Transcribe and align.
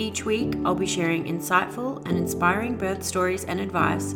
Each 0.00 0.24
week, 0.24 0.54
I'll 0.64 0.74
be 0.74 0.86
sharing 0.86 1.24
insightful 1.24 1.98
and 2.08 2.16
inspiring 2.16 2.74
birth 2.78 3.02
stories 3.02 3.44
and 3.44 3.60
advice 3.60 4.12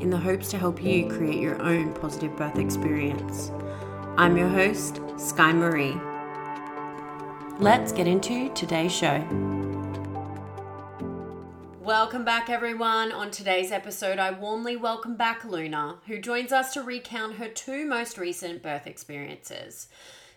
in 0.00 0.10
the 0.10 0.16
hopes 0.16 0.50
to 0.50 0.58
help 0.58 0.82
you 0.82 1.06
create 1.06 1.38
your 1.38 1.62
own 1.62 1.94
positive 1.94 2.36
birth 2.36 2.58
experience. 2.58 3.52
I'm 4.16 4.36
your 4.36 4.48
host, 4.48 5.00
Sky 5.16 5.52
Marie. 5.52 5.94
Let's 7.60 7.92
get 7.92 8.08
into 8.08 8.52
today's 8.52 8.92
show. 8.92 9.24
Welcome 11.78 12.24
back, 12.24 12.50
everyone. 12.50 13.12
On 13.12 13.30
today's 13.30 13.70
episode, 13.70 14.18
I 14.18 14.32
warmly 14.32 14.74
welcome 14.74 15.14
back 15.14 15.44
Luna, 15.44 15.98
who 16.08 16.18
joins 16.18 16.50
us 16.50 16.74
to 16.74 16.82
recount 16.82 17.36
her 17.36 17.46
two 17.46 17.86
most 17.86 18.18
recent 18.18 18.60
birth 18.60 18.88
experiences. 18.88 19.86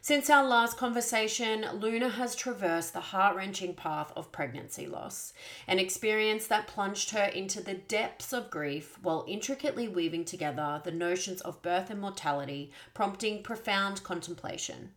Since 0.03 0.31
our 0.31 0.43
last 0.43 0.77
conversation, 0.77 1.63
Luna 1.73 2.09
has 2.09 2.33
traversed 2.33 2.93
the 2.93 2.99
heart 2.99 3.35
wrenching 3.35 3.75
path 3.75 4.11
of 4.15 4.31
pregnancy 4.31 4.87
loss, 4.87 5.31
an 5.67 5.77
experience 5.77 6.47
that 6.47 6.65
plunged 6.65 7.11
her 7.11 7.25
into 7.25 7.61
the 7.61 7.75
depths 7.75 8.33
of 8.33 8.49
grief 8.49 8.97
while 9.03 9.23
intricately 9.27 9.87
weaving 9.87 10.25
together 10.25 10.81
the 10.83 10.91
notions 10.91 11.39
of 11.41 11.61
birth 11.61 11.91
and 11.91 12.01
mortality, 12.01 12.71
prompting 12.95 13.43
profound 13.43 14.01
contemplation. 14.01 14.89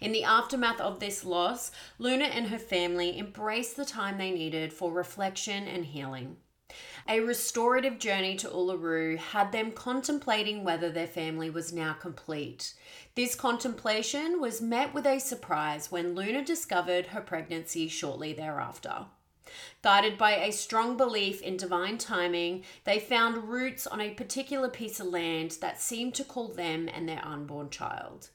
In 0.00 0.12
the 0.12 0.24
aftermath 0.24 0.80
of 0.80 0.98
this 0.98 1.26
loss, 1.26 1.70
Luna 1.98 2.24
and 2.24 2.48
her 2.48 2.58
family 2.58 3.18
embraced 3.18 3.76
the 3.76 3.84
time 3.84 4.16
they 4.16 4.30
needed 4.30 4.72
for 4.72 4.90
reflection 4.94 5.68
and 5.68 5.84
healing. 5.84 6.38
A 7.08 7.20
restorative 7.20 7.98
journey 7.98 8.36
to 8.36 8.48
Uluru 8.48 9.18
had 9.18 9.52
them 9.52 9.72
contemplating 9.72 10.64
whether 10.64 10.88
their 10.88 11.06
family 11.06 11.50
was 11.50 11.72
now 11.72 11.92
complete. 11.92 12.74
This 13.14 13.34
contemplation 13.34 14.40
was 14.40 14.62
met 14.62 14.94
with 14.94 15.06
a 15.06 15.18
surprise 15.18 15.92
when 15.92 16.14
Luna 16.14 16.42
discovered 16.42 17.08
her 17.08 17.20
pregnancy 17.20 17.86
shortly 17.86 18.32
thereafter. 18.32 19.04
Guided 19.82 20.16
by 20.16 20.36
a 20.36 20.50
strong 20.50 20.96
belief 20.96 21.42
in 21.42 21.58
divine 21.58 21.98
timing, 21.98 22.62
they 22.84 22.98
found 22.98 23.50
roots 23.50 23.86
on 23.86 24.00
a 24.00 24.14
particular 24.14 24.70
piece 24.70 24.98
of 24.98 25.08
land 25.08 25.58
that 25.60 25.78
seemed 25.78 26.14
to 26.14 26.24
call 26.24 26.48
them 26.48 26.88
and 26.88 27.06
their 27.06 27.22
unborn 27.22 27.68
child. 27.68 28.30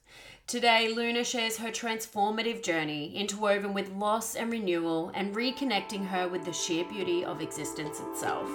Today, 0.46 0.94
Luna 0.94 1.24
shares 1.24 1.58
her 1.58 1.70
transformative 1.70 2.62
journey, 2.62 3.16
interwoven 3.16 3.74
with 3.74 3.90
loss 3.90 4.36
and 4.36 4.52
renewal, 4.52 5.12
and 5.16 5.36
reconnecting 5.36 6.06
her 6.08 6.28
with 6.28 6.46
the 6.46 6.54
sheer 6.54 6.86
beauty 6.86 7.26
of 7.26 7.42
existence 7.42 8.00
itself. 8.00 8.48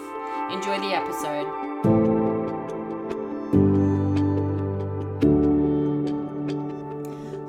Enjoy 0.53 0.79
the 0.79 0.95
episode. 0.95 1.92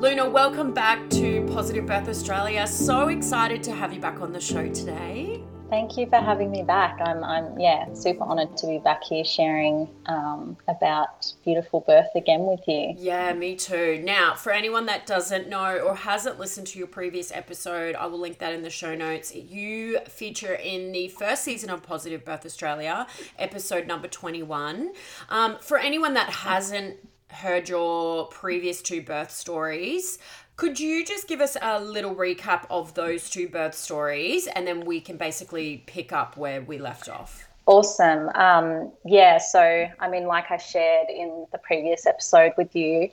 Luna, 0.03 0.29
welcome 0.29 0.73
back 0.73 1.09
to 1.11 1.47
Positive 1.53 1.85
Birth 1.85 2.09
Australia. 2.09 2.67
So 2.67 3.07
excited 3.07 3.63
to 3.63 3.71
have 3.71 3.93
you 3.93 4.01
back 4.01 4.19
on 4.19 4.33
the 4.33 4.41
show 4.41 4.67
today. 4.67 5.41
Thank 5.69 5.95
you 5.95 6.09
for 6.09 6.17
having 6.17 6.51
me 6.51 6.61
back. 6.61 6.99
I'm, 6.99 7.23
I'm 7.23 7.57
yeah, 7.57 7.85
super 7.93 8.23
honoured 8.23 8.57
to 8.57 8.67
be 8.67 8.79
back 8.79 9.01
here 9.01 9.23
sharing 9.23 9.87
um, 10.07 10.57
about 10.67 11.31
beautiful 11.45 11.79
birth 11.79 12.09
again 12.15 12.41
with 12.41 12.59
you. 12.67 12.95
Yeah, 12.97 13.31
me 13.31 13.55
too. 13.55 14.01
Now, 14.03 14.35
for 14.35 14.51
anyone 14.51 14.87
that 14.87 15.05
doesn't 15.05 15.47
know 15.47 15.77
or 15.77 15.95
hasn't 15.95 16.37
listened 16.37 16.67
to 16.67 16.79
your 16.79 16.89
previous 16.89 17.31
episode, 17.31 17.95
I 17.95 18.05
will 18.07 18.19
link 18.19 18.39
that 18.39 18.51
in 18.51 18.61
the 18.61 18.69
show 18.69 18.95
notes. 18.95 19.33
You 19.33 19.99
feature 20.09 20.53
in 20.53 20.91
the 20.91 21.07
first 21.07 21.45
season 21.45 21.69
of 21.69 21.81
Positive 21.81 22.25
Birth 22.25 22.45
Australia, 22.45 23.07
episode 23.39 23.87
number 23.87 24.09
21. 24.09 24.91
Um, 25.29 25.57
for 25.61 25.77
anyone 25.77 26.13
that 26.15 26.29
hasn't 26.29 26.97
heard 27.33 27.69
your 27.69 28.27
previous 28.27 28.81
two 28.81 29.01
birth 29.01 29.31
stories, 29.31 30.19
could 30.55 30.79
you 30.79 31.03
just 31.03 31.27
give 31.27 31.41
us 31.41 31.57
a 31.61 31.79
little 31.79 32.13
recap 32.13 32.65
of 32.69 32.93
those 32.93 33.29
two 33.29 33.47
birth 33.49 33.75
stories 33.75 34.47
and 34.47 34.67
then 34.67 34.85
we 34.85 35.01
can 35.01 35.17
basically 35.17 35.83
pick 35.87 36.13
up 36.13 36.37
where 36.37 36.61
we 36.61 36.77
left 36.77 37.09
off? 37.09 37.47
Awesome. 37.65 38.29
Um, 38.35 38.91
yeah, 39.05 39.37
so 39.37 39.87
I 39.99 40.09
mean, 40.09 40.25
like 40.25 40.51
I 40.51 40.57
shared 40.57 41.09
in 41.09 41.47
the 41.51 41.57
previous 41.57 42.05
episode 42.05 42.53
with 42.57 42.75
you, 42.75 43.09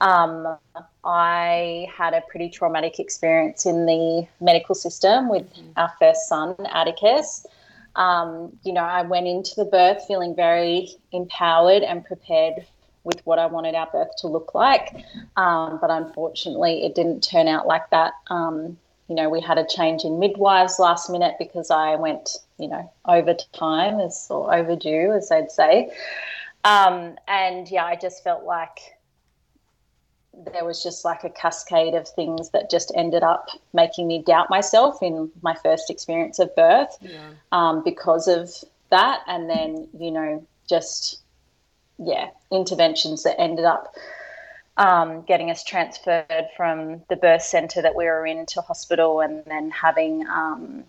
um, 0.00 0.58
I 1.04 1.86
had 1.96 2.12
a 2.12 2.20
pretty 2.22 2.50
traumatic 2.50 2.98
experience 2.98 3.64
in 3.64 3.86
the 3.86 4.26
medical 4.40 4.74
system 4.74 5.28
with 5.28 5.48
mm-hmm. 5.54 5.70
our 5.76 5.92
first 6.00 6.28
son, 6.28 6.56
Atticus. 6.72 7.46
Um, 7.94 8.52
you 8.64 8.72
know, 8.72 8.82
I 8.82 9.02
went 9.02 9.28
into 9.28 9.54
the 9.56 9.64
birth 9.64 10.04
feeling 10.08 10.34
very 10.34 10.88
empowered 11.12 11.84
and 11.84 12.04
prepared 12.04 12.66
with 13.04 13.24
what 13.26 13.38
I 13.38 13.46
wanted 13.46 13.74
our 13.74 13.88
birth 13.90 14.14
to 14.18 14.28
look 14.28 14.54
like. 14.54 15.04
Um, 15.36 15.78
but 15.80 15.90
unfortunately, 15.90 16.84
it 16.84 16.94
didn't 16.94 17.22
turn 17.22 17.48
out 17.48 17.66
like 17.66 17.90
that. 17.90 18.12
Um, 18.28 18.78
you 19.08 19.16
know, 19.16 19.28
we 19.28 19.40
had 19.40 19.58
a 19.58 19.66
change 19.66 20.04
in 20.04 20.18
midwives 20.18 20.78
last 20.78 21.10
minute 21.10 21.34
because 21.38 21.70
I 21.70 21.96
went, 21.96 22.38
you 22.58 22.68
know, 22.68 22.90
over 23.04 23.34
time 23.52 24.00
as 24.00 24.26
or 24.30 24.54
overdue, 24.54 25.12
as 25.12 25.28
they'd 25.28 25.50
say. 25.50 25.90
Um, 26.64 27.16
and 27.26 27.68
yeah, 27.70 27.84
I 27.84 27.96
just 27.96 28.22
felt 28.22 28.44
like 28.44 28.78
there 30.52 30.64
was 30.64 30.82
just 30.82 31.04
like 31.04 31.24
a 31.24 31.30
cascade 31.30 31.94
of 31.94 32.08
things 32.08 32.50
that 32.50 32.70
just 32.70 32.92
ended 32.96 33.22
up 33.22 33.48
making 33.74 34.08
me 34.08 34.22
doubt 34.22 34.48
myself 34.48 35.02
in 35.02 35.30
my 35.42 35.54
first 35.62 35.90
experience 35.90 36.38
of 36.38 36.54
birth 36.56 36.96
yeah. 37.00 37.18
um, 37.50 37.84
because 37.84 38.28
of 38.28 38.50
that. 38.90 39.20
And 39.26 39.50
then, 39.50 39.88
you 39.98 40.10
know, 40.10 40.46
just 40.68 41.21
yeah, 41.98 42.28
interventions 42.50 43.22
that 43.24 43.40
ended 43.40 43.64
up 43.64 43.94
um, 44.76 45.22
getting 45.22 45.50
us 45.50 45.62
transferred 45.62 46.48
from 46.56 47.02
the 47.08 47.16
birth 47.16 47.42
centre 47.42 47.82
that 47.82 47.94
we 47.94 48.04
were 48.04 48.26
in 48.26 48.46
to 48.46 48.60
hospital 48.62 49.20
and 49.20 49.44
then 49.46 49.70
having 49.70 50.26
um, 50.26 50.84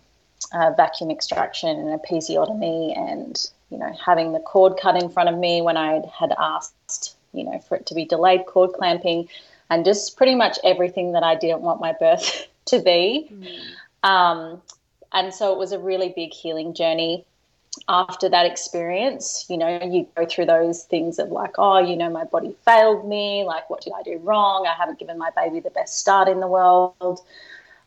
vacuum 0.78 1.12
extraction 1.12 1.70
and 1.70 1.90
a 1.90 1.98
episiotomy 1.98 2.98
and, 2.98 3.50
you 3.70 3.78
know, 3.78 3.94
having 4.04 4.32
the 4.32 4.40
cord 4.40 4.74
cut 4.82 5.02
in 5.02 5.10
front 5.10 5.30
of 5.30 5.38
me 5.38 5.62
when 5.62 5.78
I 5.78 6.02
had 6.18 6.34
asked, 6.38 7.16
you 7.34 7.44
know, 7.44 7.60
for 7.60 7.76
it 7.76 7.86
to 7.88 7.96
be 7.96 8.06
delayed 8.06 8.46
cord 8.46 8.72
clamping 8.74 9.28
and 9.70 9.84
just 9.86 10.18
pretty 10.18 10.36
much 10.36 10.58
everything 10.64 11.14
that 11.14 11.24
I 11.24 11.36
didn't 11.36 11.62
want 11.62 11.82
my 11.82 11.94
birth 11.94 12.48
to 12.66 12.80
be. 12.80 13.30
Mm. 13.32 14.10
Um, 14.10 14.62
and 15.12 15.34
so 15.34 15.52
it 15.52 15.58
was 15.58 15.72
a 15.72 15.80
really 15.80 16.14
big 16.16 16.34
healing 16.34 16.74
journey 16.74 17.26
after 17.88 18.30
that 18.30 18.46
experience, 18.46 19.46
you 19.50 19.58
know, 19.58 19.80
you 19.84 20.08
go 20.16 20.26
through 20.26 20.46
those 20.46 20.84
things 20.84 21.20
of 21.20 21.30
like, 21.30 21.56
oh, 21.58 21.80
you 21.80 21.96
know, 21.96 22.10
my 22.10 22.24
body 22.24 22.56
failed 22.66 23.08
me. 23.08 23.44
Like, 23.44 23.70
what 23.70 23.82
did 23.82 23.94
I 23.94 24.04
do 24.04 24.18
wrong? 24.20 24.68
I 24.68 24.74
haven't 24.74 25.00
given 25.00 25.18
my 25.18 25.32
baby 25.36 25.60
the 25.60 25.72
best 25.72 26.00
start 26.00 26.28
in 26.28 26.40
the 26.40 26.48
world. 26.48 27.22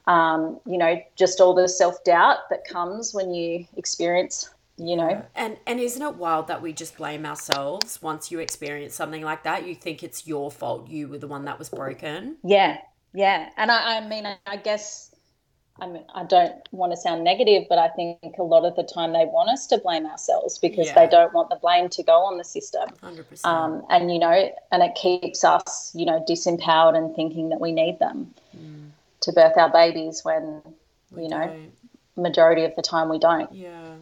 Um, 0.06 0.60
you 0.66 0.78
know, 0.78 1.00
just 1.16 1.40
all 1.40 1.54
the 1.54 1.68
self 1.68 2.02
doubt 2.04 2.50
that 2.50 2.64
comes 2.64 3.14
when 3.14 3.32
you 3.32 3.66
experience, 3.76 4.50
you 4.76 4.96
know. 4.96 5.24
And 5.34 5.56
and 5.66 5.80
isn't 5.80 6.02
it 6.02 6.16
wild 6.16 6.48
that 6.48 6.62
we 6.62 6.72
just 6.72 6.96
blame 6.96 7.26
ourselves 7.26 8.00
once 8.02 8.30
you 8.30 8.38
experience 8.38 8.94
something 8.94 9.22
like 9.22 9.44
that? 9.44 9.66
You 9.66 9.74
think 9.74 10.02
it's 10.02 10.26
your 10.26 10.50
fault. 10.50 10.88
You 10.88 11.08
were 11.08 11.18
the 11.18 11.28
one 11.28 11.44
that 11.46 11.58
was 11.58 11.68
broken. 11.68 12.36
Yeah, 12.44 12.78
yeah. 13.14 13.50
And 13.56 13.70
I, 13.70 13.98
I 13.98 14.08
mean, 14.08 14.28
I 14.46 14.56
guess 14.56 15.15
I 15.78 15.86
mean, 15.86 16.04
I 16.14 16.24
don't 16.24 16.54
want 16.72 16.92
to 16.92 16.96
sound 16.96 17.22
negative, 17.22 17.64
but 17.68 17.78
I 17.78 17.88
think 17.88 18.18
a 18.38 18.42
lot 18.42 18.64
of 18.64 18.76
the 18.76 18.82
time 18.82 19.12
they 19.12 19.26
want 19.26 19.50
us 19.50 19.66
to 19.68 19.78
blame 19.78 20.06
ourselves 20.06 20.58
because 20.58 20.86
yeah. 20.86 20.94
they 20.94 21.06
don't 21.06 21.34
want 21.34 21.50
the 21.50 21.56
blame 21.56 21.90
to 21.90 22.02
go 22.02 22.24
on 22.24 22.38
the 22.38 22.44
system. 22.44 22.88
100%. 23.02 23.44
Um, 23.44 23.84
and, 23.90 24.10
you 24.10 24.18
know, 24.18 24.50
and 24.72 24.82
it 24.82 24.94
keeps 24.94 25.44
us, 25.44 25.92
you 25.94 26.06
know, 26.06 26.24
disempowered 26.28 26.96
and 26.96 27.14
thinking 27.14 27.50
that 27.50 27.60
we 27.60 27.72
need 27.72 27.98
them 27.98 28.32
mm. 28.56 28.88
to 29.20 29.32
birth 29.32 29.58
our 29.58 29.70
babies 29.70 30.24
when, 30.24 30.62
we 31.10 31.24
you 31.24 31.28
know, 31.28 31.46
don't. 31.46 31.72
majority 32.16 32.64
of 32.64 32.74
the 32.74 32.82
time 32.82 33.10
we 33.10 33.18
don't. 33.18 33.52
Yeah. 33.52 33.96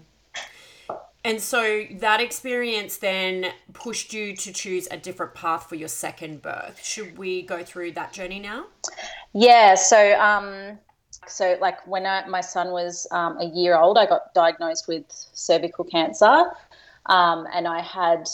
And 1.24 1.40
so 1.40 1.84
that 2.00 2.20
experience 2.20 2.98
then 2.98 3.46
pushed 3.72 4.12
you 4.12 4.36
to 4.36 4.52
choose 4.52 4.86
a 4.90 4.98
different 4.98 5.34
path 5.34 5.68
for 5.68 5.74
your 5.74 5.88
second 5.88 6.42
birth. 6.42 6.84
Should 6.84 7.16
we 7.16 7.42
go 7.42 7.64
through 7.64 7.92
that 7.92 8.12
journey 8.12 8.38
now? 8.38 8.66
Yeah. 9.32 9.74
So, 9.74 10.20
um, 10.20 10.78
so 11.30 11.56
like 11.60 11.86
when 11.86 12.06
I, 12.06 12.26
my 12.26 12.40
son 12.40 12.70
was 12.70 13.06
um, 13.10 13.38
a 13.38 13.46
year 13.46 13.76
old, 13.76 13.98
I 13.98 14.06
got 14.06 14.34
diagnosed 14.34 14.88
with 14.88 15.04
cervical 15.08 15.84
cancer, 15.84 16.44
um, 17.06 17.46
and 17.52 17.66
I 17.66 17.80
had 17.80 18.28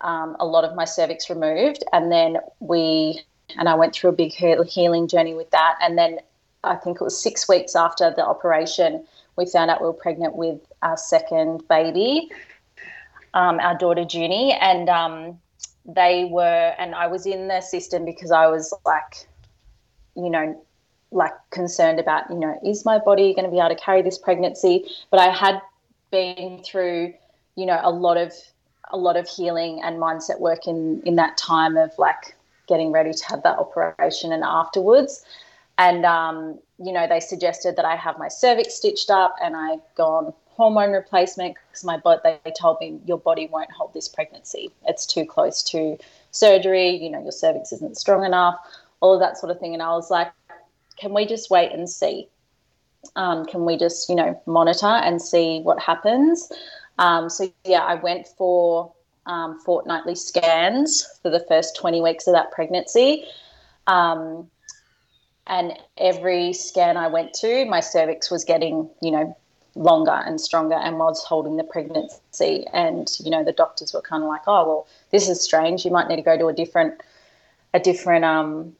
um, 0.00 0.36
a 0.40 0.46
lot 0.46 0.64
of 0.64 0.74
my 0.74 0.84
cervix 0.84 1.28
removed, 1.28 1.84
and 1.92 2.10
then 2.10 2.38
we 2.60 3.22
and 3.56 3.68
I 3.68 3.74
went 3.74 3.94
through 3.94 4.10
a 4.10 4.12
big 4.12 4.32
healing 4.32 5.08
journey 5.08 5.34
with 5.34 5.50
that, 5.50 5.76
and 5.80 5.96
then 5.96 6.18
I 6.64 6.76
think 6.76 7.00
it 7.00 7.04
was 7.04 7.20
six 7.20 7.48
weeks 7.48 7.74
after 7.74 8.12
the 8.14 8.24
operation, 8.24 9.04
we 9.36 9.46
found 9.46 9.70
out 9.70 9.80
we 9.80 9.86
were 9.86 9.92
pregnant 9.92 10.34
with 10.34 10.60
our 10.82 10.96
second 10.96 11.62
baby, 11.68 12.28
um, 13.34 13.60
our 13.60 13.78
daughter 13.78 14.04
Junie, 14.08 14.52
and 14.60 14.88
um, 14.88 15.38
they 15.86 16.24
were, 16.24 16.74
and 16.76 16.94
I 16.94 17.06
was 17.06 17.24
in 17.24 17.46
the 17.46 17.60
system 17.60 18.04
because 18.04 18.32
I 18.32 18.48
was 18.48 18.74
like, 18.84 19.28
you 20.16 20.28
know, 20.28 20.60
like 21.10 21.32
concerned 21.50 21.98
about, 21.98 22.28
you 22.30 22.38
know, 22.38 22.58
is 22.64 22.84
my 22.84 22.98
body 22.98 23.34
going 23.34 23.44
to 23.44 23.50
be 23.50 23.58
able 23.58 23.70
to 23.70 23.76
carry 23.76 24.02
this 24.02 24.18
pregnancy? 24.18 24.84
But 25.10 25.20
I 25.20 25.30
had 25.30 25.60
been 26.10 26.62
through, 26.62 27.14
you 27.56 27.66
know, 27.66 27.80
a 27.82 27.90
lot 27.90 28.16
of 28.16 28.32
a 28.90 28.96
lot 28.96 29.16
of 29.16 29.28
healing 29.28 29.80
and 29.82 29.98
mindset 29.98 30.40
work 30.40 30.66
in 30.66 31.02
in 31.04 31.16
that 31.16 31.36
time 31.36 31.76
of 31.76 31.92
like 31.98 32.36
getting 32.66 32.92
ready 32.92 33.12
to 33.12 33.24
have 33.26 33.42
that 33.42 33.58
operation 33.58 34.32
and 34.32 34.44
afterwards. 34.44 35.24
And 35.78 36.04
um, 36.04 36.58
you 36.78 36.92
know, 36.92 37.06
they 37.06 37.20
suggested 37.20 37.76
that 37.76 37.84
I 37.84 37.96
have 37.96 38.18
my 38.18 38.28
cervix 38.28 38.74
stitched 38.74 39.10
up 39.10 39.36
and 39.42 39.56
I 39.56 39.78
go 39.96 40.04
on 40.04 40.32
hormone 40.48 40.90
replacement 40.90 41.56
because 41.68 41.84
my 41.84 41.96
body 41.96 42.20
they 42.44 42.52
told 42.58 42.78
me 42.80 43.00
your 43.06 43.18
body 43.18 43.48
won't 43.50 43.70
hold 43.70 43.94
this 43.94 44.08
pregnancy. 44.08 44.70
It's 44.86 45.06
too 45.06 45.24
close 45.24 45.62
to 45.64 45.96
surgery. 46.32 46.90
You 46.90 47.10
know, 47.10 47.22
your 47.22 47.32
cervix 47.32 47.72
isn't 47.72 47.96
strong 47.96 48.24
enough. 48.24 48.58
All 49.00 49.14
of 49.14 49.20
that 49.20 49.38
sort 49.38 49.52
of 49.52 49.60
thing. 49.60 49.72
And 49.74 49.82
I 49.82 49.90
was 49.90 50.10
like, 50.10 50.32
can 50.98 51.14
we 51.14 51.26
just 51.26 51.50
wait 51.50 51.72
and 51.72 51.88
see? 51.88 52.28
Um, 53.16 53.46
can 53.46 53.64
we 53.64 53.76
just, 53.76 54.08
you 54.08 54.16
know, 54.16 54.40
monitor 54.46 54.86
and 54.86 55.22
see 55.22 55.60
what 55.60 55.78
happens? 55.78 56.50
Um, 56.98 57.30
so, 57.30 57.50
yeah, 57.64 57.80
I 57.80 57.94
went 57.94 58.26
for 58.26 58.92
um, 59.26 59.58
fortnightly 59.60 60.14
scans 60.14 61.06
for 61.22 61.30
the 61.30 61.40
first 61.40 61.76
20 61.76 62.00
weeks 62.00 62.26
of 62.26 62.34
that 62.34 62.50
pregnancy. 62.50 63.24
Um, 63.86 64.50
and 65.46 65.72
every 65.96 66.52
scan 66.52 66.96
I 66.96 67.06
went 67.08 67.32
to, 67.34 67.64
my 67.66 67.80
cervix 67.80 68.30
was 68.30 68.44
getting, 68.44 68.90
you 69.00 69.10
know, 69.10 69.36
longer 69.74 70.10
and 70.26 70.40
stronger 70.40 70.74
and 70.74 70.98
was 70.98 71.24
holding 71.24 71.56
the 71.56 71.64
pregnancy. 71.64 72.66
And, 72.72 73.08
you 73.20 73.30
know, 73.30 73.44
the 73.44 73.52
doctors 73.52 73.94
were 73.94 74.02
kind 74.02 74.22
of 74.22 74.28
like, 74.28 74.42
oh, 74.46 74.66
well, 74.66 74.86
this 75.10 75.28
is 75.28 75.40
strange. 75.42 75.84
You 75.84 75.90
might 75.90 76.08
need 76.08 76.16
to 76.16 76.22
go 76.22 76.36
to 76.36 76.48
a 76.48 76.52
different, 76.52 77.00
a 77.72 77.80
different, 77.80 78.24
um, 78.24 78.76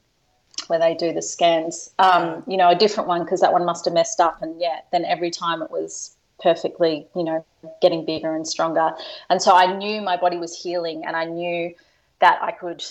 where 0.67 0.79
they 0.79 0.95
do 0.95 1.13
the 1.13 1.23
scans, 1.23 1.93
um, 1.99 2.43
you 2.47 2.57
know, 2.57 2.69
a 2.69 2.75
different 2.75 3.09
one 3.09 3.25
because 3.25 3.41
that 3.41 3.53
one 3.53 3.65
must 3.65 3.85
have 3.85 3.95
messed 3.95 4.21
up. 4.21 4.43
And 4.43 4.61
yeah, 4.61 4.81
then 4.93 5.05
every 5.05 5.31
time 5.31 5.63
it 5.63 5.71
was 5.71 6.17
perfectly, 6.41 7.07
you 7.15 7.25
know, 7.25 7.45
getting 7.81 8.05
bigger 8.05 8.35
and 8.35 8.47
stronger. 8.47 8.91
And 9.31 9.41
so 9.41 9.55
I 9.55 9.77
knew 9.77 10.01
my 10.01 10.17
body 10.17 10.37
was 10.37 10.61
healing 10.61 11.05
and 11.07 11.17
I 11.17 11.25
knew 11.25 11.75
that 12.21 12.43
I 12.43 12.53
could, 12.53 12.85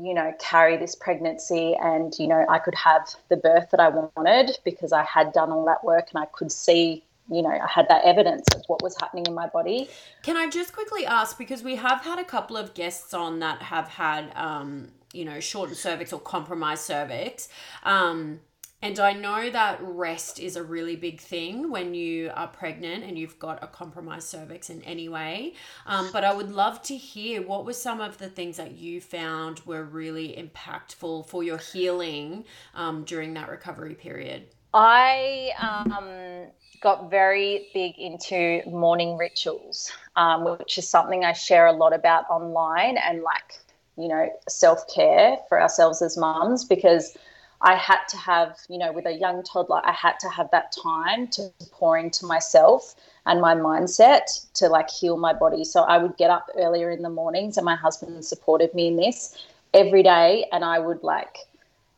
you 0.00 0.14
know, 0.14 0.32
carry 0.38 0.76
this 0.76 0.94
pregnancy 0.94 1.74
and, 1.80 2.14
you 2.18 2.26
know, 2.26 2.44
I 2.48 2.58
could 2.58 2.74
have 2.74 3.08
the 3.28 3.36
birth 3.36 3.70
that 3.70 3.80
I 3.80 3.88
wanted 3.88 4.58
because 4.64 4.92
I 4.92 5.02
had 5.02 5.32
done 5.32 5.50
all 5.50 5.64
that 5.66 5.84
work 5.84 6.08
and 6.14 6.22
I 6.22 6.26
could 6.26 6.52
see 6.52 7.02
you 7.30 7.42
know, 7.42 7.50
I 7.50 7.66
had 7.68 7.88
that 7.88 8.04
evidence 8.04 8.46
of 8.54 8.62
what 8.68 8.82
was 8.82 8.96
happening 9.00 9.26
in 9.26 9.34
my 9.34 9.48
body. 9.48 9.88
Can 10.22 10.36
I 10.36 10.48
just 10.48 10.72
quickly 10.72 11.04
ask 11.04 11.36
because 11.36 11.62
we 11.62 11.76
have 11.76 12.02
had 12.02 12.18
a 12.18 12.24
couple 12.24 12.56
of 12.56 12.74
guests 12.74 13.12
on 13.12 13.40
that 13.40 13.62
have 13.62 13.88
had 13.88 14.30
um, 14.36 14.92
you 15.16 15.24
know, 15.24 15.40
shortened 15.40 15.78
cervix 15.78 16.12
or 16.12 16.20
compromised 16.20 16.82
cervix. 16.82 17.48
Um, 17.82 18.40
and 18.82 19.00
I 19.00 19.14
know 19.14 19.48
that 19.50 19.78
rest 19.80 20.38
is 20.38 20.54
a 20.54 20.62
really 20.62 20.96
big 20.96 21.20
thing 21.20 21.70
when 21.70 21.94
you 21.94 22.30
are 22.34 22.46
pregnant 22.46 23.04
and 23.04 23.18
you've 23.18 23.38
got 23.38 23.62
a 23.62 23.66
compromised 23.66 24.28
cervix 24.28 24.68
in 24.68 24.82
any 24.82 25.08
way. 25.08 25.54
Um, 25.86 26.10
but 26.12 26.24
I 26.24 26.34
would 26.34 26.52
love 26.52 26.82
to 26.84 26.96
hear 26.96 27.40
what 27.40 27.64
were 27.64 27.72
some 27.72 28.00
of 28.00 28.18
the 28.18 28.28
things 28.28 28.58
that 28.58 28.72
you 28.72 29.00
found 29.00 29.60
were 29.60 29.84
really 29.84 30.28
impactful 30.34 31.26
for 31.26 31.42
your 31.42 31.58
healing 31.58 32.44
um, 32.74 33.04
during 33.04 33.32
that 33.34 33.48
recovery 33.48 33.94
period. 33.94 34.44
I 34.74 35.52
um, 35.58 36.48
got 36.82 37.10
very 37.10 37.70
big 37.72 37.98
into 37.98 38.60
morning 38.68 39.16
rituals, 39.16 39.90
um, 40.16 40.44
which 40.44 40.76
is 40.76 40.86
something 40.86 41.24
I 41.24 41.32
share 41.32 41.66
a 41.66 41.72
lot 41.72 41.94
about 41.94 42.28
online 42.28 42.98
and 42.98 43.22
like 43.22 43.58
you 43.96 44.08
know, 44.08 44.28
self 44.48 44.86
care 44.92 45.38
for 45.48 45.60
ourselves 45.60 46.02
as 46.02 46.16
mums 46.16 46.64
because 46.64 47.16
I 47.62 47.74
had 47.74 48.00
to 48.08 48.16
have, 48.16 48.58
you 48.68 48.78
know, 48.78 48.92
with 48.92 49.06
a 49.06 49.12
young 49.12 49.42
toddler, 49.42 49.80
I 49.84 49.92
had 49.92 50.18
to 50.20 50.28
have 50.28 50.50
that 50.50 50.72
time 50.72 51.28
to 51.28 51.50
pour 51.72 51.96
into 51.96 52.26
myself 52.26 52.94
and 53.24 53.40
my 53.40 53.54
mindset 53.54 54.46
to 54.54 54.68
like 54.68 54.90
heal 54.90 55.16
my 55.16 55.32
body. 55.32 55.64
So 55.64 55.82
I 55.82 55.98
would 55.98 56.16
get 56.16 56.30
up 56.30 56.50
earlier 56.56 56.90
in 56.90 57.02
the 57.02 57.10
mornings, 57.10 57.56
and 57.56 57.64
my 57.64 57.76
husband 57.76 58.24
supported 58.24 58.74
me 58.74 58.88
in 58.88 58.96
this 58.96 59.46
every 59.72 60.02
day. 60.02 60.46
And 60.52 60.64
I 60.64 60.78
would 60.78 61.02
like, 61.02 61.38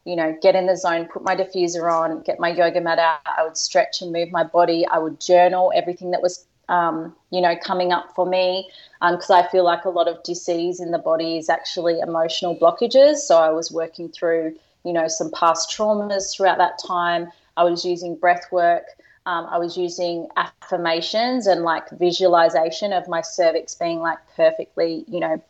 you 0.05 0.15
know, 0.15 0.37
get 0.41 0.55
in 0.55 0.67
the 0.67 0.77
zone, 0.77 1.07
put 1.07 1.23
my 1.23 1.35
diffuser 1.35 1.93
on, 1.93 2.23
get 2.23 2.39
my 2.39 2.49
yoga 2.49 2.81
mat 2.81 2.99
out. 2.99 3.21
I 3.27 3.43
would 3.43 3.57
stretch 3.57 4.01
and 4.01 4.13
move 4.13 4.31
my 4.31 4.45
body. 4.45 4.87
I 4.87 4.99
would 4.99 5.21
journal 5.21 5.73
everything 5.75 6.13
that 6.13 6.23
was 6.23 6.47
um, 6.69 7.15
you 7.31 7.41
know, 7.41 7.57
coming 7.57 7.93
up 7.93 8.15
for 8.15 8.27
me 8.27 8.69
because 9.01 9.31
um, 9.31 9.45
I 9.45 9.49
feel 9.49 9.65
like 9.65 9.85
a 9.85 9.91
lot 9.91 10.09
of 10.09 10.23
disease 10.23 10.81
in 10.81 10.91
the 10.91 10.99
body 10.99 11.39
is 11.39 11.49
actually 11.49 12.01
emotional 12.01 12.57
blockages. 12.57 13.17
So 13.17 13.37
I 13.37 13.51
was 13.51 13.71
working 13.71 14.09
through, 14.09 14.55
you 14.85 14.93
know, 14.93 15.09
some 15.09 15.31
past 15.31 15.71
traumas 15.71 16.35
throughout 16.35 16.59
that 16.59 16.79
time. 16.87 17.31
I 17.57 17.65
was 17.65 17.85
using 17.85 18.17
breath 18.17 18.47
work. 18.53 18.85
Um, 19.27 19.47
I 19.51 19.59
was 19.59 19.77
using 19.77 20.29
affirmations 20.37 21.47
and 21.47 21.63
like 21.63 21.91
visualization 21.91 22.93
of 22.93 23.09
my 23.09 23.21
cervix 23.21 23.75
being 23.75 24.01
like 24.01 24.19
perfectly, 24.37 25.05
you 25.07 25.21
know, 25.21 25.43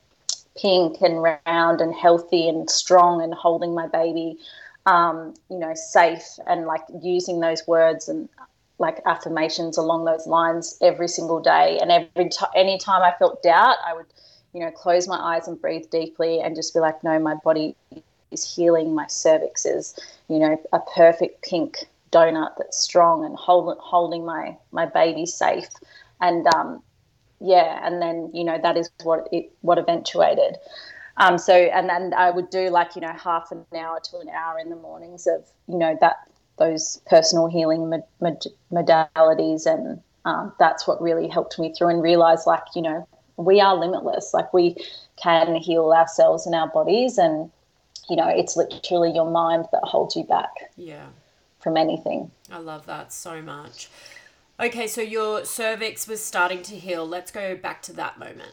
pink 0.56 1.00
and 1.00 1.22
round 1.22 1.80
and 1.80 1.94
healthy 1.94 2.48
and 2.48 2.68
strong 2.68 3.22
and 3.22 3.32
holding 3.32 3.74
my 3.74 3.86
baby, 3.86 4.36
um, 4.86 5.34
you 5.48 5.58
know, 5.58 5.74
safe 5.74 6.38
and 6.46 6.66
like 6.66 6.82
using 7.02 7.40
those 7.40 7.66
words 7.66 8.08
and 8.08 8.28
like 8.78 9.00
affirmations 9.06 9.76
along 9.76 10.04
those 10.04 10.26
lines 10.26 10.78
every 10.80 11.08
single 11.08 11.40
day. 11.40 11.78
And 11.80 11.90
every 11.90 12.28
time, 12.28 12.50
any 12.54 12.78
time 12.78 13.02
I 13.02 13.12
felt 13.18 13.42
doubt, 13.42 13.76
I 13.86 13.94
would, 13.94 14.06
you 14.52 14.60
know, 14.60 14.70
close 14.70 15.08
my 15.08 15.18
eyes 15.18 15.48
and 15.48 15.60
breathe 15.60 15.90
deeply 15.90 16.40
and 16.40 16.54
just 16.54 16.74
be 16.74 16.80
like, 16.80 17.02
no, 17.02 17.18
my 17.18 17.34
body 17.34 17.76
is 18.30 18.54
healing. 18.54 18.94
My 18.94 19.06
cervix 19.08 19.66
is, 19.66 19.98
you 20.28 20.38
know, 20.38 20.60
a 20.72 20.80
perfect 20.94 21.42
pink 21.42 21.86
donut 22.10 22.52
that's 22.56 22.78
strong 22.78 23.24
and 23.24 23.36
hold, 23.36 23.76
holding 23.80 24.24
my 24.24 24.56
my 24.72 24.86
baby 24.86 25.26
safe. 25.26 25.68
And 26.20 26.46
um, 26.54 26.82
yeah, 27.40 27.80
and 27.86 28.00
then 28.00 28.30
you 28.32 28.44
know 28.44 28.58
that 28.62 28.76
is 28.76 28.90
what 29.02 29.28
it 29.32 29.50
what 29.60 29.78
eventuated. 29.78 30.56
Um, 31.16 31.36
so 31.36 31.52
and 31.52 31.88
then 31.88 32.14
I 32.14 32.30
would 32.30 32.50
do 32.50 32.70
like 32.70 32.94
you 32.94 33.02
know 33.02 33.12
half 33.12 33.50
an 33.50 33.64
hour 33.76 34.00
to 34.10 34.18
an 34.18 34.28
hour 34.28 34.58
in 34.58 34.70
the 34.70 34.76
mornings 34.76 35.26
of 35.26 35.46
you 35.66 35.78
know 35.78 35.96
that 36.00 36.16
those 36.58 37.00
personal 37.06 37.46
healing 37.46 37.90
mod- 37.90 38.04
mod- 38.20 38.44
modalities, 38.72 39.66
and 39.66 40.00
um, 40.24 40.52
that's 40.58 40.86
what 40.86 41.00
really 41.00 41.28
helped 41.28 41.58
me 41.58 41.72
through 41.72 41.88
and 41.88 42.02
realize, 42.02 42.46
like 42.46 42.64
you 42.74 42.82
know, 42.82 43.08
we 43.36 43.60
are 43.60 43.76
limitless. 43.76 44.32
Like 44.34 44.52
we 44.52 44.76
can 45.22 45.56
heal 45.56 45.92
ourselves 45.92 46.46
and 46.46 46.54
our 46.54 46.68
bodies, 46.68 47.18
and 47.18 47.50
you 48.08 48.16
know, 48.16 48.28
it's 48.28 48.56
literally 48.56 49.12
your 49.12 49.30
mind 49.30 49.66
that 49.72 49.82
holds 49.84 50.16
you 50.16 50.24
back. 50.24 50.50
Yeah. 50.76 51.06
From 51.60 51.76
anything. 51.76 52.30
I 52.52 52.58
love 52.58 52.86
that 52.86 53.12
so 53.12 53.42
much. 53.42 53.88
Okay, 54.60 54.86
so 54.86 55.00
your 55.00 55.44
cervix 55.44 56.06
was 56.06 56.22
starting 56.22 56.62
to 56.62 56.76
heal. 56.76 57.06
Let's 57.06 57.30
go 57.30 57.56
back 57.56 57.82
to 57.82 57.92
that 57.94 58.18
moment. 58.18 58.52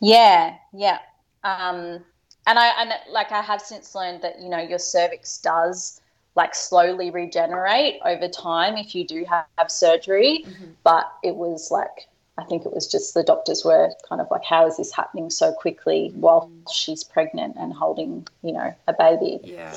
Yeah, 0.00 0.56
yeah. 0.72 0.98
Um, 1.42 2.04
and 2.46 2.58
I 2.58 2.68
and 2.80 2.92
like 3.10 3.32
I 3.32 3.42
have 3.42 3.60
since 3.60 3.94
learned 3.94 4.22
that 4.22 4.40
you 4.40 4.48
know 4.48 4.58
your 4.58 4.78
cervix 4.78 5.38
does 5.38 6.00
like 6.36 6.54
slowly 6.54 7.10
regenerate 7.10 8.00
over 8.04 8.28
time 8.28 8.76
if 8.76 8.94
you 8.94 9.06
do 9.06 9.24
have, 9.24 9.46
have 9.58 9.70
surgery. 9.70 10.44
Mm-hmm. 10.46 10.64
But 10.82 11.12
it 11.22 11.36
was 11.36 11.70
like, 11.70 12.08
I 12.36 12.44
think 12.44 12.66
it 12.66 12.72
was 12.72 12.86
just 12.86 13.14
the 13.14 13.22
doctors 13.22 13.64
were 13.64 13.90
kind 14.08 14.20
of 14.20 14.26
like, 14.30 14.44
how 14.44 14.66
is 14.66 14.76
this 14.76 14.92
happening 14.92 15.30
so 15.30 15.52
quickly 15.52 16.12
while 16.14 16.50
she's 16.72 17.04
pregnant 17.04 17.56
and 17.58 17.72
holding, 17.72 18.26
you 18.42 18.52
know, 18.52 18.74
a 18.88 18.92
baby? 18.92 19.40
Yeah. 19.44 19.76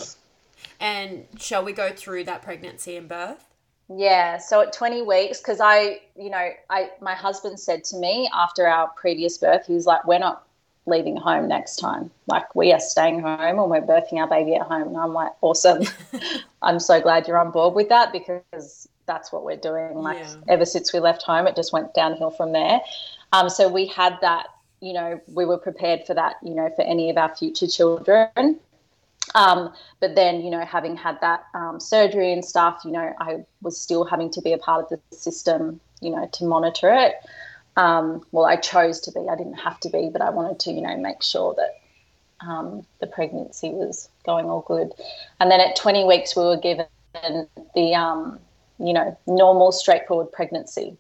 And 0.80 1.26
shall 1.40 1.64
we 1.64 1.74
go 1.74 1.92
through 1.92 2.24
that 2.26 2.42
pregnancy 2.42 2.96
and 2.96 3.08
birth? 3.08 3.44
Yeah, 3.90 4.38
so 4.38 4.62
at 4.62 4.74
20 4.74 5.04
weeks, 5.04 5.40
because 5.40 5.62
I, 5.62 6.02
you 6.20 6.30
know, 6.30 6.50
I 6.70 6.90
my 7.00 7.14
husband 7.14 7.58
said 7.58 7.86
to 7.86 7.98
me 7.98 8.30
after 8.34 8.68
our 8.68 8.90
previous 8.90 9.38
birth, 9.38 9.66
he 9.66 9.74
was 9.74 9.86
like, 9.86 10.06
"We're 10.06 10.20
not 10.20 10.47
leaving 10.88 11.18
home 11.18 11.48
next 11.48 11.78
time. 11.78 12.10
Like 12.28 12.56
we 12.56 12.74
are 12.74 12.80
staying 12.80 13.22
home 13.22 13.40
and 13.40 13.70
we're 13.70 13.82
birthing 13.82 14.20
our 14.20 14.28
baby 14.28 14.56
at 14.56 14.64
home." 14.64 14.88
And 14.90 14.98
I'm 14.98 15.14
like, 15.14 15.32
"Awesome! 15.42 15.84
I'm 16.62 16.80
so 16.80 17.02
glad 17.02 17.28
you're 17.28 17.38
on 17.38 17.52
board 17.52 17.76
with 17.76 17.90
that 17.90 18.12
because 18.12 18.88
that's 19.08 19.32
what 19.32 19.44
we're 19.44 19.58
doing. 19.58 19.96
Like 19.96 20.20
yeah. 20.20 20.36
ever 20.48 20.66
since 20.66 20.94
we 20.94 21.00
left 21.00 21.24
home, 21.24 21.48
it 21.48 21.56
just 21.56 21.74
went 21.74 21.94
downhill 21.96 22.30
from 22.30 22.52
there. 22.52 22.82
Um, 23.34 23.50
so 23.50 23.68
we 23.68 23.88
had 23.88 24.18
that, 24.22 24.48
you 24.82 24.94
know, 24.94 25.20
we 25.34 25.46
were 25.46 25.58
prepared 25.58 26.06
for 26.06 26.14
that, 26.14 26.36
you 26.44 26.54
know, 26.54 26.70
for 26.76 26.84
any 26.84 27.10
of 27.10 27.18
our 27.18 27.34
future 27.36 27.68
children. 27.68 28.60
Um, 29.36 29.74
but 30.00 30.16
then, 30.16 30.42
you 30.42 30.52
know, 30.52 30.64
having 30.64 30.96
had 30.96 31.20
that 31.22 31.46
um, 31.54 31.80
surgery 31.80 32.32
and 32.32 32.46
stuff, 32.46 32.82
you 32.86 32.92
know, 32.92 33.14
I 33.20 33.44
was 33.62 33.80
still 33.80 34.06
having 34.06 34.30
to 34.32 34.42
be 34.42 34.54
a 34.54 34.58
part 34.58 34.92
of 34.92 35.00
the 35.10 35.16
system, 35.16 35.80
you 36.02 36.12
know, 36.12 36.30
to 36.34 36.46
monitor 36.46 36.94
it. 36.94 37.16
Um, 37.78 38.26
well, 38.32 38.46
I 38.46 38.56
chose 38.58 39.00
to 39.02 39.12
be. 39.12 39.28
I 39.30 39.36
didn't 39.36 39.54
have 39.54 39.80
to 39.82 39.90
be, 39.90 40.10
but 40.12 40.22
I 40.22 40.30
wanted 40.30 40.60
to, 40.62 40.72
you 40.72 40.82
know, 40.82 40.98
make 40.98 41.22
sure 41.24 41.56
that 41.56 42.46
um, 42.46 42.86
the 43.00 43.08
pregnancy 43.08 43.70
was 43.70 44.10
going 44.26 44.50
all 44.50 44.62
good. 44.62 44.92
And 45.40 45.50
then 45.50 45.62
at 45.62 45.76
20 45.76 46.04
weeks, 46.04 46.36
we 46.36 46.44
were 46.44 46.58
given 46.58 46.88
the, 47.14 47.96
um, 47.96 48.40
you 48.80 48.94
know, 48.94 49.18
normal, 49.28 49.72
straightforward 49.72 50.32
pregnancy, 50.32 50.98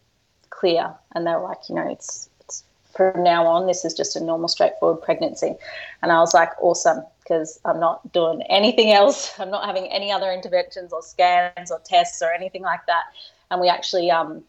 clear. 0.51 0.93
And 1.13 1.25
they 1.25 1.31
were 1.31 1.41
like, 1.41 1.67
you 1.67 1.75
know, 1.75 1.91
it's, 1.91 2.29
it's 2.41 2.63
from 2.95 3.23
now 3.23 3.45
on, 3.47 3.67
this 3.67 3.83
is 3.83 3.93
just 3.93 4.15
a 4.15 4.23
normal, 4.23 4.47
straightforward 4.47 5.01
pregnancy. 5.01 5.55
And 6.01 6.11
I 6.11 6.19
was 6.19 6.33
like, 6.33 6.51
awesome 6.61 7.03
because 7.27 7.59
I'm 7.65 7.79
not 7.79 8.13
doing 8.13 8.41
anything 8.43 8.91
else. 8.91 9.33
I'm 9.39 9.51
not 9.51 9.65
having 9.65 9.87
any 9.87 10.11
other 10.11 10.31
interventions 10.31 10.93
or 10.93 11.01
scans 11.01 11.71
or 11.71 11.79
tests 11.83 12.21
or 12.21 12.31
anything 12.31 12.61
like 12.61 12.85
that. 12.87 13.03
And 13.51 13.59
we 13.59 13.67
actually 13.67 14.09
um, 14.11 14.43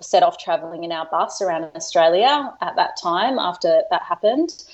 set 0.00 0.22
off 0.22 0.38
traveling 0.38 0.84
in 0.84 0.92
our 0.92 1.06
bus 1.06 1.40
around 1.40 1.64
Australia 1.74 2.52
at 2.60 2.76
that 2.76 2.96
time 3.00 3.38
after 3.38 3.82
that 3.90 4.02
happened. 4.02 4.64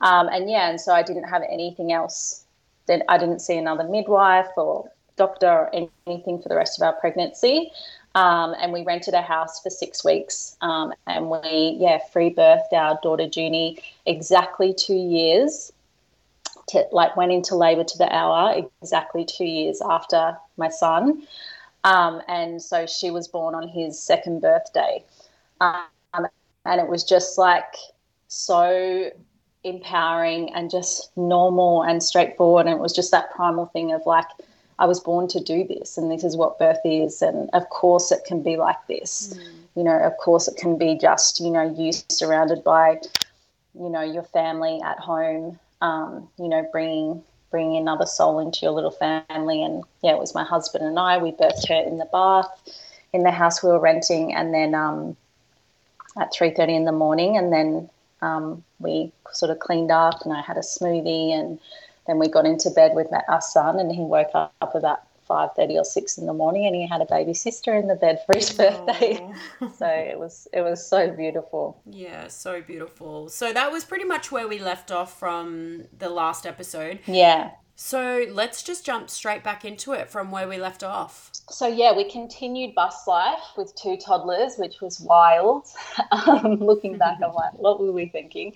Um, 0.00 0.28
and 0.28 0.50
yeah, 0.50 0.68
and 0.68 0.80
so 0.80 0.92
I 0.92 1.02
didn't 1.02 1.24
have 1.24 1.42
anything 1.50 1.92
else. 1.92 2.44
Then 2.86 3.02
I 3.08 3.18
didn't 3.18 3.40
see 3.40 3.56
another 3.56 3.84
midwife 3.84 4.48
or 4.56 4.90
doctor 5.16 5.48
or 5.48 5.70
anything 6.06 6.40
for 6.40 6.48
the 6.48 6.56
rest 6.56 6.78
of 6.78 6.86
our 6.86 6.92
pregnancy. 6.92 7.70
Um, 8.14 8.54
and 8.60 8.72
we 8.72 8.82
rented 8.82 9.14
a 9.14 9.22
house 9.22 9.60
for 9.60 9.70
six 9.70 10.04
weeks. 10.04 10.56
Um, 10.60 10.92
and 11.06 11.30
we, 11.30 11.76
yeah, 11.78 11.98
free 12.12 12.32
birthed 12.32 12.72
our 12.72 12.98
daughter 13.02 13.28
Junie 13.30 13.82
exactly 14.06 14.72
two 14.72 14.96
years 14.96 15.72
to, 16.68 16.86
like 16.92 17.16
went 17.16 17.32
into 17.32 17.54
labor 17.56 17.84
to 17.84 17.98
the 17.98 18.12
hour 18.14 18.54
exactly 18.80 19.24
two 19.24 19.44
years 19.44 19.80
after 19.82 20.36
my 20.56 20.68
son. 20.68 21.26
Um, 21.86 22.20
and 22.28 22.60
so 22.60 22.86
she 22.86 23.10
was 23.10 23.28
born 23.28 23.54
on 23.54 23.68
his 23.68 24.00
second 24.02 24.40
birthday. 24.40 25.04
Um, 25.60 25.84
and 26.64 26.80
it 26.80 26.88
was 26.88 27.04
just 27.04 27.38
like 27.38 27.76
so 28.28 29.10
empowering 29.62 30.52
and 30.54 30.70
just 30.70 31.16
normal 31.16 31.82
and 31.82 32.02
straightforward. 32.02 32.66
And 32.66 32.74
it 32.74 32.80
was 32.80 32.92
just 32.92 33.12
that 33.12 33.30
primal 33.30 33.66
thing 33.66 33.92
of 33.92 34.02
like, 34.04 34.26
I 34.78 34.86
was 34.86 35.00
born 35.00 35.26
to 35.28 35.40
do 35.40 35.64
this, 35.66 35.96
and 35.96 36.10
this 36.10 36.22
is 36.22 36.36
what 36.36 36.58
birth 36.58 36.84
is. 36.84 37.22
And 37.22 37.48
of 37.54 37.70
course, 37.70 38.12
it 38.12 38.24
can 38.26 38.42
be 38.42 38.56
like 38.56 38.86
this. 38.88 39.32
Mm. 39.34 39.54
You 39.76 39.84
know, 39.84 39.98
of 39.98 40.16
course, 40.18 40.48
it 40.48 40.56
can 40.56 40.76
be 40.76 40.98
just, 40.98 41.40
you 41.40 41.50
know, 41.50 41.74
you 41.78 41.92
surrounded 42.10 42.62
by, 42.62 43.00
you 43.74 43.88
know, 43.88 44.02
your 44.02 44.24
family 44.24 44.80
at 44.84 44.98
home 44.98 45.58
um, 45.80 46.28
you 46.38 46.48
know, 46.48 46.66
bringing 46.72 47.22
bringing 47.50 47.76
another 47.76 48.06
soul 48.06 48.38
into 48.38 48.60
your 48.62 48.72
little 48.72 48.90
family. 48.90 49.62
And 49.62 49.84
yeah, 50.02 50.12
it 50.12 50.18
was 50.18 50.34
my 50.34 50.44
husband 50.44 50.84
and 50.84 50.98
I. 50.98 51.18
We 51.18 51.32
birthed 51.32 51.68
her 51.68 51.82
in 51.86 51.98
the 51.98 52.08
bath 52.12 52.48
in 53.12 53.22
the 53.22 53.30
house 53.30 53.62
we 53.62 53.70
were 53.70 53.80
renting, 53.80 54.34
and 54.34 54.52
then 54.52 54.74
um, 54.74 55.16
at 56.18 56.32
three 56.32 56.50
thirty 56.50 56.74
in 56.74 56.84
the 56.84 56.92
morning, 56.92 57.36
and 57.36 57.52
then 57.52 57.90
um, 58.20 58.62
we 58.78 59.10
sort 59.32 59.50
of 59.50 59.58
cleaned 59.58 59.90
up, 59.90 60.22
and 60.24 60.32
I 60.32 60.42
had 60.42 60.56
a 60.56 60.60
smoothie, 60.60 61.32
and 61.32 61.58
then 62.06 62.18
we 62.18 62.28
got 62.28 62.46
into 62.46 62.70
bed 62.70 62.94
with 62.94 63.08
our 63.28 63.40
son, 63.40 63.80
and 63.80 63.90
he 63.90 64.02
woke 64.02 64.30
up 64.34 64.74
about 64.74 65.02
five 65.26 65.50
thirty 65.56 65.76
or 65.76 65.84
six 65.84 66.18
in 66.18 66.26
the 66.26 66.32
morning, 66.32 66.66
and 66.66 66.74
he 66.74 66.86
had 66.86 67.00
a 67.00 67.06
baby 67.06 67.34
sister 67.34 67.74
in 67.74 67.88
the 67.88 67.94
bed 67.94 68.20
for 68.26 68.36
his 68.36 68.50
birthday. 68.52 69.18
Oh. 69.60 69.72
so 69.78 69.86
it 69.86 70.18
was 70.18 70.48
it 70.52 70.62
was 70.62 70.86
so 70.86 71.10
beautiful. 71.10 71.80
Yeah, 71.86 72.28
so 72.28 72.60
beautiful. 72.60 73.28
So 73.28 73.52
that 73.52 73.72
was 73.72 73.84
pretty 73.84 74.04
much 74.04 74.30
where 74.30 74.48
we 74.48 74.58
left 74.58 74.90
off 74.90 75.18
from 75.18 75.84
the 75.96 76.08
last 76.08 76.46
episode. 76.46 77.00
Yeah. 77.06 77.50
So 77.78 78.24
let's 78.30 78.62
just 78.62 78.86
jump 78.86 79.10
straight 79.10 79.44
back 79.44 79.66
into 79.66 79.92
it 79.92 80.08
from 80.08 80.30
where 80.30 80.48
we 80.48 80.56
left 80.56 80.82
off. 80.82 81.30
So, 81.50 81.66
yeah, 81.66 81.94
we 81.94 82.10
continued 82.10 82.74
bus 82.74 83.06
life 83.06 83.38
with 83.54 83.74
two 83.76 83.98
toddlers, 83.98 84.56
which 84.56 84.80
was 84.80 84.98
wild. 84.98 85.66
um, 86.10 86.54
looking 86.54 86.96
back, 86.96 87.18
I'm 87.22 87.34
like, 87.34 87.52
what 87.58 87.78
were 87.78 87.92
we 87.92 88.06
thinking? 88.08 88.54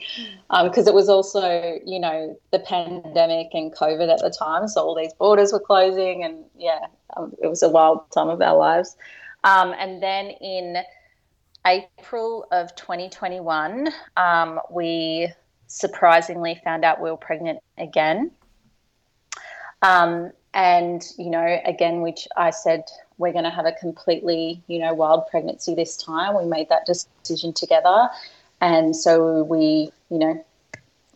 Because 0.48 0.88
um, 0.88 0.88
it 0.88 0.94
was 0.94 1.10
also, 1.10 1.78
you 1.84 2.00
know, 2.00 2.36
the 2.50 2.60
pandemic 2.60 3.48
and 3.52 3.72
COVID 3.72 4.10
at 4.10 4.20
the 4.20 4.30
time. 4.30 4.66
So, 4.68 4.80
all 4.80 4.94
these 4.96 5.12
borders 5.12 5.52
were 5.52 5.60
closing, 5.60 6.24
and 6.24 6.42
yeah, 6.58 6.86
um, 7.16 7.34
it 7.42 7.46
was 7.46 7.62
a 7.62 7.68
wild 7.68 8.10
time 8.10 8.28
of 8.30 8.40
our 8.40 8.56
lives. 8.56 8.96
Um, 9.44 9.74
and 9.78 10.02
then 10.02 10.30
in 10.30 10.78
April 11.66 12.46
of 12.50 12.74
2021, 12.74 13.90
um, 14.16 14.60
we 14.70 15.28
surprisingly 15.66 16.60
found 16.64 16.84
out 16.86 17.00
we 17.02 17.10
were 17.10 17.16
pregnant 17.18 17.60
again. 17.78 18.30
Um, 19.82 20.32
and, 20.52 21.04
you 21.16 21.30
know, 21.30 21.60
again, 21.64 22.00
which 22.00 22.26
I 22.36 22.50
said 22.50 22.84
we're 23.18 23.32
going 23.32 23.44
to 23.44 23.50
have 23.50 23.66
a 23.66 23.72
completely, 23.72 24.62
you 24.66 24.78
know, 24.78 24.92
wild 24.94 25.26
pregnancy 25.28 25.74
this 25.74 25.96
time. 25.96 26.36
We 26.36 26.44
made 26.44 26.68
that 26.70 26.86
decision 26.86 27.52
together. 27.52 28.08
And 28.60 28.94
so 28.96 29.44
we, 29.44 29.92
you 30.10 30.18
know, 30.18 30.44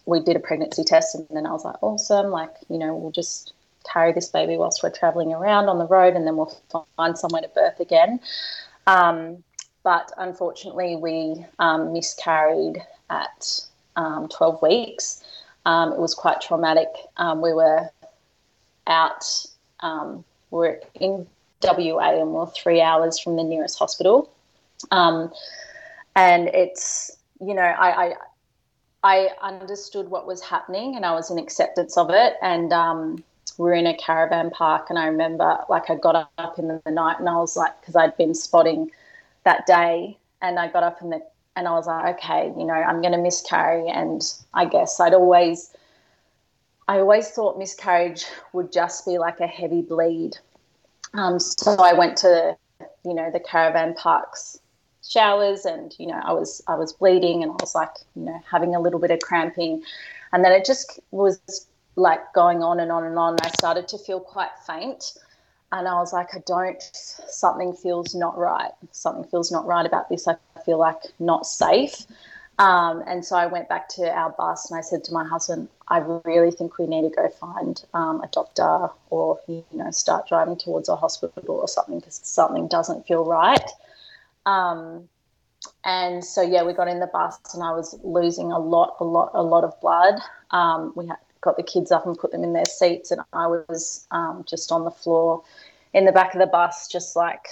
we 0.06 0.20
did 0.20 0.36
a 0.36 0.40
pregnancy 0.40 0.84
test 0.84 1.14
and 1.14 1.26
then 1.30 1.46
I 1.46 1.52
was 1.52 1.64
like, 1.64 1.82
awesome, 1.82 2.30
like, 2.30 2.54
you 2.68 2.78
know, 2.78 2.94
we'll 2.94 3.10
just 3.10 3.54
carry 3.90 4.12
this 4.12 4.28
baby 4.28 4.56
whilst 4.56 4.82
we're 4.82 4.90
traveling 4.90 5.32
around 5.32 5.68
on 5.68 5.78
the 5.78 5.86
road 5.86 6.14
and 6.14 6.26
then 6.26 6.36
we'll 6.36 6.56
find 6.96 7.18
somewhere 7.18 7.42
to 7.42 7.48
birth 7.48 7.80
again. 7.80 8.20
Um, 8.86 9.42
but 9.82 10.12
unfortunately, 10.16 10.96
we 10.96 11.44
um, 11.58 11.92
miscarried 11.92 12.82
at 13.10 13.60
um, 13.96 14.28
12 14.28 14.62
weeks. 14.62 15.22
Um, 15.66 15.92
it 15.92 15.98
was 15.98 16.14
quite 16.14 16.40
traumatic. 16.40 16.88
Um, 17.16 17.40
we 17.40 17.52
were 17.52 17.90
out. 18.86 19.24
Um, 19.80 20.24
we're 20.50 20.80
in 20.94 21.26
WA 21.62 22.20
and 22.20 22.32
we're 22.32 22.46
three 22.46 22.80
hours 22.80 23.18
from 23.18 23.36
the 23.36 23.44
nearest 23.44 23.78
hospital. 23.78 24.30
Um, 24.90 25.32
and 26.16 26.48
it's, 26.48 27.16
you 27.40 27.54
know, 27.54 27.62
I, 27.62 28.06
I, 28.06 28.14
I, 29.02 29.28
understood 29.42 30.08
what 30.08 30.26
was 30.26 30.42
happening 30.42 30.94
and 30.96 31.04
I 31.04 31.12
was 31.12 31.30
in 31.30 31.38
acceptance 31.38 31.96
of 31.96 32.10
it. 32.10 32.34
And 32.42 32.72
um, 32.72 33.24
we 33.58 33.70
are 33.70 33.74
in 33.74 33.86
a 33.86 33.96
caravan 33.96 34.50
park. 34.50 34.86
And 34.90 34.98
I 34.98 35.06
remember, 35.06 35.58
like, 35.68 35.90
I 35.90 35.96
got 35.96 36.30
up 36.38 36.58
in 36.58 36.68
the 36.68 36.90
night 36.90 37.18
and 37.18 37.28
I 37.28 37.36
was 37.36 37.56
like, 37.56 37.80
because 37.80 37.96
I'd 37.96 38.16
been 38.16 38.34
spotting 38.34 38.90
that 39.44 39.66
day. 39.66 40.16
And 40.42 40.58
I 40.58 40.68
got 40.68 40.82
up 40.82 41.00
in 41.00 41.10
the, 41.10 41.22
and 41.56 41.66
I 41.66 41.72
was 41.72 41.86
like, 41.86 42.16
okay, 42.16 42.52
you 42.56 42.64
know, 42.64 42.74
I'm 42.74 43.00
going 43.00 43.12
to 43.12 43.18
miscarry. 43.18 43.88
And 43.88 44.22
I 44.52 44.66
guess 44.66 45.00
I'd 45.00 45.14
always, 45.14 45.74
I 46.86 46.98
always 46.98 47.30
thought 47.30 47.58
miscarriage 47.58 48.26
would 48.52 48.72
just 48.72 49.06
be 49.06 49.18
like 49.18 49.40
a 49.40 49.46
heavy 49.46 49.82
bleed. 49.82 50.36
Um, 51.14 51.38
so 51.38 51.76
I 51.78 51.92
went 51.92 52.16
to, 52.18 52.56
you 53.04 53.14
know, 53.14 53.30
the 53.30 53.40
caravan 53.40 53.94
parks 53.94 54.58
showers 55.06 55.64
and, 55.64 55.94
you 55.98 56.06
know, 56.06 56.20
I 56.22 56.32
was, 56.32 56.62
I 56.66 56.74
was 56.74 56.92
bleeding 56.92 57.42
and 57.42 57.52
I 57.52 57.56
was 57.60 57.74
like, 57.74 57.90
you 58.16 58.22
know, 58.22 58.40
having 58.50 58.74
a 58.74 58.80
little 58.80 59.00
bit 59.00 59.10
of 59.10 59.20
cramping. 59.20 59.82
And 60.32 60.44
then 60.44 60.52
it 60.52 60.64
just 60.64 61.00
was 61.10 61.40
like 61.96 62.20
going 62.34 62.62
on 62.62 62.80
and 62.80 62.90
on 62.90 63.04
and 63.04 63.18
on. 63.18 63.36
I 63.42 63.48
started 63.50 63.88
to 63.88 63.98
feel 63.98 64.20
quite 64.20 64.50
faint. 64.66 65.12
And 65.72 65.88
I 65.88 65.94
was 65.94 66.12
like, 66.12 66.34
I 66.34 66.42
don't, 66.46 66.82
something 66.92 67.74
feels 67.74 68.14
not 68.14 68.36
right. 68.36 68.70
Something 68.92 69.24
feels 69.24 69.50
not 69.50 69.66
right 69.66 69.86
about 69.86 70.08
this. 70.08 70.28
I 70.28 70.36
feel 70.64 70.78
like 70.78 71.00
not 71.18 71.46
safe. 71.46 72.06
Um, 72.58 73.02
and 73.06 73.24
so 73.24 73.36
I 73.36 73.46
went 73.46 73.68
back 73.68 73.88
to 73.90 74.08
our 74.08 74.30
bus 74.30 74.70
and 74.70 74.78
I 74.78 74.80
said 74.80 75.02
to 75.04 75.12
my 75.12 75.24
husband, 75.24 75.68
I 75.88 75.98
really 75.98 76.52
think 76.52 76.78
we 76.78 76.86
need 76.86 77.02
to 77.02 77.10
go 77.10 77.28
find 77.28 77.82
um, 77.94 78.20
a 78.22 78.28
doctor 78.28 78.88
or, 79.10 79.40
you 79.48 79.64
know, 79.72 79.90
start 79.90 80.28
driving 80.28 80.56
towards 80.56 80.88
a 80.88 80.94
hospital 80.94 81.56
or 81.56 81.66
something 81.66 81.98
because 81.98 82.20
something 82.22 82.68
doesn't 82.68 83.06
feel 83.06 83.24
right. 83.24 83.70
Um, 84.46 85.08
and 85.84 86.24
so, 86.24 86.42
yeah, 86.42 86.62
we 86.62 86.74
got 86.74 86.86
in 86.86 87.00
the 87.00 87.08
bus 87.08 87.38
and 87.54 87.62
I 87.62 87.72
was 87.72 87.98
losing 88.04 88.52
a 88.52 88.58
lot, 88.58 88.96
a 89.00 89.04
lot, 89.04 89.32
a 89.34 89.42
lot 89.42 89.64
of 89.64 89.78
blood. 89.80 90.20
Um, 90.50 90.92
we 90.94 91.08
had, 91.08 91.16
got 91.40 91.56
the 91.56 91.62
kids 91.62 91.90
up 91.90 92.06
and 92.06 92.16
put 92.16 92.30
them 92.30 92.44
in 92.44 92.52
their 92.52 92.64
seats 92.64 93.10
and 93.10 93.20
I 93.32 93.48
was 93.48 94.06
um, 94.12 94.44
just 94.48 94.70
on 94.70 94.84
the 94.84 94.90
floor 94.90 95.42
in 95.92 96.04
the 96.04 96.12
back 96.12 96.34
of 96.34 96.40
the 96.40 96.46
bus, 96.46 96.86
just 96.88 97.16
like 97.16 97.48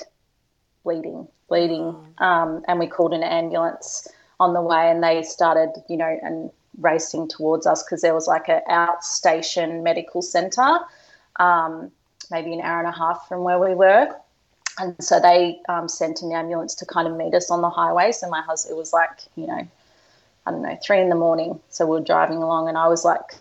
bleeding, 0.85 1.27
bleeding. 1.49 1.95
Mm. 2.21 2.63
and 2.69 2.79
we 2.79 2.87
called 2.87 3.13
an 3.13 3.23
ambulance 3.23 4.09
on 4.45 4.51
the 4.59 4.65
way 4.73 4.91
and 4.91 5.03
they 5.03 5.23
started, 5.23 5.71
you 5.89 5.97
know, 5.97 6.13
and 6.23 6.51
racing 6.81 7.29
towards 7.29 7.65
us 7.67 7.83
because 7.83 8.01
there 8.03 8.15
was 8.15 8.27
like 8.27 8.49
an 8.49 8.63
outstation 8.69 9.83
medical 9.83 10.23
centre, 10.23 10.75
um, 11.39 11.91
maybe 12.31 12.53
an 12.53 12.61
hour 12.61 12.79
and 12.79 12.89
a 12.89 12.99
half 13.03 13.19
from 13.29 13.41
where 13.45 13.59
we 13.59 13.75
were. 13.75 14.07
and 14.79 14.95
so 15.03 15.21
they 15.21 15.61
um, 15.69 15.89
sent 15.89 16.23
an 16.23 16.33
ambulance 16.33 16.75
to 16.77 16.87
kind 16.87 17.07
of 17.09 17.17
meet 17.17 17.35
us 17.35 17.51
on 17.51 17.61
the 17.61 17.71
highway. 17.71 18.13
So 18.13 18.29
my 18.29 18.43
husband, 18.43 18.75
it 18.75 18.79
was 18.79 18.93
like, 18.93 19.17
you 19.37 19.47
know, 19.47 19.69
I 20.47 20.51
don't 20.51 20.63
know, 20.63 20.79
three 20.83 21.01
in 21.01 21.09
the 21.09 21.15
morning. 21.15 21.61
So 21.69 21.87
we 21.87 21.99
were 21.99 22.05
driving 22.05 22.39
along, 22.39 22.69
and 22.69 22.77
I 22.79 22.89
was 22.89 23.05
like, 23.05 23.35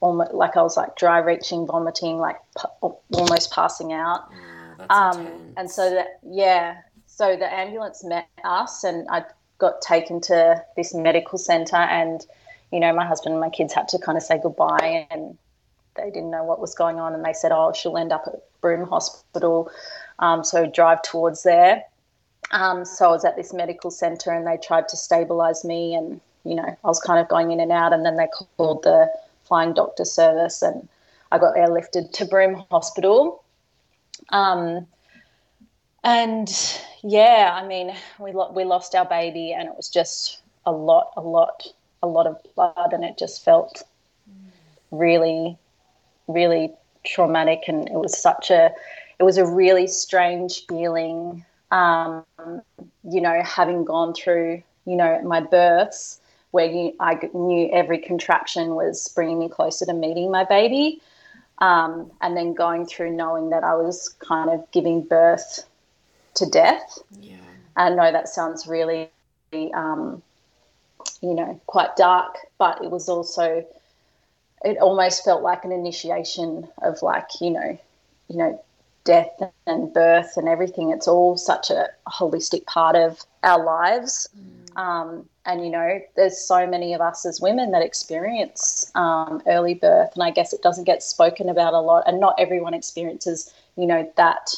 almost 0.00 0.34
like 0.34 0.56
I 0.56 0.62
was 0.62 0.76
like 0.76 0.96
dry 0.96 1.18
reaching, 1.18 1.66
vomiting, 1.66 2.18
like 2.18 2.36
almost 3.12 3.52
passing 3.52 3.92
out. 3.92 4.28
um, 4.90 5.54
and 5.56 5.70
so 5.70 5.88
that, 5.90 6.20
yeah, 6.28 6.82
so 7.06 7.36
the 7.36 7.52
ambulance 7.52 8.04
met 8.04 8.28
us, 8.44 8.84
and 8.84 9.08
I 9.08 9.24
got 9.58 9.80
taken 9.80 10.20
to 10.22 10.62
this 10.76 10.94
medical 10.94 11.38
center, 11.38 11.76
and 11.76 12.24
you 12.72 12.80
know, 12.80 12.92
my 12.92 13.06
husband 13.06 13.34
and 13.34 13.40
my 13.40 13.50
kids 13.50 13.72
had 13.72 13.88
to 13.88 13.98
kind 13.98 14.18
of 14.18 14.24
say 14.24 14.38
goodbye, 14.42 15.06
and 15.10 15.36
they 15.96 16.10
didn't 16.10 16.30
know 16.30 16.44
what 16.44 16.60
was 16.60 16.74
going 16.74 16.98
on, 16.98 17.14
and 17.14 17.24
they 17.24 17.32
said, 17.32 17.52
"Oh, 17.52 17.72
she'll 17.72 17.96
end 17.96 18.12
up 18.12 18.24
at 18.26 18.42
Broome 18.60 18.88
Hospital." 18.88 19.70
Um, 20.18 20.44
so 20.44 20.66
drive 20.66 21.02
towards 21.02 21.42
there. 21.42 21.84
Um, 22.52 22.84
so 22.84 23.08
I 23.08 23.10
was 23.10 23.24
at 23.24 23.36
this 23.36 23.52
medical 23.52 23.90
centre, 23.90 24.30
and 24.30 24.46
they 24.46 24.56
tried 24.56 24.88
to 24.88 24.96
stabilise 24.96 25.64
me, 25.64 25.94
and 25.94 26.20
you 26.44 26.54
know, 26.54 26.76
I 26.84 26.86
was 26.86 27.00
kind 27.00 27.20
of 27.20 27.28
going 27.28 27.50
in 27.50 27.60
and 27.60 27.72
out, 27.72 27.92
and 27.92 28.04
then 28.04 28.16
they 28.16 28.28
called 28.56 28.82
the 28.82 29.10
flying 29.44 29.74
doctor 29.74 30.04
service, 30.04 30.62
and 30.62 30.88
I 31.32 31.38
got 31.38 31.56
airlifted 31.56 32.12
to 32.12 32.24
Broome 32.24 32.64
Hospital. 32.70 33.42
Um, 34.30 34.86
and 36.04 36.48
yeah, 37.06 37.58
I 37.60 37.66
mean, 37.66 37.94
we 38.18 38.32
lo- 38.32 38.52
we 38.52 38.64
lost 38.64 38.94
our 38.94 39.06
baby, 39.06 39.52
and 39.52 39.68
it 39.68 39.76
was 39.76 39.88
just 39.88 40.42
a 40.64 40.72
lot, 40.72 41.12
a 41.16 41.20
lot, 41.20 41.66
a 42.02 42.06
lot 42.06 42.26
of 42.26 42.38
blood, 42.54 42.92
and 42.92 43.04
it 43.04 43.18
just 43.18 43.44
felt 43.44 43.82
really 44.90 45.58
really 46.28 46.72
traumatic 47.04 47.62
and 47.68 47.88
it 47.88 47.94
was 47.94 48.16
such 48.18 48.50
a 48.50 48.70
it 49.18 49.22
was 49.22 49.38
a 49.38 49.46
really 49.46 49.86
strange 49.86 50.66
feeling 50.66 51.44
um, 51.70 52.24
you 53.08 53.20
know 53.20 53.42
having 53.42 53.84
gone 53.84 54.12
through 54.12 54.62
you 54.86 54.96
know 54.96 55.20
my 55.22 55.40
births 55.40 56.20
where 56.50 56.66
you, 56.66 56.94
I 57.00 57.18
knew 57.34 57.68
every 57.72 57.98
contraction 57.98 58.76
was 58.76 59.08
bringing 59.14 59.38
me 59.38 59.48
closer 59.48 59.84
to 59.86 59.92
meeting 59.92 60.30
my 60.30 60.44
baby 60.44 61.00
um, 61.58 62.10
and 62.20 62.36
then 62.36 62.54
going 62.54 62.86
through 62.86 63.12
knowing 63.12 63.50
that 63.50 63.62
I 63.62 63.74
was 63.74 64.14
kind 64.20 64.50
of 64.50 64.68
giving 64.72 65.02
birth 65.02 65.64
to 66.36 66.46
death. 66.46 66.98
Yeah. 67.20 67.36
I 67.76 67.90
know 67.90 68.10
that 68.10 68.28
sounds 68.28 68.66
really 68.66 69.10
um, 69.74 70.22
you 71.22 71.34
know 71.34 71.60
quite 71.66 71.94
dark 71.96 72.36
but 72.58 72.82
it 72.82 72.90
was 72.90 73.08
also 73.08 73.64
it 74.64 74.78
almost 74.78 75.24
felt 75.24 75.42
like 75.42 75.64
an 75.64 75.72
initiation 75.72 76.66
of 76.82 77.00
like 77.02 77.28
you 77.40 77.50
know 77.50 77.78
you 78.28 78.36
know 78.36 78.62
death 79.04 79.40
and 79.66 79.94
birth 79.94 80.36
and 80.36 80.48
everything. 80.48 80.90
It's 80.90 81.06
all 81.08 81.36
such 81.36 81.70
a 81.70 81.88
holistic 82.08 82.66
part 82.66 82.96
of 82.96 83.24
our 83.42 83.64
lives. 83.64 84.28
Mm. 84.36 84.78
um, 84.82 85.28
and 85.46 85.64
you 85.64 85.70
know 85.70 86.00
there's 86.16 86.38
so 86.38 86.66
many 86.66 86.92
of 86.92 87.00
us 87.00 87.24
as 87.24 87.40
women 87.40 87.70
that 87.70 87.82
experience 87.82 88.90
um, 88.94 89.40
early 89.46 89.74
birth. 89.74 90.10
And 90.14 90.22
i 90.22 90.30
guess 90.30 90.52
it 90.52 90.60
doesn't 90.60 90.84
get 90.84 91.02
spoken 91.02 91.48
about 91.48 91.72
a 91.72 91.80
lot 91.80 92.02
and 92.06 92.20
not 92.20 92.34
everyone 92.38 92.74
experiences 92.74 93.54
you 93.76 93.86
know 93.86 94.12
that 94.16 94.56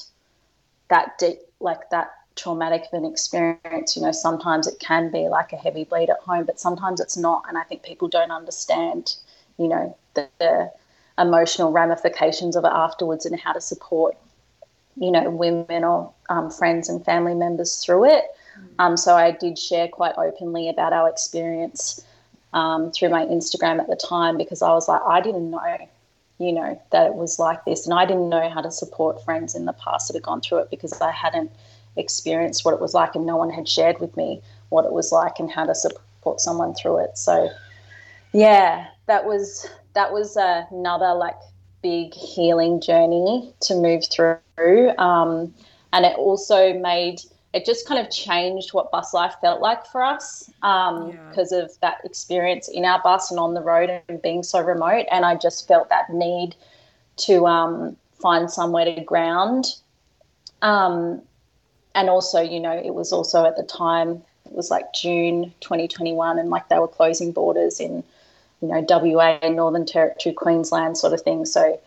that 0.88 1.18
deep 1.18 1.38
like 1.61 1.90
that 1.90 2.11
traumatic 2.37 2.85
of 2.92 3.02
an 3.02 3.04
experience 3.04 3.97
you 3.97 4.02
know 4.02 4.12
sometimes 4.12 4.68
it 4.68 4.78
can 4.78 5.11
be 5.11 5.28
like 5.28 5.52
a 5.52 5.57
heavy 5.57 5.83
bleed 5.83 6.09
at 6.09 6.21
home 6.21 6.45
but 6.45 6.61
sometimes 6.61 7.00
it's 7.00 7.16
not 7.16 7.42
and 7.49 7.59
i 7.59 7.64
think 7.64 7.83
people 7.83 8.07
don't 8.07 8.30
understand 8.30 9.16
you 9.59 9.68
know, 9.68 9.97
the, 10.14 10.28
the 10.38 10.73
emotional 11.18 11.73
ramifications 11.73 12.57
of 12.57 12.64
it 12.64 12.73
afterwards 12.73 13.26
and 13.26 13.38
how 13.38 13.52
to 13.52 13.61
support, 13.61 14.16
you 14.97 15.11
know, 15.11 15.28
women 15.30 15.85
or 15.85 16.12
um, 16.30 16.50
friends 16.50 16.88
and 16.88 17.04
family 17.04 17.35
members 17.35 17.85
through 17.85 18.07
it. 18.07 18.25
Mm. 18.59 18.64
Um, 18.78 18.97
so 18.97 19.16
I 19.16 19.33
did 19.33 19.59
share 19.59 19.88
quite 19.88 20.14
openly 20.16 20.68
about 20.68 20.93
our 20.93 21.08
experience 21.08 22.04
um, 22.52 22.93
through 22.93 23.10
my 23.10 23.26
Instagram 23.26 23.80
at 23.80 23.89
the 23.89 23.97
time 23.97 24.39
because 24.39 24.62
I 24.62 24.71
was 24.71 24.89
like, 24.89 25.02
I 25.06 25.21
didn't 25.21 25.50
know, 25.50 25.89
you 26.38 26.52
know, 26.52 26.80
that 26.90 27.06
it 27.06 27.14
was 27.14 27.38
like 27.38 27.64
this. 27.64 27.86
And 27.86 27.98
I 27.98 28.06
didn't 28.06 28.28
know 28.28 28.48
how 28.48 28.60
to 28.60 28.70
support 28.70 29.24
friends 29.24 29.54
in 29.54 29.64
the 29.64 29.72
past 29.72 30.08
that 30.08 30.14
had 30.14 30.22
gone 30.22 30.40
through 30.40 30.58
it 30.58 30.70
because 30.70 31.00
I 31.00 31.10
hadn't 31.10 31.50
experienced 31.96 32.64
what 32.64 32.74
it 32.74 32.80
was 32.80 32.94
like 32.94 33.14
and 33.14 33.26
no 33.26 33.36
one 33.36 33.50
had 33.50 33.68
shared 33.68 33.98
with 33.98 34.16
me 34.16 34.40
what 34.68 34.84
it 34.84 34.92
was 34.92 35.10
like 35.10 35.40
and 35.40 35.50
how 35.50 35.66
to 35.66 35.74
support 35.74 36.40
someone 36.40 36.74
through 36.74 36.98
it. 36.98 37.18
So, 37.18 37.50
yeah, 38.32 38.86
that 39.06 39.24
was 39.24 39.68
that 39.94 40.12
was 40.12 40.36
another 40.36 41.14
like 41.14 41.36
big 41.82 42.14
healing 42.14 42.80
journey 42.80 43.52
to 43.60 43.74
move 43.74 44.04
through, 44.08 44.96
um, 44.98 45.52
and 45.92 46.04
it 46.04 46.16
also 46.16 46.74
made 46.74 47.20
it 47.58 47.64
just 47.64 47.88
kind 47.88 47.99
of 48.00 48.08
changed 48.12 48.73
what 48.73 48.92
bus 48.92 49.12
life 49.12 49.34
felt 49.40 49.60
like 49.60 49.84
for 49.84 50.00
us 50.00 50.49
because 50.60 51.52
um, 51.52 51.58
yeah. 51.58 51.64
of 51.64 51.73
that 51.80 51.99
experience 52.04 52.68
in 52.68 52.84
our 52.84 53.02
bus 53.02 53.32
and 53.32 53.40
on 53.40 53.54
the 53.54 53.60
road 53.60 54.00
and 54.08 54.23
being 54.23 54.44
so 54.44 54.60
remote. 54.60 55.06
And 55.10 55.25
I 55.25 55.34
just 55.34 55.66
felt 55.66 55.88
that 55.88 56.08
need 56.08 56.54
to 57.16 57.49
um, 57.49 57.97
find 58.12 58.49
somewhere 58.49 58.84
to 58.84 59.00
ground. 59.00 59.75
Um, 60.62 61.21
and 61.97 62.08
also, 62.08 62.40
you 62.40 62.60
know, 62.60 62.71
it 62.73 62.94
was 62.94 63.12
also 63.12 63.44
at 63.44 63.56
the 63.56 63.64
time, 63.64 64.23
it 64.47 64.52
was 64.52 64.71
like 64.71 64.94
June 64.94 65.52
2021, 65.60 66.38
and 66.38 66.50
like 66.50 66.68
they 66.68 66.78
were 66.78 66.86
closing 66.86 67.32
borders 67.32 67.80
in 67.80 68.04
you 68.62 68.68
know, 68.68 68.86
WA, 68.88 69.40
Northern 69.49 69.84
Territory, 69.84 70.32
Queensland 70.32 70.97
sort 70.97 71.12
of 71.12 71.23
thing. 71.23 71.44
So 71.44 71.80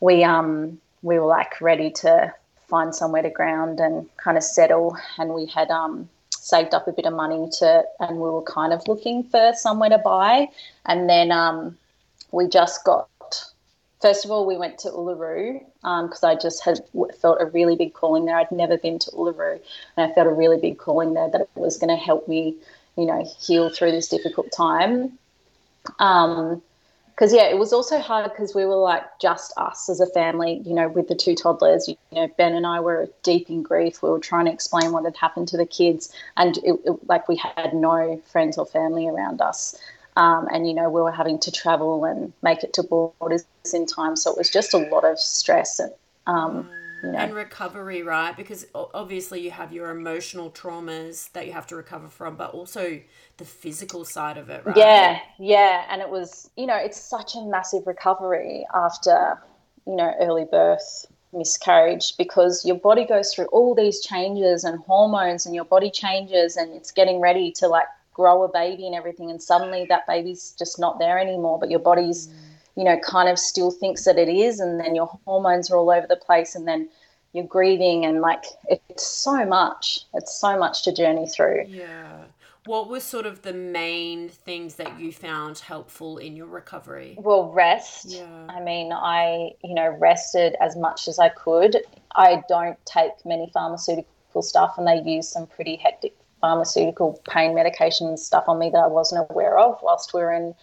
we 0.00 0.24
um 0.24 0.80
we 1.02 1.20
were 1.20 1.26
like 1.26 1.60
ready 1.60 1.92
to 2.02 2.34
find 2.68 2.94
somewhere 2.94 3.22
to 3.22 3.30
ground 3.30 3.80
and 3.80 4.08
kind 4.16 4.36
of 4.36 4.42
settle 4.42 4.96
and 5.18 5.32
we 5.32 5.46
had 5.46 5.70
um 5.70 6.08
saved 6.30 6.74
up 6.74 6.86
a 6.86 6.92
bit 6.92 7.06
of 7.06 7.12
money 7.12 7.48
to 7.58 7.84
and 8.00 8.16
we 8.16 8.30
were 8.30 8.42
kind 8.42 8.72
of 8.72 8.86
looking 8.86 9.24
for 9.24 9.52
somewhere 9.54 9.90
to 9.90 9.98
buy. 9.98 10.48
And 10.84 11.08
then 11.08 11.32
um 11.32 11.76
we 12.32 12.48
just 12.48 12.84
got 12.84 13.08
first 14.00 14.24
of 14.24 14.30
all 14.30 14.46
we 14.46 14.56
went 14.56 14.78
to 14.78 14.88
Uluru 14.88 15.60
because 15.82 16.22
um, 16.22 16.30
I 16.30 16.34
just 16.34 16.64
had 16.64 16.80
felt 17.20 17.38
a 17.40 17.46
really 17.46 17.76
big 17.76 17.94
calling 17.94 18.24
there. 18.26 18.36
I'd 18.36 18.52
never 18.52 18.76
been 18.76 18.98
to 19.00 19.10
Uluru 19.10 19.60
and 19.96 20.10
I 20.10 20.14
felt 20.14 20.26
a 20.26 20.32
really 20.32 20.58
big 20.58 20.78
calling 20.78 21.14
there 21.14 21.30
that 21.30 21.40
it 21.40 21.50
was 21.54 21.78
going 21.78 21.96
to 21.96 22.02
help 22.02 22.28
me 22.28 22.56
you 22.96 23.06
know 23.06 23.24
heal 23.40 23.70
through 23.70 23.92
this 23.92 24.08
difficult 24.08 24.52
time. 24.52 25.18
Um, 25.98 26.62
because 27.16 27.32
yeah, 27.32 27.44
it 27.44 27.56
was 27.56 27.72
also 27.72 27.98
hard 27.98 28.30
because 28.30 28.54
we 28.54 28.66
were 28.66 28.76
like 28.76 29.02
just 29.18 29.54
us 29.56 29.88
as 29.88 30.00
a 30.00 30.06
family, 30.06 30.60
you 30.66 30.74
know, 30.74 30.86
with 30.86 31.08
the 31.08 31.14
two 31.14 31.34
toddlers. 31.34 31.88
You 31.88 31.96
know, 32.12 32.28
Ben 32.36 32.54
and 32.54 32.66
I 32.66 32.80
were 32.80 33.08
deep 33.22 33.48
in 33.48 33.62
grief. 33.62 34.02
We 34.02 34.10
were 34.10 34.18
trying 34.18 34.44
to 34.44 34.52
explain 34.52 34.92
what 34.92 35.04
had 35.04 35.16
happened 35.16 35.48
to 35.48 35.56
the 35.56 35.64
kids, 35.64 36.12
and 36.36 36.58
it, 36.58 36.78
it, 36.84 37.08
like 37.08 37.26
we 37.26 37.36
had 37.36 37.72
no 37.72 38.20
friends 38.30 38.58
or 38.58 38.66
family 38.66 39.08
around 39.08 39.40
us. 39.40 39.74
Um, 40.16 40.46
and 40.52 40.68
you 40.68 40.74
know, 40.74 40.90
we 40.90 41.00
were 41.00 41.10
having 41.10 41.38
to 41.40 41.50
travel 41.50 42.04
and 42.04 42.34
make 42.42 42.62
it 42.62 42.74
to 42.74 42.82
borders 42.82 43.46
in 43.72 43.86
time, 43.86 44.14
so 44.16 44.30
it 44.30 44.36
was 44.36 44.50
just 44.50 44.74
a 44.74 44.78
lot 44.78 45.04
of 45.04 45.18
stress 45.18 45.78
and 45.78 45.92
um, 46.26 46.68
know. 47.12 47.18
and 47.18 47.34
recovery, 47.34 48.02
right? 48.02 48.36
Because 48.36 48.66
obviously 48.74 49.40
you 49.40 49.50
have 49.50 49.72
your 49.72 49.90
emotional 49.90 50.50
traumas 50.50 51.30
that 51.32 51.46
you 51.46 51.52
have 51.52 51.66
to 51.68 51.76
recover 51.76 52.08
from, 52.08 52.36
but 52.36 52.50
also 52.52 53.00
the 53.36 53.44
physical 53.44 54.04
side 54.04 54.38
of 54.38 54.50
it, 54.50 54.64
right? 54.64 54.76
Yeah, 54.76 55.20
yeah. 55.38 55.84
And 55.90 56.02
it 56.02 56.08
was, 56.08 56.50
you 56.56 56.66
know, 56.66 56.76
it's 56.76 57.00
such 57.00 57.34
a 57.34 57.42
massive 57.42 57.86
recovery 57.86 58.66
after, 58.74 59.38
you 59.86 59.96
know, 59.96 60.12
early 60.20 60.44
birth, 60.44 61.06
miscarriage, 61.32 62.16
because 62.16 62.64
your 62.64 62.76
body 62.76 63.06
goes 63.06 63.34
through 63.34 63.46
all 63.46 63.74
these 63.74 64.00
changes 64.00 64.64
and 64.64 64.78
hormones, 64.80 65.46
and 65.46 65.54
your 65.54 65.64
body 65.64 65.90
changes, 65.90 66.56
and 66.56 66.72
it's 66.72 66.90
getting 66.90 67.20
ready 67.20 67.52
to 67.52 67.68
like 67.68 67.86
grow 68.14 68.42
a 68.44 68.48
baby 68.48 68.86
and 68.86 68.94
everything. 68.94 69.30
And 69.30 69.42
suddenly 69.42 69.86
that 69.88 70.06
baby's 70.06 70.54
just 70.58 70.78
not 70.78 70.98
there 70.98 71.18
anymore, 71.18 71.58
but 71.58 71.70
your 71.70 71.80
body's. 71.80 72.28
Mm 72.28 72.45
you 72.76 72.84
know, 72.84 72.98
kind 73.00 73.28
of 73.28 73.38
still 73.38 73.70
thinks 73.70 74.04
that 74.04 74.18
it 74.18 74.28
is, 74.28 74.60
and 74.60 74.78
then 74.78 74.94
your 74.94 75.06
hormones 75.24 75.70
are 75.70 75.76
all 75.76 75.90
over 75.90 76.06
the 76.06 76.16
place, 76.16 76.54
and 76.54 76.68
then 76.68 76.88
you're 77.32 77.44
grieving, 77.44 78.04
and 78.04 78.20
like 78.20 78.44
it's 78.68 79.06
so 79.06 79.44
much. 79.44 80.00
It's 80.14 80.38
so 80.38 80.58
much 80.58 80.82
to 80.84 80.92
journey 80.92 81.26
through. 81.28 81.64
Yeah. 81.68 82.24
What 82.66 82.88
were 82.88 83.00
sort 83.00 83.26
of 83.26 83.42
the 83.42 83.52
main 83.52 84.28
things 84.28 84.74
that 84.74 84.98
you 84.98 85.12
found 85.12 85.60
helpful 85.60 86.18
in 86.18 86.34
your 86.34 86.48
recovery? 86.48 87.16
Well, 87.16 87.52
rest. 87.52 88.06
Yeah. 88.08 88.46
I 88.48 88.60
mean, 88.60 88.92
I, 88.92 89.52
you 89.62 89.72
know, 89.72 89.96
rested 90.00 90.56
as 90.60 90.76
much 90.76 91.06
as 91.06 91.20
I 91.20 91.28
could. 91.28 91.76
I 92.16 92.42
don't 92.48 92.76
take 92.84 93.12
many 93.24 93.50
pharmaceutical 93.54 94.42
stuff, 94.42 94.74
and 94.78 94.86
they 94.86 95.00
use 95.00 95.28
some 95.28 95.46
pretty 95.46 95.76
hectic 95.76 96.16
pharmaceutical 96.40 97.20
pain 97.30 97.54
medication 97.54 98.16
stuff 98.16 98.44
on 98.48 98.58
me 98.58 98.70
that 98.70 98.78
I 98.78 98.86
wasn't 98.88 99.26
aware 99.30 99.58
of 99.58 99.78
whilst 99.82 100.12
we 100.12 100.20
were 100.20 100.32
in 100.32 100.54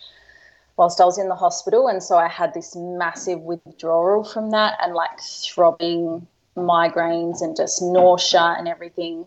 whilst 0.78 1.00
I 1.00 1.06
was 1.06 1.18
in 1.18 1.30
the 1.30 1.36
hospital. 1.36 1.88
And 1.88 2.02
so 2.02 2.18
I 2.18 2.28
had 2.28 2.54
this 2.54 2.76
massive 2.76 3.40
withdrawal 3.42 4.24
from 4.24 4.52
that 4.52 4.78
and 4.82 4.94
like 4.94 5.20
throbbing 5.20 6.28
migraines 6.56 7.42
and 7.42 7.56
just 7.56 7.82
nausea 7.82 8.56
and 8.58 8.68
everything. 8.68 9.26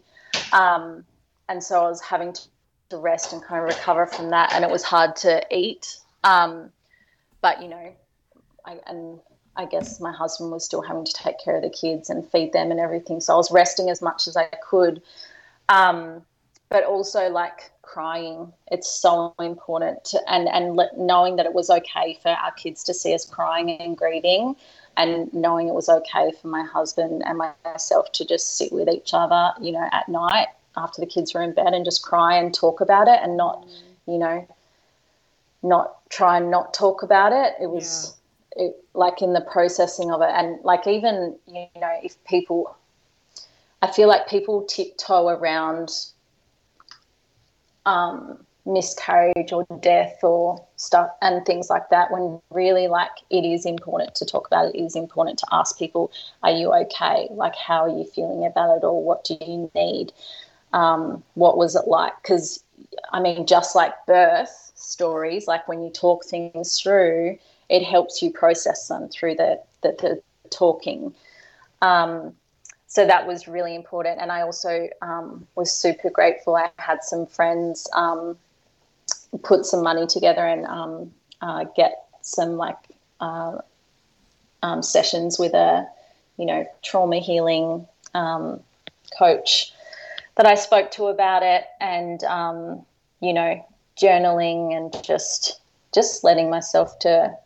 Um, 0.53 1.05
and 1.49 1.63
so 1.63 1.85
I 1.85 1.89
was 1.89 2.01
having 2.01 2.35
to 2.89 2.97
rest 2.97 3.33
and 3.33 3.43
kind 3.43 3.61
of 3.63 3.77
recover 3.77 4.07
from 4.07 4.31
that. 4.31 4.53
And 4.53 4.65
it 4.65 4.71
was 4.71 4.83
hard 4.83 5.17
to 5.17 5.43
eat. 5.57 5.99
Um, 6.25 6.71
but, 7.41 7.63
you 7.63 7.69
know, 7.69 7.93
I, 8.65 8.79
and 8.87 9.21
I 9.57 9.67
guess 9.67 10.01
my 10.01 10.13
husband 10.13 10.51
was 10.51 10.65
still 10.65 10.83
having 10.83 11.05
to 11.05 11.13
take 11.13 11.37
care 11.43 11.57
of 11.57 11.63
the 11.63 11.71
kids 11.71 12.11
and 12.11 12.29
feed 12.31 12.53
them 12.53 12.71
and 12.71 12.81
everything. 12.81 13.21
So 13.21 13.35
I 13.35 13.37
was 13.37 13.51
resting 13.51 13.89
as 13.91 14.03
much 14.03 14.27
as 14.27 14.37
I 14.37 14.49
could. 14.69 15.03
Um, 15.69 16.23
but 16.69 16.85
also 16.85 17.29
like 17.31 17.71
crying. 17.97 18.53
It's 18.71 18.91
so 18.91 19.35
important 19.41 20.05
to, 20.07 20.21
and, 20.31 20.51
and 20.51 20.77
let, 20.77 20.99
knowing 20.99 21.37
that 21.37 21.47
it 21.47 21.55
was 21.55 21.71
okay 21.71 22.19
for 22.21 22.29
our 22.29 22.53
kids 22.53 22.85
to 22.85 22.93
see 22.93 23.15
us 23.15 23.25
crying 23.25 23.71
and 23.71 23.97
grieving 23.97 24.55
and 24.99 25.33
knowing 25.33 25.69
it 25.69 25.73
was 25.73 25.89
okay 25.89 26.31
for 26.39 26.49
my 26.49 26.63
husband 26.63 27.23
and 27.25 27.41
myself 27.65 28.13
to 28.13 28.27
just 28.27 28.59
sit 28.59 28.71
with 28.71 28.91
each 28.91 29.15
other, 29.15 29.51
you 29.63 29.73
know, 29.73 29.89
at 29.93 30.07
night 30.11 30.49
after 30.77 31.01
the 31.01 31.07
kids 31.07 31.33
were 31.33 31.41
in 31.41 31.55
bed 31.55 31.73
and 31.73 31.87
just 31.87 32.03
cry 32.03 32.37
and 32.37 32.53
talk 32.53 32.83
about 32.83 33.09
it 33.09 33.19
and 33.23 33.35
not, 33.35 33.63
mm. 33.63 33.73
you 34.07 34.19
know, 34.19 34.47
not 35.63 36.07
try 36.11 36.37
and 36.37 36.51
not 36.51 36.75
talk 36.75 37.03
about 37.03 37.33
it. 37.33 37.55
It 37.63 37.71
was 37.71 38.15
yeah. 38.59 38.65
it, 38.65 38.85
like 38.93 39.23
in 39.23 39.33
the 39.33 39.41
processing 39.41 40.13
of 40.13 40.21
it, 40.21 40.31
and 40.35 40.63
like 40.65 40.87
even 40.87 41.35
you 41.47 41.67
know 41.81 41.95
if 42.03 42.23
people, 42.25 42.77
I 43.81 43.91
feel 43.91 44.07
like 44.07 44.29
people 44.29 44.65
tiptoe 44.65 45.29
around 45.29 45.91
um, 47.87 48.39
miscarriage 48.67 49.53
or 49.53 49.65
death 49.81 50.19
or 50.23 50.63
stuff 50.77 51.11
and 51.23 51.47
things 51.47 51.71
like 51.71 51.89
that 51.91 52.11
when 52.11 52.41
really 52.51 52.89
like 52.89 53.13
it 53.31 53.45
is 53.45 53.65
important 53.65 54.15
to 54.17 54.27
talk 54.27 54.47
about 54.47 54.67
it, 54.67 54.75
it 54.75 54.85
is 54.85 54.97
important 54.97 55.39
to 55.39 55.47
ask 55.53 55.79
people 55.79 56.11
are 56.43 56.51
you 56.51 56.75
okay? 56.75 57.29
Like 57.31 57.55
how 57.55 57.85
are 57.85 57.89
you 57.89 58.05
feeling 58.05 58.45
about 58.45 58.79
it 58.79 58.85
or 58.85 59.03
what 59.03 59.25
do 59.25 59.39
you 59.41 59.71
need? 59.75 60.13
Um, 60.73 61.23
what 61.35 61.57
was 61.57 61.77
it 61.77 61.87
like? 61.87 62.13
Because 62.23 62.63
i 63.13 63.21
mean 63.21 63.47
just 63.47 63.75
like 63.75 63.95
birth 64.07 64.73
stories, 64.75 65.47
like 65.47 65.67
when 65.69 65.83
you 65.83 65.91
talk 65.91 66.25
things 66.25 66.81
through, 66.81 67.39
it 67.69 67.83
helps 67.85 68.21
you 68.21 68.31
process 68.31 68.89
them 68.89 69.09
through 69.09 69.37
the, 69.37 69.61
the, 69.83 69.97
the 70.01 70.23
talking. 70.51 71.15
Um, 71.83 72.35
so 72.97 73.07
that 73.07 73.27
was 73.27 73.47
really 73.47 73.75
important. 73.75 74.23
And 74.23 74.33
I 74.33 74.41
also 74.41 74.89
um, 75.03 75.47
was 75.55 75.71
super 75.71 76.09
grateful. 76.09 76.57
I 76.57 76.71
had 76.79 77.03
some 77.03 77.27
friends 77.27 77.87
um, 77.93 78.39
put 79.43 79.67
some 79.67 79.83
money 79.83 80.07
together 80.07 80.41
and 80.41 80.65
um, 80.65 81.13
uh, 81.43 81.65
get 81.77 82.07
some 82.23 82.57
like 82.57 82.79
uh, 83.21 83.59
um, 84.63 84.83
sessions 84.83 85.39
with 85.39 85.53
a, 85.53 85.87
you 86.39 86.47
know, 86.47 86.67
trauma 86.83 87.19
healing 87.19 87.87
um, 88.15 88.61
coach 89.19 89.75
that 90.37 90.47
I 90.47 90.55
spoke 90.55 90.91
to 90.93 91.09
about 91.09 91.43
it. 91.43 91.67
And, 91.83 92.23
you 93.21 93.35
know, 93.35 93.63
journaling 94.01 94.75
and 94.75 95.05
just 95.05 95.61
just 95.93 96.25
letting 96.25 96.49
myself 96.49 96.99
to 97.01 97.37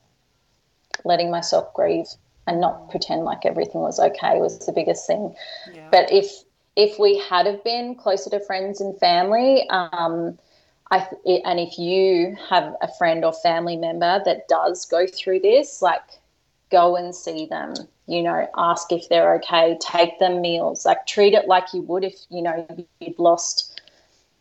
letting 1.05 1.29
myself 1.29 1.75
grieve 1.75 2.07
and 2.51 2.61
not 2.61 2.91
pretend 2.91 3.25
like 3.25 3.47
everything 3.47 3.81
was 3.81 4.01
okay 4.01 4.41
was 4.41 4.59
the 4.67 4.73
biggest 4.73 5.07
thing. 5.07 5.35
Yeah. 5.73 5.89
But 5.91 6.13
if 6.13 6.31
if 6.77 6.99
we 6.99 7.19
had 7.19 7.47
have 7.47 7.63
been 7.65 7.95
closer 7.95 8.31
to 8.31 8.41
friends 8.41 8.81
and 8.81 8.99
family, 8.99 9.69
um, 9.71 10.39
I 10.91 11.07
and 11.27 11.61
if 11.61 11.79
you 11.79 12.37
have 12.49 12.75
a 12.83 12.89
friend 12.99 13.25
or 13.25 13.33
family 13.33 13.77
member 13.77 14.21
that 14.25 14.49
does 14.49 14.85
go 14.85 15.07
through 15.07 15.41
this, 15.41 15.81
like 15.81 16.03
go 16.71 16.97
and 16.97 17.15
see 17.15 17.47
them. 17.47 17.75
You 18.07 18.23
know, 18.23 18.49
ask 18.57 18.91
if 18.91 19.09
they're 19.09 19.35
okay. 19.37 19.79
Take 19.81 20.19
them 20.19 20.41
meals. 20.41 20.85
Like 20.85 21.07
treat 21.07 21.35
it 21.35 21.47
like 21.47 21.73
you 21.73 21.83
would 21.83 22.05
if 22.05 22.15
you 22.29 22.43
know 22.43 22.67
you'd 23.01 23.19
lost 23.19 23.81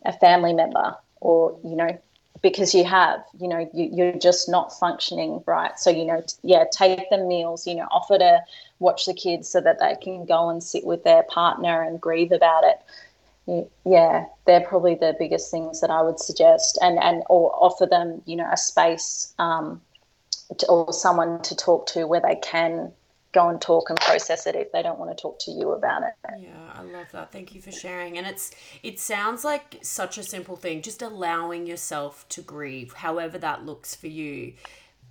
a 0.05 0.13
family 0.13 0.53
member 0.53 0.95
or 1.21 1.59
you 1.63 1.75
know 1.75 1.99
because 2.41 2.73
you 2.73 2.84
have 2.86 3.23
you 3.39 3.47
know 3.47 3.69
you, 3.73 3.89
you're 3.91 4.13
just 4.13 4.49
not 4.49 4.78
functioning 4.78 5.43
right. 5.45 5.78
So 5.80 5.89
you 5.89 6.06
know 6.06 6.23
yeah 6.43 6.65
take 6.71 7.10
them 7.10 7.28
meals 7.28 7.67
you 7.67 7.75
know 7.75 7.88
offer 7.91 8.17
to 8.17 8.41
watch 8.80 9.06
the 9.06 9.13
kids 9.13 9.49
so 9.49 9.62
that 9.62 9.80
they 9.80 9.95
can 10.02 10.25
go 10.25 10.49
and 10.49 10.63
sit 10.63 10.86
with 10.86 11.04
their 11.04 11.23
partner 11.23 11.82
and 11.82 11.99
grieve 11.99 12.32
about 12.32 12.63
it. 12.63 13.69
Yeah 13.86 14.25
they're 14.45 14.62
probably 14.62 14.95
the 14.95 15.15
biggest 15.17 15.52
things 15.52 15.82
that 15.82 15.89
i 15.89 16.02
would 16.02 16.19
suggest. 16.19 16.78
And 16.82 16.99
and 16.99 17.23
or 17.30 17.52
offer 17.56 17.86
them 17.86 18.21
you 18.25 18.36
know 18.36 18.49
a 18.52 18.58
space 18.58 19.34
um, 19.39 19.82
to, 20.58 20.67
or 20.67 20.93
someone 20.93 21.41
to 21.43 21.56
talk 21.56 21.88
to 21.88 22.06
where 22.06 22.21
they 22.21 22.36
can 22.36 22.91
go 23.31 23.49
and 23.49 23.61
talk 23.61 23.89
and 23.89 23.99
process 23.99 24.47
it 24.47 24.55
if 24.55 24.71
they 24.71 24.81
don't 24.81 24.99
want 24.99 25.15
to 25.15 25.21
talk 25.21 25.39
to 25.39 25.51
you 25.51 25.71
about 25.71 26.03
it. 26.03 26.13
Yeah, 26.39 26.49
I 26.73 26.81
love 26.81 27.07
that. 27.11 27.31
Thank 27.31 27.53
you 27.53 27.61
for 27.61 27.71
sharing. 27.71 28.17
And 28.17 28.25
it's 28.25 28.51
it 28.83 28.99
sounds 28.99 29.43
like 29.43 29.77
such 29.81 30.17
a 30.17 30.23
simple 30.23 30.55
thing, 30.55 30.81
just 30.81 31.01
allowing 31.01 31.67
yourself 31.67 32.27
to 32.29 32.41
grieve, 32.41 32.93
however 32.93 33.37
that 33.37 33.65
looks 33.65 33.95
for 33.95 34.07
you. 34.07 34.53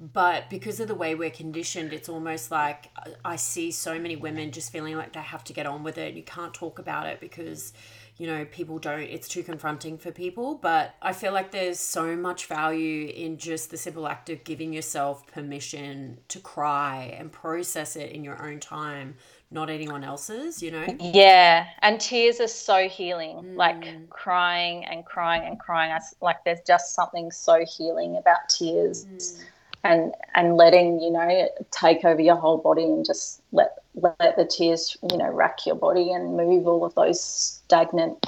But 0.00 0.48
because 0.48 0.78
of 0.78 0.86
the 0.86 0.94
way 0.94 1.16
we're 1.16 1.30
conditioned, 1.30 1.92
it's 1.92 2.08
almost 2.08 2.52
like 2.52 2.88
uh, 3.04 3.10
I 3.24 3.36
see 3.36 3.72
so 3.72 3.98
many 3.98 4.14
women 4.14 4.52
just 4.52 4.70
feeling 4.70 4.96
like 4.96 5.12
they 5.12 5.20
have 5.20 5.42
to 5.44 5.52
get 5.52 5.66
on 5.66 5.82
with 5.82 5.98
it. 5.98 6.14
You 6.14 6.22
can't 6.22 6.54
talk 6.54 6.78
about 6.78 7.06
it 7.06 7.18
because 7.18 7.72
you 8.18 8.26
know, 8.26 8.44
people 8.44 8.78
don't, 8.80 9.00
it's 9.00 9.28
too 9.28 9.44
confronting 9.44 9.96
for 9.96 10.10
people. 10.10 10.56
But 10.56 10.94
I 11.00 11.12
feel 11.12 11.32
like 11.32 11.52
there's 11.52 11.78
so 11.78 12.16
much 12.16 12.46
value 12.46 13.06
in 13.06 13.38
just 13.38 13.70
the 13.70 13.76
simple 13.76 14.08
act 14.08 14.28
of 14.28 14.42
giving 14.42 14.72
yourself 14.72 15.26
permission 15.28 16.18
to 16.28 16.40
cry 16.40 17.14
and 17.16 17.30
process 17.30 17.94
it 17.94 18.10
in 18.10 18.24
your 18.24 18.44
own 18.44 18.58
time, 18.58 19.14
not 19.52 19.70
anyone 19.70 20.02
else's, 20.02 20.60
you 20.60 20.72
know? 20.72 20.86
Yeah. 20.98 21.68
And 21.80 22.00
tears 22.00 22.40
are 22.40 22.48
so 22.48 22.88
healing. 22.88 23.36
Mm. 23.36 23.56
Like 23.56 24.10
crying 24.10 24.84
and 24.84 25.06
crying 25.06 25.46
and 25.46 25.58
crying. 25.58 25.92
I, 25.92 26.00
like 26.20 26.42
there's 26.44 26.60
just 26.66 26.94
something 26.94 27.30
so 27.30 27.64
healing 27.64 28.16
about 28.16 28.48
tears. 28.48 29.06
Mm. 29.06 29.44
And, 29.90 30.12
and 30.34 30.58
letting 30.58 31.00
you 31.00 31.10
know 31.10 31.48
take 31.70 32.04
over 32.04 32.20
your 32.20 32.36
whole 32.36 32.58
body 32.58 32.84
and 32.84 33.06
just 33.06 33.40
let 33.52 33.78
let 33.94 34.36
the 34.36 34.44
tears, 34.44 34.98
you 35.10 35.16
know, 35.16 35.30
rack 35.30 35.64
your 35.64 35.76
body 35.76 36.12
and 36.12 36.36
move 36.36 36.66
all 36.66 36.84
of 36.84 36.94
those 36.94 37.22
stagnant 37.22 38.18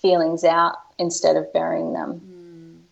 feelings 0.00 0.42
out 0.42 0.76
instead 0.98 1.36
of 1.36 1.52
burying 1.52 1.92
them. 1.92 2.20
Mm. 2.20 2.82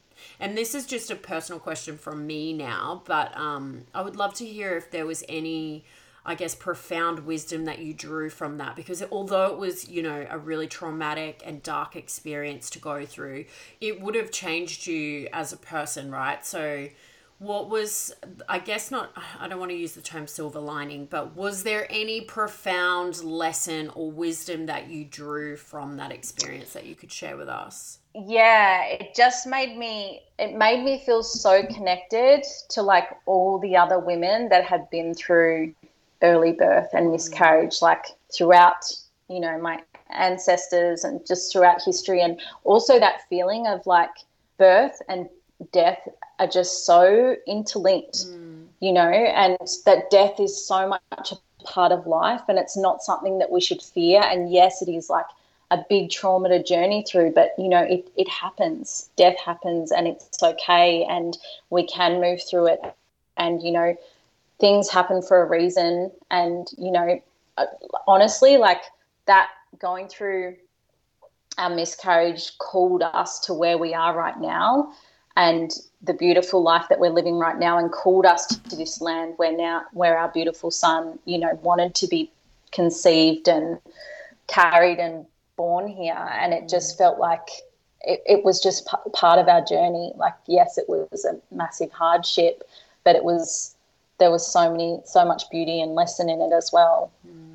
And 0.40 0.58
this 0.58 0.74
is 0.74 0.86
just 0.86 1.10
a 1.10 1.16
personal 1.16 1.58
question 1.58 1.96
from 1.96 2.26
me 2.26 2.52
now, 2.52 3.02
but 3.06 3.36
um, 3.36 3.84
I 3.94 4.02
would 4.02 4.16
love 4.16 4.34
to 4.34 4.44
hear 4.44 4.76
if 4.76 4.90
there 4.90 5.06
was 5.06 5.24
any, 5.28 5.84
I 6.26 6.34
guess, 6.34 6.54
profound 6.54 7.20
wisdom 7.20 7.64
that 7.64 7.78
you 7.78 7.94
drew 7.94 8.30
from 8.30 8.58
that. 8.58 8.76
Because 8.76 9.02
although 9.10 9.46
it 9.46 9.58
was, 9.58 9.88
you 9.88 10.02
know, 10.02 10.26
a 10.28 10.38
really 10.38 10.66
traumatic 10.66 11.42
and 11.46 11.62
dark 11.62 11.96
experience 11.96 12.68
to 12.70 12.78
go 12.78 13.06
through, 13.06 13.46
it 13.80 14.00
would 14.00 14.14
have 14.14 14.30
changed 14.30 14.86
you 14.86 15.28
as 15.32 15.52
a 15.52 15.56
person, 15.56 16.10
right? 16.10 16.44
So, 16.44 16.88
what 17.44 17.68
was 17.68 18.12
i 18.48 18.58
guess 18.58 18.90
not 18.90 19.12
i 19.38 19.46
don't 19.46 19.58
want 19.58 19.70
to 19.70 19.76
use 19.76 19.92
the 19.92 20.00
term 20.00 20.26
silver 20.26 20.58
lining 20.58 21.06
but 21.06 21.36
was 21.36 21.62
there 21.62 21.86
any 21.90 22.22
profound 22.22 23.22
lesson 23.22 23.90
or 23.94 24.10
wisdom 24.10 24.66
that 24.66 24.88
you 24.88 25.04
drew 25.04 25.56
from 25.56 25.96
that 25.96 26.10
experience 26.10 26.72
that 26.72 26.86
you 26.86 26.94
could 26.94 27.12
share 27.12 27.36
with 27.36 27.48
us? 27.48 27.98
Yeah 28.14 28.84
it 28.84 29.14
just 29.14 29.46
made 29.46 29.76
me 29.76 30.22
it 30.38 30.56
made 30.56 30.84
me 30.84 31.02
feel 31.04 31.22
so 31.22 31.64
connected 31.66 32.44
to 32.70 32.82
like 32.82 33.08
all 33.26 33.58
the 33.58 33.76
other 33.76 33.98
women 33.98 34.48
that 34.48 34.64
had 34.64 34.88
been 34.90 35.14
through 35.14 35.74
early 36.22 36.52
birth 36.52 36.88
and 36.92 37.10
miscarriage 37.10 37.82
like 37.82 38.06
throughout 38.34 38.84
you 39.28 39.40
know 39.40 39.58
my 39.58 39.80
ancestors 40.10 41.04
and 41.04 41.26
just 41.26 41.52
throughout 41.52 41.82
history 41.82 42.22
and 42.22 42.40
also 42.62 42.98
that 42.98 43.20
feeling 43.28 43.66
of 43.66 43.84
like 43.86 44.10
birth 44.58 45.02
and 45.08 45.28
death 45.72 46.08
are 46.38 46.46
just 46.46 46.84
so 46.84 47.36
interlinked, 47.46 48.26
mm. 48.26 48.66
you 48.80 48.92
know, 48.92 49.08
and 49.08 49.56
that 49.84 50.10
death 50.10 50.40
is 50.40 50.66
so 50.66 50.88
much 50.88 51.32
a 51.32 51.64
part 51.64 51.92
of 51.92 52.06
life 52.06 52.42
and 52.48 52.58
it's 52.58 52.76
not 52.76 53.02
something 53.02 53.38
that 53.38 53.50
we 53.50 53.60
should 53.60 53.82
fear. 53.82 54.20
And 54.22 54.50
yes, 54.50 54.82
it 54.82 54.88
is 54.88 55.08
like 55.08 55.26
a 55.70 55.78
big 55.88 56.10
trauma 56.10 56.48
to 56.50 56.62
journey 56.62 57.04
through, 57.08 57.32
but 57.32 57.52
you 57.58 57.68
know, 57.68 57.82
it, 57.82 58.08
it 58.16 58.28
happens. 58.28 59.08
Death 59.16 59.38
happens 59.44 59.90
and 59.90 60.06
it's 60.06 60.42
okay 60.42 61.04
and 61.08 61.36
we 61.70 61.86
can 61.86 62.20
move 62.20 62.40
through 62.48 62.66
it. 62.68 62.80
And, 63.36 63.62
you 63.62 63.72
know, 63.72 63.96
things 64.60 64.88
happen 64.88 65.22
for 65.22 65.42
a 65.42 65.48
reason. 65.48 66.10
And, 66.30 66.68
you 66.78 66.92
know, 66.92 67.20
uh, 67.56 67.66
honestly, 68.06 68.56
like 68.56 68.82
that 69.26 69.48
going 69.78 70.08
through 70.08 70.56
our 71.58 71.70
miscarriage 71.70 72.58
called 72.58 73.02
us 73.02 73.40
to 73.40 73.54
where 73.54 73.78
we 73.78 73.94
are 73.94 74.16
right 74.16 74.40
now 74.40 74.92
and 75.36 75.72
the 76.02 76.14
beautiful 76.14 76.62
life 76.62 76.86
that 76.88 77.00
we're 77.00 77.10
living 77.10 77.38
right 77.38 77.58
now 77.58 77.78
and 77.78 77.90
called 77.90 78.26
us 78.26 78.46
to 78.46 78.76
this 78.76 79.00
land 79.00 79.34
where 79.36 79.56
now 79.56 79.82
where 79.92 80.18
our 80.18 80.28
beautiful 80.28 80.70
son 80.70 81.18
you 81.24 81.38
know 81.38 81.58
wanted 81.62 81.94
to 81.94 82.06
be 82.06 82.30
conceived 82.72 83.48
and 83.48 83.78
carried 84.46 84.98
and 84.98 85.24
born 85.56 85.86
here. 85.86 86.28
And 86.32 86.52
it 86.52 86.68
just 86.68 86.98
felt 86.98 87.18
like 87.18 87.48
it, 88.02 88.22
it 88.26 88.44
was 88.44 88.60
just 88.60 88.86
p- 88.86 89.10
part 89.12 89.38
of 89.38 89.48
our 89.48 89.64
journey. 89.64 90.12
Like 90.16 90.34
yes 90.46 90.78
it 90.78 90.88
was 90.88 91.24
a 91.24 91.40
massive 91.54 91.92
hardship 91.92 92.64
but 93.04 93.16
it 93.16 93.24
was 93.24 93.76
there 94.18 94.30
was 94.30 94.46
so 94.46 94.70
many 94.70 95.00
so 95.04 95.24
much 95.24 95.44
beauty 95.50 95.80
and 95.80 95.94
lesson 95.94 96.28
in 96.28 96.40
it 96.40 96.52
as 96.52 96.70
well. 96.72 97.12
Mm. 97.26 97.53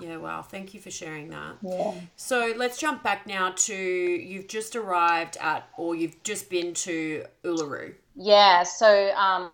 Yeah, 0.00 0.16
wow. 0.16 0.42
Thank 0.42 0.74
you 0.74 0.80
for 0.80 0.90
sharing 0.90 1.30
that. 1.30 1.56
Yeah. 1.62 1.94
So 2.16 2.52
let's 2.56 2.78
jump 2.78 3.02
back 3.02 3.26
now 3.26 3.50
to 3.50 3.74
you've 3.74 4.48
just 4.48 4.76
arrived 4.76 5.36
at, 5.40 5.68
or 5.76 5.94
you've 5.94 6.22
just 6.22 6.50
been 6.50 6.74
to 6.74 7.24
Uluru. 7.44 7.94
Yeah. 8.16 8.62
So 8.62 9.12
um, 9.14 9.50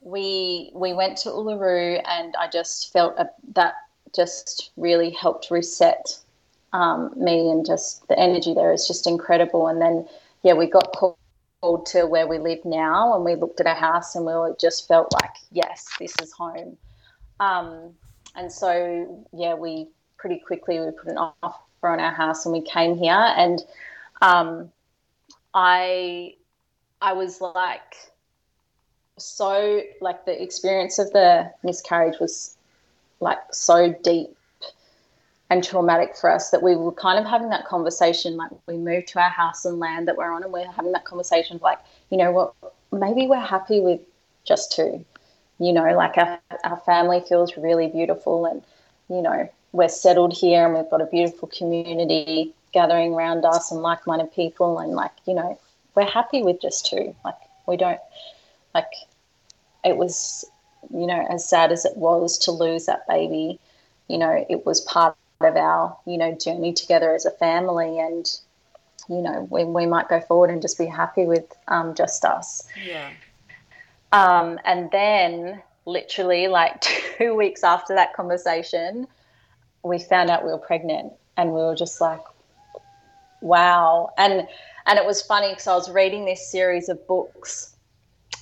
we 0.00 0.70
we 0.74 0.92
went 0.92 1.16
to 1.18 1.28
Uluru, 1.30 2.02
and 2.06 2.34
I 2.38 2.48
just 2.48 2.92
felt 2.92 3.16
a, 3.18 3.30
that 3.54 3.74
just 4.14 4.70
really 4.76 5.10
helped 5.10 5.50
reset 5.50 6.18
um, 6.72 7.12
me, 7.16 7.50
and 7.50 7.64
just 7.64 8.06
the 8.08 8.18
energy 8.18 8.54
there 8.54 8.72
is 8.72 8.86
just 8.86 9.06
incredible. 9.06 9.68
And 9.68 9.80
then 9.80 10.06
yeah, 10.42 10.54
we 10.54 10.66
got 10.66 10.92
called 10.92 11.86
to 11.86 12.06
where 12.06 12.26
we 12.26 12.38
live 12.38 12.64
now, 12.64 13.14
and 13.14 13.24
we 13.24 13.36
looked 13.36 13.60
at 13.60 13.66
a 13.66 13.74
house, 13.74 14.14
and 14.16 14.26
we 14.26 14.32
just 14.60 14.88
felt 14.88 15.12
like 15.12 15.36
yes, 15.52 15.88
this 15.98 16.14
is 16.20 16.32
home. 16.32 16.76
Um, 17.40 17.94
and 18.34 18.50
so 18.50 19.26
yeah, 19.32 19.54
we 19.54 19.88
pretty 20.16 20.38
quickly 20.38 20.80
we 20.80 20.90
put 20.90 21.08
an 21.08 21.18
offer 21.18 21.88
on 21.88 22.00
our 22.00 22.12
house, 22.12 22.46
and 22.46 22.52
we 22.52 22.62
came 22.62 22.96
here, 22.96 23.12
and 23.12 23.60
um, 24.20 24.70
I 25.54 26.34
I 27.00 27.12
was 27.12 27.40
like 27.40 27.96
so 29.18 29.82
like 30.00 30.24
the 30.24 30.42
experience 30.42 30.98
of 30.98 31.12
the 31.12 31.50
miscarriage 31.62 32.18
was 32.20 32.56
like 33.20 33.38
so 33.52 33.94
deep 34.02 34.36
and 35.50 35.62
traumatic 35.62 36.16
for 36.16 36.30
us 36.30 36.50
that 36.50 36.62
we 36.62 36.74
were 36.74 36.92
kind 36.92 37.18
of 37.18 37.26
having 37.26 37.50
that 37.50 37.66
conversation 37.66 38.36
like 38.36 38.50
we 38.66 38.76
moved 38.76 39.08
to 39.08 39.20
our 39.20 39.28
house 39.28 39.64
and 39.64 39.78
land 39.78 40.08
that 40.08 40.16
we're 40.16 40.32
on 40.32 40.42
and 40.42 40.52
we're 40.52 40.70
having 40.70 40.92
that 40.92 41.04
conversation 41.04 41.56
of 41.56 41.62
like 41.62 41.78
you 42.10 42.16
know 42.16 42.32
what 42.32 42.54
maybe 42.90 43.26
we're 43.26 43.38
happy 43.38 43.80
with 43.80 44.00
just 44.44 44.72
two 44.72 45.04
you 45.58 45.72
know 45.72 45.94
like 45.94 46.16
our, 46.18 46.40
our 46.64 46.78
family 46.78 47.20
feels 47.28 47.56
really 47.56 47.88
beautiful 47.88 48.46
and 48.46 48.62
you 49.08 49.22
know 49.22 49.48
we're 49.72 49.88
settled 49.88 50.32
here 50.32 50.64
and 50.66 50.74
we've 50.74 50.90
got 50.90 51.00
a 51.00 51.06
beautiful 51.06 51.48
community 51.48 52.52
gathering 52.72 53.12
around 53.12 53.44
us 53.44 53.70
and 53.70 53.82
like-minded 53.82 54.32
people 54.32 54.78
and 54.78 54.92
like 54.92 55.12
you 55.26 55.34
know 55.34 55.58
we're 55.94 56.04
happy 56.04 56.42
with 56.42 56.60
just 56.60 56.86
two 56.86 57.14
like 57.24 57.36
we 57.66 57.76
don't 57.76 58.00
like 58.74 58.92
it 59.84 59.96
was 59.96 60.44
you 60.92 61.06
know 61.06 61.26
as 61.30 61.48
sad 61.48 61.70
as 61.72 61.84
it 61.84 61.96
was 61.96 62.38
to 62.38 62.50
lose 62.50 62.86
that 62.86 63.06
baby 63.08 63.58
you 64.08 64.18
know 64.18 64.44
it 64.48 64.64
was 64.66 64.80
part 64.80 65.16
of 65.40 65.56
our 65.56 65.96
you 66.06 66.16
know 66.16 66.32
journey 66.34 66.72
together 66.72 67.14
as 67.14 67.26
a 67.26 67.30
family 67.30 67.98
and 67.98 68.40
you 69.08 69.20
know 69.20 69.46
we, 69.50 69.64
we 69.64 69.86
might 69.86 70.08
go 70.08 70.20
forward 70.20 70.50
and 70.50 70.62
just 70.62 70.78
be 70.78 70.86
happy 70.86 71.24
with 71.24 71.44
um, 71.68 71.94
just 71.94 72.24
us. 72.24 72.66
Yeah 72.86 73.10
um, 74.12 74.58
and 74.64 74.90
then 74.90 75.62
literally 75.86 76.48
like 76.48 76.80
two 77.18 77.34
weeks 77.34 77.64
after 77.64 77.94
that 77.94 78.14
conversation 78.14 79.06
we 79.82 79.98
found 79.98 80.30
out 80.30 80.44
we 80.44 80.50
were 80.50 80.58
pregnant 80.58 81.12
and 81.36 81.52
we 81.52 81.60
were 81.60 81.74
just 81.74 82.00
like 82.00 82.20
wow 83.40 84.10
and 84.16 84.46
and 84.86 84.98
it 84.98 85.04
was 85.04 85.22
funny 85.22 85.50
because 85.50 85.66
i 85.66 85.74
was 85.74 85.90
reading 85.90 86.24
this 86.24 86.46
series 86.48 86.88
of 86.88 87.04
books 87.08 87.72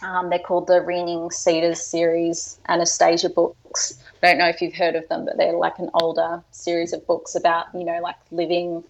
um, 0.02 0.30
they're 0.30 0.38
called 0.38 0.66
the 0.66 0.80
Ringing 0.80 1.30
Cedars 1.30 1.80
series, 1.80 2.58
Anastasia 2.68 3.28
books. 3.28 4.02
I 4.22 4.28
don't 4.28 4.38
know 4.38 4.48
if 4.48 4.62
you've 4.62 4.74
heard 4.74 4.96
of 4.96 5.06
them, 5.08 5.24
but 5.24 5.36
they're 5.36 5.52
like 5.52 5.78
an 5.78 5.90
older 5.94 6.42
series 6.52 6.92
of 6.92 7.06
books 7.06 7.34
about, 7.34 7.66
you 7.74 7.84
know, 7.84 8.00
like 8.02 8.16
living 8.30 8.82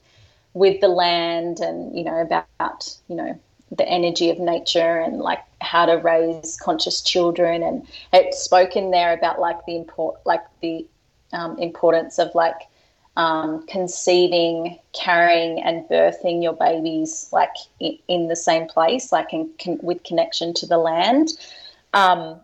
with 0.54 0.80
the 0.80 0.88
land 0.88 1.58
and, 1.60 1.96
you 1.96 2.04
know, 2.04 2.20
about, 2.20 2.96
you 3.08 3.16
know, 3.16 3.38
the 3.70 3.88
energy 3.88 4.30
of 4.30 4.38
nature 4.38 4.98
and 4.98 5.18
like 5.18 5.40
how 5.60 5.86
to 5.86 5.94
raise 5.94 6.58
conscious 6.60 7.00
children. 7.00 7.62
And 7.62 7.86
it 8.12 8.34
spoke 8.34 8.76
in 8.76 8.90
there 8.90 9.12
about 9.12 9.38
like 9.38 9.64
the 9.66 9.76
import, 9.76 10.20
like 10.24 10.42
the 10.60 10.86
um, 11.32 11.58
importance 11.58 12.18
of 12.18 12.34
like 12.34 12.68
um, 13.16 13.66
conceiving, 13.66 14.78
carrying, 14.92 15.62
and 15.62 15.84
birthing 15.88 16.42
your 16.42 16.54
babies 16.54 17.28
like 17.32 17.52
in, 17.78 17.98
in 18.08 18.28
the 18.28 18.36
same 18.36 18.66
place, 18.66 19.12
like 19.12 19.32
in, 19.32 19.50
con- 19.62 19.80
with 19.82 20.02
connection 20.04 20.54
to 20.54 20.66
the 20.66 20.78
land. 20.78 21.28
Um, 21.92 22.40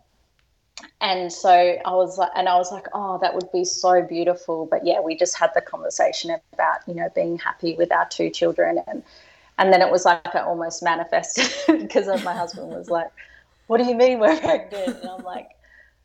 and 1.01 1.33
so 1.33 1.51
I 1.51 1.91
was 1.91 2.19
like, 2.19 2.31
and 2.37 2.49
I 2.49 2.57
was 2.57 2.71
like, 2.71 2.87
oh, 2.93 3.19
that 3.23 3.35
would 3.35 3.51
be 3.53 3.65
so 3.65 4.03
beautiful. 4.03 4.67
But 4.67 4.85
yeah, 4.85 5.01
we 5.01 5.17
just 5.17 5.37
had 5.39 5.51
the 5.55 5.61
conversation 5.61 6.37
about 6.53 6.79
you 6.87 6.95
know 6.95 7.09
being 7.15 7.39
happy 7.39 7.75
with 7.77 7.93
our 7.93 8.07
two 8.09 8.31
children, 8.31 8.83
and 8.87 9.03
and 9.59 9.73
then 9.73 9.83
it 9.83 9.91
was 9.91 10.05
like 10.05 10.35
I 10.35 10.41
almost 10.41 10.83
manifested 10.83 11.49
because 11.81 12.07
my 12.25 12.35
husband 12.35 12.69
was 12.69 12.91
like, 12.91 13.11
"What 13.67 13.79
do 13.79 13.85
you 13.85 13.95
mean 13.95 14.19
we're 14.19 14.39
pregnant?" 14.39 15.01
And 15.01 15.09
I'm 15.09 15.25
like, 15.25 15.49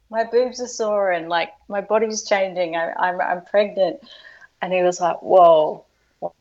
"My 0.09 0.23
boobs 0.23 0.61
are 0.61 0.67
sore 0.67 1.11
and 1.11 1.29
like 1.29 1.49
my 1.67 1.81
body's 1.81 2.23
changing. 2.27 2.75
I, 2.75 2.93
I'm 2.93 3.21
I'm 3.21 3.45
pregnant." 3.45 4.01
and 4.61 4.73
he 4.73 4.83
was 4.83 5.01
like, 5.01 5.21
"Whoa, 5.21 5.85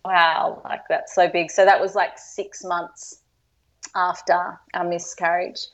wow, 0.04 0.60
like 0.64 0.82
that's 0.88 1.14
so 1.14 1.28
big." 1.28 1.50
So 1.50 1.64
that 1.64 1.80
was 1.80 1.94
like 1.94 2.18
six 2.18 2.62
months 2.64 3.20
after 3.94 4.58
our 4.74 4.84
miscarriage, 4.84 5.66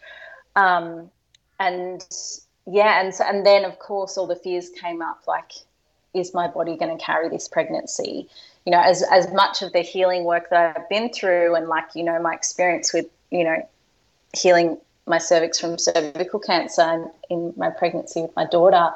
um, 0.55 1.11
and 1.59 2.05
yeah, 2.67 3.01
and 3.01 3.13
and 3.21 3.45
then 3.45 3.65
of 3.65 3.79
course 3.79 4.17
all 4.17 4.27
the 4.27 4.37
fears 4.37 4.71
came 4.71 5.03
up, 5.03 5.23
like, 5.27 5.53
is 6.15 6.35
my 6.35 6.49
body 6.49 6.77
going 6.77 6.97
to 6.97 7.05
carry 7.05 7.29
this 7.29 7.49
pregnancy? 7.49 8.29
You 8.67 8.73
know, 8.73 8.83
as 8.83 9.03
as 9.11 9.33
much 9.33 9.63
of 9.63 9.73
the 9.73 9.81
healing 9.81 10.25
work 10.25 10.51
that 10.51 10.77
I've 10.77 10.89
been 10.89 11.13
through, 11.13 11.55
and 11.55 11.69
like 11.69 11.87
you 11.95 12.03
know 12.03 12.21
my 12.21 12.35
experience 12.35 12.93
with 12.93 13.07
you 13.31 13.45
know 13.45 13.67
healing 14.37 14.79
my 15.07 15.19
cervix 15.19 15.61
from 15.61 15.79
cervical 15.79 16.41
cancer 16.41 16.83
and 16.83 17.09
in 17.31 17.55
my 17.57 17.71
pregnancy 17.71 18.23
with 18.23 18.35
my 18.35 18.45
daughter, 18.45 18.91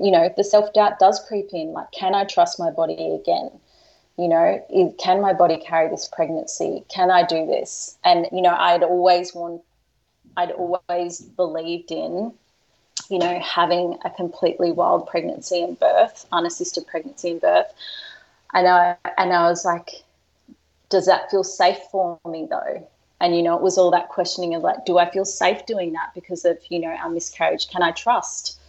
you 0.00 0.10
know, 0.10 0.32
the 0.36 0.44
self 0.44 0.72
doubt 0.72 0.98
does 0.98 1.22
creep 1.28 1.50
in. 1.52 1.72
Like, 1.72 1.90
can 1.92 2.14
I 2.14 2.24
trust 2.24 2.58
my 2.58 2.70
body 2.70 3.14
again? 3.14 3.50
You 4.16 4.28
know, 4.28 4.92
can 4.98 5.20
my 5.20 5.32
body 5.32 5.58
carry 5.58 5.88
this 5.88 6.08
pregnancy? 6.08 6.84
Can 6.88 7.10
I 7.10 7.24
do 7.24 7.46
this? 7.46 7.96
And 8.04 8.26
you 8.32 8.42
know, 8.42 8.54
I'd 8.54 8.82
always 8.82 9.34
want, 9.34 9.62
I'd 10.36 10.50
always 10.52 11.20
believed 11.20 11.90
in, 11.90 12.32
you 13.10 13.18
know, 13.18 13.38
having 13.40 13.98
a 14.04 14.10
completely 14.10 14.72
wild 14.72 15.06
pregnancy 15.06 15.62
and 15.62 15.78
birth, 15.78 16.26
unassisted 16.32 16.86
pregnancy 16.86 17.32
and 17.32 17.40
birth. 17.40 17.72
And 18.54 18.66
I 18.66 18.96
and 19.18 19.32
I 19.32 19.48
was 19.48 19.64
like, 19.64 20.02
does 20.88 21.06
that 21.06 21.30
feel 21.30 21.44
safe 21.44 21.78
for 21.90 22.18
me 22.28 22.46
though? 22.48 22.88
And 23.20 23.36
you 23.36 23.42
know, 23.42 23.54
it 23.56 23.62
was 23.62 23.78
all 23.78 23.90
that 23.90 24.08
questioning 24.08 24.54
of 24.54 24.62
like, 24.62 24.86
do 24.86 24.98
I 24.98 25.10
feel 25.10 25.24
safe 25.24 25.66
doing 25.66 25.92
that 25.92 26.12
because 26.14 26.44
of 26.44 26.58
you 26.68 26.78
know 26.78 26.88
our 26.88 27.10
miscarriage? 27.10 27.68
Can 27.68 27.82
I 27.82 27.92
trust? 27.92 28.60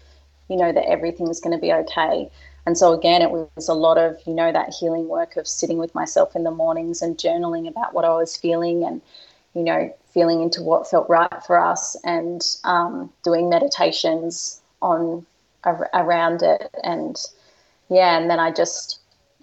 you 0.52 0.58
know, 0.58 0.74
that 0.74 0.90
everything's 0.90 1.40
going 1.40 1.56
to 1.56 1.62
be 1.62 1.72
okay. 1.72 2.30
And 2.66 2.78
so, 2.78 2.92
again, 2.92 3.22
it 3.22 3.32
was 3.32 3.70
a 3.70 3.74
lot 3.74 3.98
of, 3.98 4.20
you 4.28 4.34
know, 4.34 4.52
that 4.52 4.74
healing 4.74 5.08
work 5.08 5.38
of 5.38 5.48
sitting 5.48 5.78
with 5.78 5.96
myself 5.96 6.36
in 6.36 6.44
the 6.44 6.52
mornings 6.52 7.02
and 7.02 7.18
journaling 7.18 7.70
about 7.70 7.94
what 7.94 8.04
I 8.04 8.10
was 8.10 8.36
feeling 8.36 8.84
and, 8.84 9.02
you 9.56 9.64
know, 9.64 9.96
feeling 10.14 10.42
into 10.42 10.62
what 10.62 10.90
felt 10.90 11.10
right 11.10 11.44
for 11.48 11.58
us 11.58 11.96
and 12.04 12.46
um, 12.66 13.10
doing 13.24 13.50
meditations 13.50 14.62
on 14.82 15.26
ar- 15.64 15.90
around 15.94 16.44
it. 16.44 16.70
And 16.84 17.18
yeah, 17.90 18.20
and 18.20 18.30
then 18.30 18.40
I 18.40 18.52
just, 18.52 19.00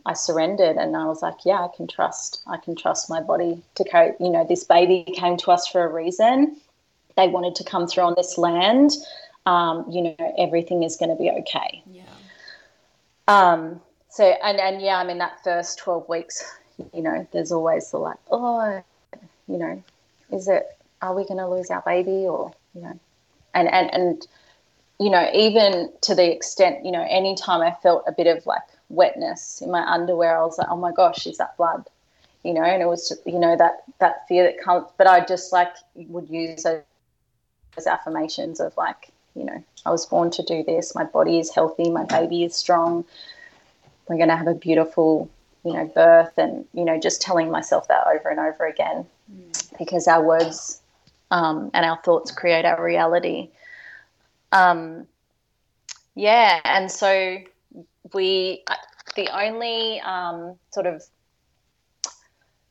I 0.08 0.14
surrendered 0.14 0.76
and 0.76 0.96
I 0.96 1.04
was 1.04 1.22
like, 1.22 1.36
yeah, 1.44 1.64
I 1.64 1.68
can 1.76 1.86
trust, 1.86 2.42
I 2.46 2.56
can 2.56 2.74
trust 2.74 3.08
my 3.10 3.20
body 3.20 3.62
to 3.76 3.84
carry, 3.84 4.12
you 4.18 4.30
know, 4.30 4.44
this 4.48 4.64
baby 4.64 5.04
came 5.14 5.36
to 5.38 5.50
us 5.50 5.68
for 5.68 5.84
a 5.84 5.92
reason. 5.92 6.56
They 7.16 7.28
wanted 7.28 7.54
to 7.56 7.64
come 7.64 7.86
through 7.86 8.04
on 8.04 8.14
this 8.16 8.38
land 8.38 8.92
um, 9.48 9.86
you 9.90 10.02
know, 10.02 10.34
everything 10.38 10.82
is 10.82 10.96
going 10.96 11.08
to 11.08 11.16
be 11.16 11.30
okay. 11.30 11.82
Yeah. 11.90 12.02
Um, 13.28 13.80
so, 14.10 14.24
and, 14.24 14.58
and 14.58 14.82
yeah, 14.82 14.98
I 14.98 15.04
mean, 15.04 15.18
that 15.18 15.42
first 15.42 15.78
12 15.78 16.06
weeks, 16.08 16.44
you 16.92 17.02
know, 17.02 17.26
there's 17.32 17.50
always 17.50 17.90
the 17.90 17.96
like, 17.96 18.18
oh, 18.30 18.82
you 19.46 19.56
know, 19.56 19.82
is 20.32 20.48
it, 20.48 20.66
are 21.00 21.14
we 21.14 21.24
going 21.24 21.38
to 21.38 21.48
lose 21.48 21.70
our 21.70 21.82
baby 21.86 22.26
or, 22.26 22.52
you 22.74 22.82
know, 22.82 23.00
and, 23.54 23.72
and, 23.72 23.94
and, 23.94 24.26
you 25.00 25.08
know, 25.08 25.30
even 25.32 25.92
to 26.02 26.14
the 26.14 26.30
extent, 26.30 26.84
you 26.84 26.92
know, 26.92 27.06
anytime 27.08 27.62
I 27.62 27.74
felt 27.82 28.04
a 28.06 28.12
bit 28.12 28.26
of 28.26 28.44
like 28.44 28.60
wetness 28.88 29.60
in 29.60 29.70
my 29.70 29.82
underwear, 29.82 30.38
I 30.38 30.44
was 30.44 30.58
like, 30.58 30.68
oh 30.70 30.76
my 30.76 30.92
gosh, 30.92 31.26
is 31.26 31.38
that 31.38 31.56
blood? 31.56 31.84
You 32.44 32.54
know, 32.54 32.62
and 32.62 32.82
it 32.82 32.86
was, 32.86 33.12
you 33.26 33.38
know, 33.38 33.56
that, 33.56 33.82
that 33.98 34.26
fear 34.28 34.44
that 34.44 34.62
comes, 34.62 34.86
but 34.96 35.06
I 35.06 35.24
just 35.24 35.52
like 35.52 35.72
would 35.96 36.28
use 36.30 36.62
those 36.62 37.86
affirmations 37.86 38.60
of 38.60 38.76
like, 38.76 39.10
you 39.34 39.44
know, 39.44 39.62
I 39.84 39.90
was 39.90 40.06
born 40.06 40.30
to 40.32 40.42
do 40.42 40.62
this. 40.62 40.94
My 40.94 41.04
body 41.04 41.38
is 41.38 41.50
healthy. 41.50 41.90
My 41.90 42.04
baby 42.04 42.44
is 42.44 42.54
strong. 42.54 43.04
We're 44.08 44.16
going 44.16 44.28
to 44.28 44.36
have 44.36 44.46
a 44.46 44.54
beautiful, 44.54 45.28
you 45.64 45.74
know, 45.74 45.84
birth. 45.86 46.36
And, 46.38 46.64
you 46.72 46.84
know, 46.84 46.98
just 46.98 47.20
telling 47.20 47.50
myself 47.50 47.88
that 47.88 48.06
over 48.06 48.28
and 48.28 48.40
over 48.40 48.66
again 48.66 49.06
mm. 49.30 49.78
because 49.78 50.08
our 50.08 50.22
words 50.22 50.80
um, 51.30 51.70
and 51.74 51.84
our 51.84 51.98
thoughts 52.02 52.30
create 52.30 52.64
our 52.64 52.82
reality. 52.82 53.50
Um, 54.52 55.06
yeah. 56.14 56.60
And 56.64 56.90
so 56.90 57.38
we, 58.12 58.64
the 59.16 59.28
only 59.36 60.00
um, 60.00 60.56
sort 60.70 60.86
of 60.86 61.02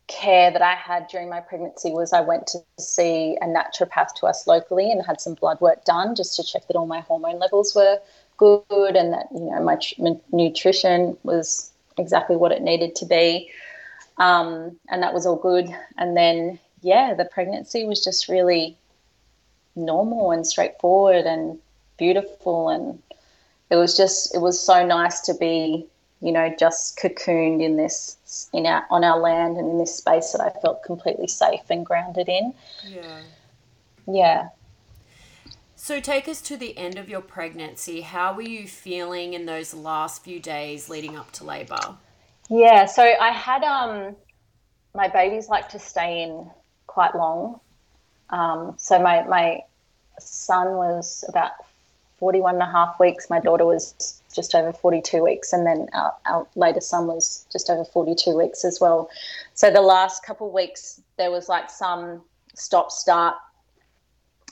care 0.07 0.51
that 0.51 0.61
I 0.61 0.73
had 0.73 1.07
during 1.09 1.29
my 1.29 1.41
pregnancy 1.41 1.91
was 1.91 2.13
I 2.13 2.21
went 2.21 2.47
to 2.47 2.59
see 2.79 3.37
a 3.41 3.45
naturopath 3.45 4.13
to 4.15 4.25
us 4.25 4.47
locally 4.47 4.91
and 4.91 5.05
had 5.05 5.19
some 5.19 5.33
blood 5.33 5.59
work 5.59 5.83
done 5.83 6.15
just 6.15 6.35
to 6.37 6.43
check 6.43 6.67
that 6.67 6.77
all 6.77 6.85
my 6.85 7.01
hormone 7.01 7.39
levels 7.39 7.75
were 7.75 7.99
good 8.37 8.95
and 8.95 9.13
that 9.13 9.27
you 9.33 9.49
know 9.49 9.61
my, 9.61 9.77
my 9.97 10.13
nutrition 10.31 11.17
was 11.23 11.71
exactly 11.97 12.35
what 12.35 12.51
it 12.51 12.61
needed 12.61 12.95
to 12.95 13.05
be, 13.05 13.51
um, 14.17 14.77
and 14.89 15.03
that 15.03 15.13
was 15.13 15.25
all 15.25 15.35
good. 15.35 15.67
And 15.97 16.15
then 16.15 16.59
yeah, 16.81 17.13
the 17.13 17.25
pregnancy 17.25 17.85
was 17.85 18.03
just 18.03 18.29
really 18.29 18.77
normal 19.75 20.31
and 20.31 20.47
straightforward, 20.47 21.25
and 21.25 21.59
beautiful 21.97 22.69
and 22.69 23.01
it 23.69 23.75
was 23.75 23.95
just 23.95 24.33
it 24.33 24.39
was 24.39 24.59
so 24.59 24.85
nice 24.85 25.21
to 25.21 25.33
be 25.33 25.87
you 26.21 26.31
know 26.31 26.53
just 26.57 26.97
cocooned 26.97 27.61
in 27.61 27.77
this 27.77 28.49
in 28.53 28.65
our 28.65 28.85
on 28.89 29.03
our 29.03 29.19
land 29.19 29.57
and 29.57 29.69
in 29.69 29.77
this 29.77 29.95
space 29.95 30.31
that 30.31 30.41
I 30.41 30.49
felt 30.61 30.83
completely 30.83 31.27
safe 31.27 31.69
and 31.69 31.85
grounded 31.85 32.29
in. 32.29 32.53
Yeah. 32.85 33.19
Yeah. 34.07 34.49
So 35.75 35.99
take 35.99 36.27
us 36.27 36.41
to 36.41 36.57
the 36.57 36.77
end 36.77 36.97
of 36.97 37.07
your 37.07 37.21
pregnancy. 37.21 38.01
How 38.01 38.33
were 38.33 38.41
you 38.41 38.67
feeling 38.67 39.33
in 39.33 39.45
those 39.45 39.73
last 39.73 40.23
few 40.23 40.39
days 40.39 40.89
leading 40.89 41.15
up 41.15 41.31
to 41.33 41.43
labor? 41.43 41.95
Yeah, 42.49 42.85
so 42.85 43.03
I 43.03 43.29
had 43.29 43.63
um 43.63 44.15
my 44.95 45.07
babies 45.07 45.49
like 45.49 45.69
to 45.69 45.79
stay 45.79 46.23
in 46.23 46.49
quite 46.87 47.15
long. 47.15 47.59
Um, 48.29 48.73
so 48.77 48.99
my 48.99 49.23
my 49.23 49.61
son 50.19 50.75
was 50.75 51.23
about 51.29 51.51
41 52.19 52.55
and 52.55 52.63
a 52.63 52.65
half 52.65 52.99
weeks. 52.99 53.29
My 53.29 53.39
daughter 53.39 53.65
was 53.65 54.21
just 54.33 54.53
over 54.55 54.73
42 54.73 55.23
weeks. 55.23 55.53
And 55.53 55.65
then 55.65 55.87
our, 55.93 56.13
our 56.25 56.47
later 56.55 56.81
son 56.81 57.07
was 57.07 57.45
just 57.51 57.69
over 57.69 57.83
42 57.83 58.37
weeks 58.37 58.63
as 58.63 58.79
well. 58.79 59.09
So 59.53 59.71
the 59.71 59.81
last 59.81 60.23
couple 60.23 60.51
weeks, 60.51 61.01
there 61.17 61.31
was 61.31 61.49
like 61.49 61.69
some 61.69 62.21
stop 62.53 62.91
start 62.91 63.35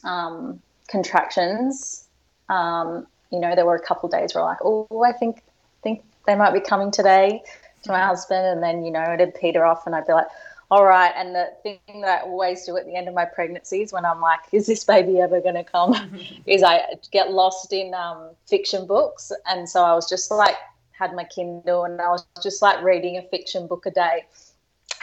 um, 0.04 0.62
contractions. 0.88 2.06
Um, 2.50 3.08
you 3.32 3.40
know, 3.40 3.56
there 3.56 3.66
were 3.66 3.76
a 3.76 3.82
couple 3.82 4.08
of 4.08 4.14
days 4.14 4.34
where 4.34 4.44
like, 4.44 4.60
oh, 4.64 4.88
I 5.06 5.12
think 5.12 5.42
think 5.84 6.04
they 6.26 6.36
might 6.36 6.54
be 6.54 6.60
coming 6.60 6.92
today 6.92 7.44
to 7.84 7.92
my 7.92 8.04
husband, 8.04 8.46
and 8.46 8.64
then 8.64 8.84
you 8.84 8.92
know 8.92 9.04
it'd 9.14 9.36
peter 9.36 9.66
off, 9.66 9.86
and 9.86 9.96
I'd 9.96 10.08
be 10.08 10.14
like, 10.14 10.28
all 10.72 10.86
right. 10.86 11.12
And 11.16 11.36
the 11.36 11.54
thing 11.64 12.02
that 12.02 12.22
I 12.22 12.26
always 12.26 12.66
do 12.66 12.76
at 12.78 12.86
the 12.86 12.96
end 12.96 13.08
of 13.08 13.14
my 13.14 13.26
pregnancies 13.26 13.94
when 13.94 14.06
I'm 14.06 14.22
like, 14.22 14.40
is 14.52 14.68
this 14.68 14.84
baby 14.84 15.20
ever 15.20 15.42
going 15.42 15.56
to 15.56 15.64
come? 15.64 15.96
is 16.46 16.64
I 16.64 16.82
get 17.12 17.32
lost 17.32 17.72
in 17.74 17.94
um, 17.94 18.30
fiction 18.48 18.86
books. 18.86 19.32
And 19.48 19.70
so 19.70 19.84
I 19.84 19.94
was 19.94 20.10
just 20.10 20.32
like, 20.32 20.56
had 20.98 21.14
my 21.14 21.26
Kindle 21.26 21.84
and 21.84 22.00
I 22.00 22.08
was 22.08 22.26
just 22.42 22.62
like 22.62 22.82
reading 22.82 23.18
a 23.18 23.22
fiction 23.24 23.68
book 23.68 23.86
a 23.86 23.92
day 23.92 24.24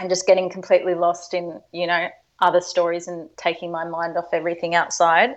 and 0.00 0.08
just 0.08 0.26
getting 0.26 0.48
completely 0.48 0.94
lost 0.94 1.34
in, 1.34 1.60
you 1.72 1.86
know, 1.86 2.08
other 2.40 2.60
stories 2.60 3.08
and 3.08 3.28
taking 3.36 3.70
my 3.70 3.84
mind 3.84 4.16
off 4.16 4.32
everything 4.32 4.74
outside. 4.74 5.34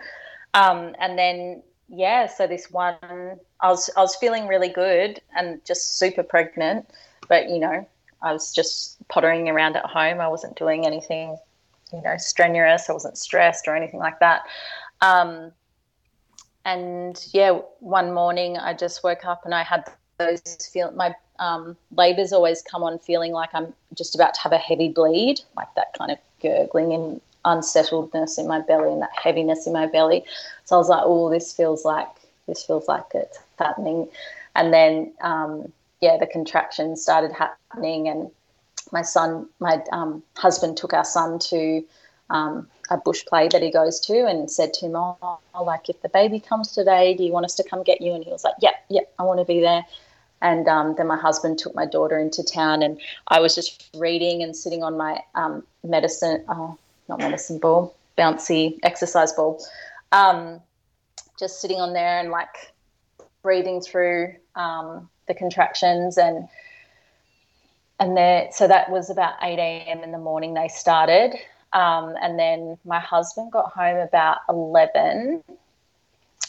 Um, 0.53 0.95
and 0.99 1.19
then, 1.19 1.61
yeah, 1.89 2.27
so 2.27 2.47
this 2.47 2.71
one, 2.71 2.95
I 3.59 3.69
was, 3.69 3.89
I 3.97 4.01
was 4.01 4.15
feeling 4.15 4.47
really 4.47 4.69
good 4.69 5.21
and 5.35 5.63
just 5.65 5.99
super 5.99 6.23
pregnant, 6.23 6.89
but, 7.27 7.49
you 7.49 7.59
know, 7.59 7.85
I 8.25 8.33
was 8.33 8.51
just 8.51 8.97
pottering 9.07 9.47
around 9.47 9.77
at 9.77 9.85
home. 9.85 10.19
I 10.19 10.27
wasn't 10.27 10.57
doing 10.57 10.85
anything, 10.85 11.37
you 11.93 12.01
know, 12.01 12.17
strenuous. 12.17 12.89
I 12.89 12.93
wasn't 12.93 13.17
stressed 13.17 13.67
or 13.67 13.75
anything 13.75 13.99
like 13.99 14.19
that. 14.19 14.41
Um, 15.01 15.51
and 16.65 17.23
yeah, 17.31 17.59
one 17.79 18.13
morning 18.13 18.57
I 18.57 18.73
just 18.73 19.03
woke 19.03 19.25
up 19.25 19.45
and 19.45 19.53
I 19.53 19.61
had 19.61 19.85
those 20.17 20.41
feel 20.73 20.91
my 20.91 21.13
um, 21.37 21.77
labors 21.95 22.33
always 22.33 22.63
come 22.63 22.81
on 22.81 22.97
feeling 22.97 23.31
like 23.31 23.49
I'm 23.53 23.73
just 23.93 24.15
about 24.15 24.33
to 24.33 24.41
have 24.41 24.51
a 24.53 24.57
heavy 24.57 24.89
bleed, 24.89 25.41
like 25.55 25.73
that 25.75 25.93
kind 25.95 26.11
of 26.11 26.17
gurgling 26.41 26.93
and 26.93 27.21
unsettledness 27.45 28.39
in 28.39 28.47
my 28.47 28.59
belly 28.61 28.91
and 28.91 29.03
that 29.03 29.11
heaviness 29.21 29.67
in 29.67 29.73
my 29.73 29.85
belly. 29.85 30.23
So 30.63 30.75
I 30.75 30.79
was 30.79 30.89
like, 30.89 31.03
oh, 31.05 31.29
this 31.29 31.53
feels 31.53 31.85
like 31.85 32.07
this 32.47 32.63
feels 32.63 32.87
like 32.87 33.05
it's 33.13 33.37
happening. 33.59 34.07
And 34.55 34.73
then 34.73 35.13
um, 35.21 35.71
yeah, 36.05 36.17
the 36.17 36.27
contractions 36.27 37.01
started 37.01 37.31
happening, 37.31 38.07
and 38.07 38.29
my 38.91 39.01
son, 39.01 39.49
my 39.59 39.83
um, 39.91 40.21
husband, 40.35 40.77
took 40.77 40.93
our 40.93 41.03
son 41.03 41.39
to 41.39 41.83
um, 42.29 42.67
a 42.91 42.97
bush 42.97 43.25
play 43.25 43.47
that 43.47 43.63
he 43.63 43.71
goes 43.71 43.99
to, 44.01 44.27
and 44.27 44.51
said 44.51 44.71
to 44.75 44.85
him, 44.85 44.95
"Oh, 44.95 45.39
like 45.59 45.89
if 45.89 45.99
the 46.03 46.09
baby 46.09 46.39
comes 46.39 46.73
today, 46.73 47.15
do 47.15 47.23
you 47.23 47.31
want 47.31 47.45
us 47.45 47.55
to 47.55 47.63
come 47.63 47.81
get 47.81 48.01
you?" 48.01 48.13
And 48.13 48.23
he 48.23 48.29
was 48.29 48.43
like, 48.43 48.53
"Yeah, 48.61 48.75
yeah, 48.87 49.01
I 49.17 49.23
want 49.23 49.39
to 49.39 49.45
be 49.45 49.59
there." 49.61 49.83
And 50.43 50.67
um, 50.67 50.93
then 50.95 51.07
my 51.07 51.17
husband 51.17 51.57
took 51.57 51.73
my 51.73 51.87
daughter 51.87 52.19
into 52.19 52.43
town, 52.43 52.83
and 52.83 53.01
I 53.29 53.39
was 53.39 53.55
just 53.55 53.89
reading 53.95 54.43
and 54.43 54.55
sitting 54.55 54.83
on 54.83 54.95
my 54.95 55.23
um, 55.33 55.63
medicine, 55.83 56.45
oh, 56.49 56.77
not 57.09 57.17
medicine 57.17 57.57
ball, 57.57 57.95
bouncy 58.15 58.77
exercise 58.83 59.33
ball, 59.33 59.65
um, 60.11 60.61
just 61.39 61.61
sitting 61.61 61.81
on 61.81 61.93
there 61.93 62.19
and 62.19 62.29
like 62.29 62.55
breathing 63.41 63.81
through 63.81 64.35
um, 64.55 65.09
the 65.27 65.33
contractions 65.33 66.17
and 66.17 66.47
and 67.99 68.17
there 68.17 68.49
so 68.51 68.67
that 68.67 68.89
was 68.91 69.09
about 69.09 69.35
8 69.41 69.57
a.m 69.57 70.03
in 70.03 70.11
the 70.11 70.17
morning 70.17 70.53
they 70.53 70.67
started. 70.67 71.35
Um, 71.73 72.15
and 72.21 72.39
then 72.39 72.77
my 72.85 72.99
husband 72.99 73.51
got 73.51 73.71
home 73.73 73.97
about 73.97 74.37
11 74.47 75.43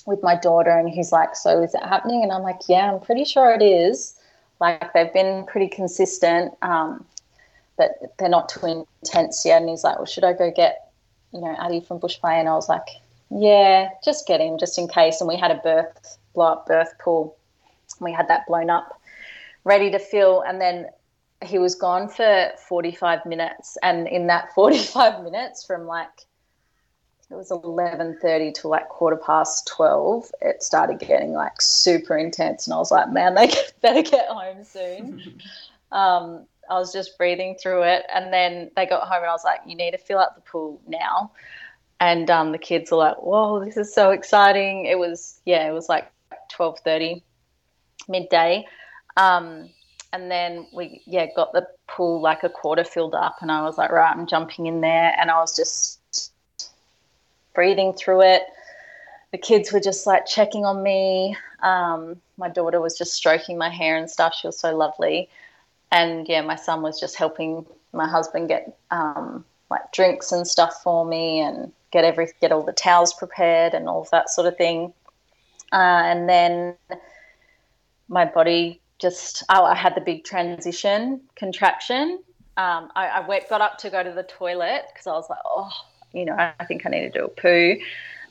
with 0.07 0.23
my 0.23 0.37
daughter 0.37 0.71
and 0.71 0.89
he's 0.89 1.11
like 1.11 1.35
so 1.35 1.63
is 1.63 1.75
it 1.75 1.83
happening? 1.83 2.23
And 2.23 2.33
i'm 2.33 2.43
like 2.43 2.61
yeah 2.69 2.93
i'm 2.93 3.01
pretty 3.01 3.25
sure 3.25 3.53
it 3.53 3.63
is. 3.63 4.15
Like 4.61 4.93
they've 4.93 5.13
been 5.13 5.45
pretty 5.47 5.69
consistent 5.69 6.55
um, 6.63 7.05
but 7.77 7.91
they're 8.19 8.29
not 8.29 8.49
too 8.49 8.87
intense 9.03 9.45
yet. 9.45 9.61
And 9.61 9.71
he's 9.71 9.85
like 9.85 9.97
well 9.97 10.07
should 10.07 10.25
i 10.25 10.33
go 10.33 10.51
get 10.51 10.91
you 11.33 11.41
know 11.41 11.55
addie 11.59 11.81
from 11.81 11.99
bush 11.99 12.19
play? 12.21 12.39
And 12.39 12.49
i 12.49 12.55
was 12.55 12.69
like 12.69 12.87
yeah 13.31 13.91
just 14.05 14.27
get 14.27 14.41
him 14.41 14.59
just 14.59 14.79
in 14.79 14.89
case. 14.89 15.21
And 15.21 15.29
we 15.29 15.37
had 15.37 15.51
a 15.51 15.57
birth 15.57 16.19
blow 16.35 16.53
up 16.53 16.67
birth 16.67 16.93
pool 16.99 17.36
we 18.05 18.13
had 18.13 18.29
that 18.29 18.47
blown 18.47 18.71
up, 18.71 19.01
ready 19.65 19.91
to 19.91 19.99
fill, 19.99 20.43
and 20.43 20.61
then 20.61 20.87
he 21.45 21.59
was 21.59 21.75
gone 21.75 22.09
for 22.09 22.51
45 22.69 23.27
minutes. 23.27 23.77
And 23.83 24.09
in 24.09 24.27
that 24.29 24.53
45 24.55 25.23
minutes, 25.23 25.65
from 25.65 25.87
like 25.87 26.27
it 27.31 27.35
was 27.35 27.51
11:30 27.51 28.55
to 28.55 28.69
like 28.69 28.89
quarter 28.89 29.17
past 29.17 29.67
12, 29.67 30.31
it 30.43 30.63
started 30.63 31.01
getting 31.01 31.33
like 31.33 31.61
super 31.61 32.17
intense, 32.17 32.67
and 32.67 32.75
I 32.75 32.79
was 32.79 32.93
like, 32.93 33.11
man, 33.11 33.35
they 33.35 33.53
better 33.83 34.03
get 34.03 34.29
home 34.29 34.63
soon. 34.63 35.41
um, 35.93 36.47
I 36.71 36.75
was 36.75 36.93
just 36.93 37.19
breathing 37.19 37.57
through 37.61 37.83
it, 37.83 38.05
and 38.15 38.33
then 38.33 38.71
they 38.77 38.87
got 38.87 39.09
home, 39.09 39.23
and 39.23 39.27
I 39.27 39.33
was 39.33 39.45
like, 39.45 39.61
you 39.67 39.75
need 39.75 39.93
to 39.93 39.99
fill 39.99 40.19
up 40.19 40.37
the 40.37 40.41
pool 40.43 40.81
now. 40.87 41.33
And 41.99 42.31
um, 42.31 42.53
the 42.53 42.59
kids 42.59 42.91
were 42.91 42.99
like, 42.99 43.17
"Whoa, 43.17 43.65
this 43.65 43.77
is 43.77 43.93
so 43.93 44.11
exciting!" 44.11 44.85
It 44.85 44.99
was, 44.99 45.41
yeah, 45.47 45.69
it 45.69 45.73
was 45.73 45.89
like 45.89 46.13
12:30 46.53 47.23
midday. 48.09 48.67
Um, 49.17 49.71
and 50.13 50.31
then 50.31 50.67
we 50.73 51.03
yeah 51.07 51.27
got 51.35 51.53
the 51.53 51.67
pool 51.89 52.21
like 52.21 52.43
a 52.43 52.49
quarter 52.49 52.85
filled 52.85 53.15
up 53.15 53.37
and 53.43 53.51
i 53.51 53.63
was 53.63 53.77
like 53.77 53.91
right 53.91 54.17
i'm 54.17 54.27
jumping 54.27 54.67
in 54.67 54.81
there. 54.81 55.15
And 55.19 55.31
i 55.31 55.37
was 55.37 55.55
just 55.55 56.33
breathing 57.55 57.93
through 57.95 58.23
it. 58.23 58.43
The 59.33 59.39
kids 59.39 59.73
were 59.73 59.81
just 59.81 60.07
like 60.07 60.27
checking 60.27 60.65
on 60.65 60.83
me. 60.83 61.37
Um, 61.63 62.21
my 62.37 62.49
daughter 62.49 62.81
was 62.81 62.97
just 62.97 63.15
stroking 63.15 63.57
my 63.59 63.71
hair 63.71 63.97
and 63.97 64.11
stuff. 64.11 64.35
She 64.35 64.47
was 64.47 64.59
so 64.59 64.77
lovely. 64.77 65.29
And 65.91 66.29
yeah 66.29 66.43
my 66.43 66.57
son 66.57 66.83
was 66.83 67.01
just 67.01 67.17
helping 67.17 67.67
my 67.93 68.09
husband 68.09 68.49
get 68.49 68.79
um, 68.91 69.45
like 69.71 69.91
drinks 69.93 70.33
and 70.33 70.47
stuff 70.47 70.83
for 70.83 71.05
me 71.05 71.41
and 71.41 71.73
get 71.91 72.05
every 72.05 72.29
get 72.41 72.53
all 72.53 72.63
the 72.63 72.73
towels 72.73 73.15
prepared 73.15 73.75
and 73.75 73.89
all 73.89 74.03
of 74.03 74.11
that 74.11 74.31
sort 74.31 74.47
of 74.47 74.57
thing. 74.57 74.93
Uh, 75.73 76.03
and 76.05 76.29
then 76.29 76.75
my 78.09 78.25
body 78.25 78.81
just 78.99 79.43
oh, 79.51 79.65
I 79.65 79.75
had 79.75 79.95
the 79.95 80.01
big 80.01 80.25
transition 80.25 81.21
contraction. 81.35 82.21
Um, 82.57 82.91
I, 82.97 83.09
I 83.09 83.29
went, 83.29 83.49
got 83.49 83.61
up 83.61 83.79
to 83.79 83.91
go 83.91 84.03
to 84.03 84.13
the 84.13 84.23
toilet 84.23 84.85
because 84.93 85.07
I 85.07 85.13
was 85.13 85.29
like, 85.29 85.41
oh, 85.45 85.71
you 86.13 86.25
know, 86.25 86.35
I 86.35 86.65
think 86.65 86.87
I 86.87 86.89
need 86.89 87.01
to 87.01 87.11
do 87.11 87.25
a 87.27 87.29
poo. 87.29 87.77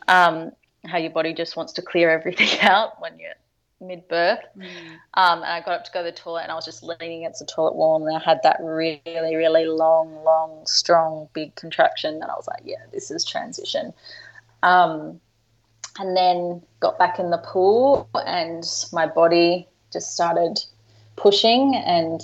Um, 0.07 0.51
how 0.85 0.97
your 0.97 1.11
body 1.11 1.33
just 1.33 1.55
wants 1.55 1.73
to 1.73 1.81
clear 1.81 2.09
everything 2.09 2.59
out 2.61 2.99
when 3.01 3.19
you're 3.19 3.33
mid 3.81 4.07
birth. 4.07 4.39
Mm. 4.57 4.67
Um, 5.15 5.43
and 5.43 5.45
I 5.45 5.61
got 5.61 5.79
up 5.79 5.85
to 5.85 5.91
go 5.91 6.03
to 6.03 6.11
the 6.11 6.17
toilet 6.17 6.43
and 6.43 6.51
I 6.51 6.55
was 6.55 6.65
just 6.65 6.83
leaning 6.83 7.23
against 7.23 7.39
the 7.39 7.45
toilet 7.45 7.75
wall 7.75 8.05
and 8.05 8.15
I 8.15 8.19
had 8.19 8.39
that 8.43 8.57
really, 8.61 9.01
really 9.05 9.65
long, 9.65 10.23
long, 10.23 10.65
strong, 10.65 11.29
big 11.33 11.55
contraction. 11.55 12.15
And 12.15 12.23
I 12.23 12.35
was 12.35 12.47
like, 12.47 12.61
yeah, 12.65 12.85
this 12.91 13.11
is 13.11 13.23
transition. 13.23 13.93
Um, 14.63 15.19
and 15.99 16.15
then 16.15 16.61
got 16.79 16.99
back 16.99 17.19
in 17.19 17.29
the 17.29 17.37
pool 17.37 18.09
and 18.25 18.63
my 18.91 19.05
body 19.05 19.67
just 19.91 20.13
started 20.13 20.59
pushing 21.15 21.75
and 21.75 22.21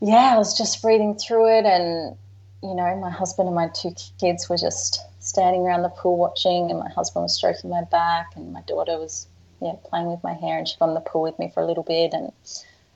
yeah 0.00 0.34
i 0.34 0.38
was 0.38 0.56
just 0.56 0.82
breathing 0.82 1.14
through 1.14 1.48
it 1.48 1.64
and 1.64 2.16
you 2.62 2.74
know 2.74 2.96
my 2.96 3.10
husband 3.10 3.48
and 3.48 3.54
my 3.54 3.68
two 3.68 3.94
kids 4.20 4.48
were 4.48 4.56
just 4.56 5.00
standing 5.20 5.62
around 5.62 5.82
the 5.82 5.88
pool 5.88 6.16
watching 6.16 6.70
and 6.70 6.78
my 6.78 6.90
husband 6.90 7.22
was 7.22 7.34
stroking 7.34 7.70
my 7.70 7.82
back 7.90 8.26
and 8.36 8.52
my 8.52 8.60
daughter 8.62 8.98
was 8.98 9.26
yeah 9.62 9.72
playing 9.84 10.06
with 10.06 10.22
my 10.22 10.34
hair 10.34 10.58
and 10.58 10.68
she 10.68 10.76
got 10.78 10.88
in 10.88 10.94
the 10.94 11.00
pool 11.00 11.22
with 11.22 11.38
me 11.38 11.50
for 11.52 11.62
a 11.62 11.66
little 11.66 11.82
bit 11.82 12.12
and 12.12 12.30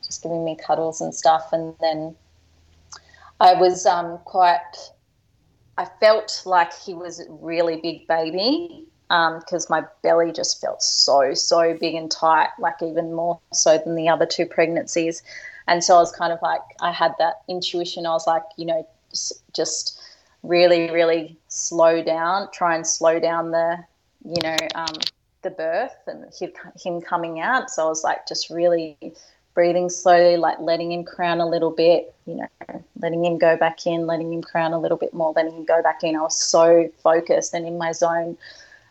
just 0.04 0.22
giving 0.22 0.44
me 0.44 0.56
cuddles 0.56 1.00
and 1.00 1.14
stuff 1.14 1.48
and 1.52 1.74
then 1.80 2.14
i 3.40 3.54
was 3.54 3.86
um, 3.86 4.18
quite 4.24 4.60
i 5.78 5.86
felt 5.98 6.42
like 6.44 6.72
he 6.74 6.92
was 6.92 7.20
a 7.20 7.24
really 7.30 7.80
big 7.80 8.06
baby 8.06 8.86
because 9.10 9.68
um, 9.68 9.76
my 9.80 9.84
belly 10.02 10.32
just 10.32 10.60
felt 10.60 10.82
so 10.82 11.34
so 11.34 11.76
big 11.80 11.94
and 11.94 12.10
tight 12.10 12.48
like 12.58 12.76
even 12.82 13.12
more 13.12 13.38
so 13.52 13.76
than 13.78 13.96
the 13.96 14.08
other 14.08 14.24
two 14.24 14.46
pregnancies 14.46 15.22
and 15.66 15.82
so 15.82 15.96
i 15.96 15.98
was 15.98 16.12
kind 16.12 16.32
of 16.32 16.38
like 16.42 16.62
i 16.80 16.92
had 16.92 17.12
that 17.18 17.42
intuition 17.48 18.06
i 18.06 18.10
was 18.10 18.26
like 18.26 18.44
you 18.56 18.64
know 18.64 18.86
just 19.52 20.00
really 20.44 20.90
really 20.92 21.36
slow 21.48 22.02
down 22.02 22.48
try 22.52 22.74
and 22.74 22.86
slow 22.86 23.18
down 23.18 23.50
the 23.50 23.76
you 24.24 24.40
know 24.42 24.56
um, 24.74 24.94
the 25.42 25.50
birth 25.50 25.96
and 26.06 26.26
him 26.82 27.00
coming 27.00 27.40
out. 27.40 27.70
So 27.70 27.84
I 27.84 27.88
was 27.88 28.04
like 28.04 28.26
just 28.26 28.50
really 28.50 28.96
breathing 29.54 29.88
slowly, 29.88 30.36
like 30.36 30.58
letting 30.60 30.92
him 30.92 31.04
crown 31.04 31.40
a 31.40 31.48
little 31.48 31.70
bit, 31.70 32.14
you 32.26 32.36
know, 32.36 32.82
letting 33.00 33.24
him 33.24 33.38
go 33.38 33.56
back 33.56 33.86
in, 33.86 34.06
letting 34.06 34.32
him 34.32 34.42
crown 34.42 34.72
a 34.72 34.78
little 34.78 34.96
bit 34.96 35.12
more, 35.14 35.32
letting 35.34 35.52
him 35.52 35.64
go 35.64 35.82
back 35.82 36.02
in. 36.02 36.16
I 36.16 36.20
was 36.20 36.38
so 36.38 36.90
focused 37.02 37.54
and 37.54 37.66
in 37.66 37.78
my 37.78 37.92
zone. 37.92 38.36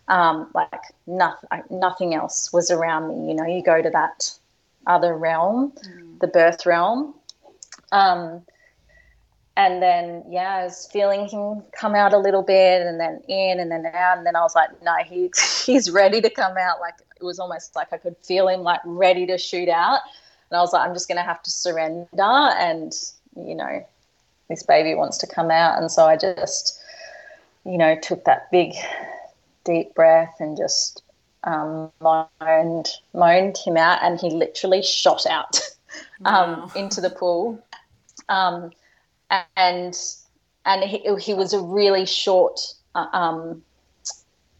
Um, 0.09 0.49
like 0.53 0.81
nothing, 1.07 1.49
nothing 1.69 2.15
else 2.15 2.51
was 2.51 2.71
around 2.71 3.09
me. 3.09 3.29
You 3.29 3.35
know, 3.35 3.45
you 3.45 3.63
go 3.63 3.81
to 3.81 3.89
that 3.91 4.33
other 4.87 5.15
realm, 5.15 5.71
mm. 5.71 6.19
the 6.19 6.27
birth 6.27 6.65
realm. 6.65 7.13
Um, 7.91 8.43
and 9.59 9.83
then 9.83 10.23
yeah, 10.29 10.55
I 10.55 10.63
was 10.63 10.87
feeling 10.89 11.27
him 11.27 11.63
come 11.77 11.93
out 11.93 12.13
a 12.13 12.17
little 12.17 12.43
bit, 12.43 12.81
and 12.81 12.97
then 12.97 13.21
in, 13.27 13.59
and 13.59 13.69
then 13.69 13.85
out, 13.87 14.17
and 14.17 14.25
then 14.25 14.37
I 14.37 14.41
was 14.41 14.55
like, 14.55 14.69
no, 14.81 14.95
he's 15.05 15.63
he's 15.65 15.91
ready 15.91 16.21
to 16.21 16.29
come 16.29 16.57
out. 16.57 16.79
Like 16.79 16.95
it 17.19 17.23
was 17.23 17.39
almost 17.39 17.75
like 17.75 17.91
I 17.91 17.97
could 17.97 18.15
feel 18.23 18.47
him 18.47 18.61
like 18.61 18.79
ready 18.85 19.25
to 19.25 19.37
shoot 19.37 19.67
out, 19.67 19.99
and 20.49 20.57
I 20.57 20.61
was 20.61 20.71
like, 20.71 20.87
I'm 20.87 20.95
just 20.95 21.09
gonna 21.09 21.23
have 21.23 21.43
to 21.43 21.51
surrender, 21.51 22.07
and 22.17 22.93
you 23.35 23.53
know, 23.53 23.85
this 24.47 24.63
baby 24.63 24.95
wants 24.95 25.17
to 25.19 25.27
come 25.27 25.51
out, 25.51 25.77
and 25.77 25.91
so 25.91 26.05
I 26.05 26.15
just, 26.15 26.79
you 27.65 27.77
know, 27.77 27.97
took 28.01 28.23
that 28.23 28.49
big, 28.51 28.73
deep 29.63 29.93
breath 29.95 30.35
and 30.39 30.57
just 30.57 31.03
um, 31.43 31.91
moaned 32.01 32.89
moaned 33.13 33.57
him 33.57 33.77
out, 33.77 33.99
and 34.03 34.19
he 34.19 34.29
literally 34.29 34.81
shot 34.81 35.25
out 35.25 35.59
um, 36.25 36.61
wow. 36.61 36.71
into 36.75 37.01
the 37.01 37.09
pool. 37.09 37.63
Um, 38.27 38.71
and 39.55 39.97
and 40.65 40.83
he, 40.83 41.15
he 41.19 41.33
was 41.33 41.53
a 41.53 41.61
really 41.61 42.05
short 42.05 42.59
uh, 42.95 43.07
um, 43.13 43.63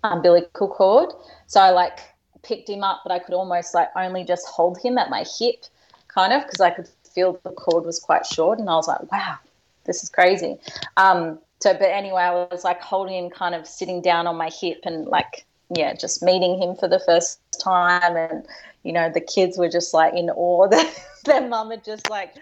umbilical 0.03 0.67
cord. 0.67 1.09
So 1.47 1.59
I 1.59 1.71
like 1.71 1.99
picked 2.43 2.69
him 2.69 2.83
up, 2.83 3.01
but 3.03 3.11
I 3.11 3.19
could 3.19 3.33
almost 3.33 3.73
like 3.73 3.89
only 3.95 4.23
just 4.23 4.47
hold 4.47 4.79
him 4.81 4.97
at 4.97 5.09
my 5.09 5.25
hip, 5.39 5.65
kind 6.07 6.33
of, 6.33 6.43
because 6.43 6.61
I 6.61 6.69
could 6.69 6.89
feel 7.13 7.39
the 7.43 7.51
cord 7.51 7.85
was 7.85 7.99
quite 7.99 8.25
short, 8.25 8.59
and 8.59 8.69
I 8.69 8.75
was 8.75 8.87
like, 8.87 9.11
wow, 9.11 9.37
this 9.85 10.03
is 10.03 10.09
crazy. 10.09 10.57
Um, 10.97 11.39
so, 11.59 11.73
but 11.73 11.89
anyway, 11.89 12.21
I 12.21 12.31
was 12.31 12.63
like 12.63 12.81
holding 12.81 13.25
him, 13.25 13.29
kind 13.29 13.53
of 13.53 13.67
sitting 13.67 14.01
down 14.01 14.27
on 14.27 14.37
my 14.37 14.49
hip, 14.49 14.79
and 14.83 15.05
like 15.05 15.45
yeah, 15.75 15.93
just 15.93 16.23
meeting 16.23 16.61
him 16.61 16.75
for 16.75 16.87
the 16.87 16.99
first 16.99 17.39
time, 17.61 18.15
and 18.15 18.45
you 18.83 18.93
know 18.93 19.09
the 19.09 19.21
kids 19.21 19.57
were 19.57 19.69
just 19.69 19.93
like 19.93 20.13
in 20.13 20.29
awe 20.29 20.67
that 20.69 20.93
their 21.25 21.47
mum 21.47 21.71
had 21.71 21.83
just 21.83 22.09
like 22.09 22.35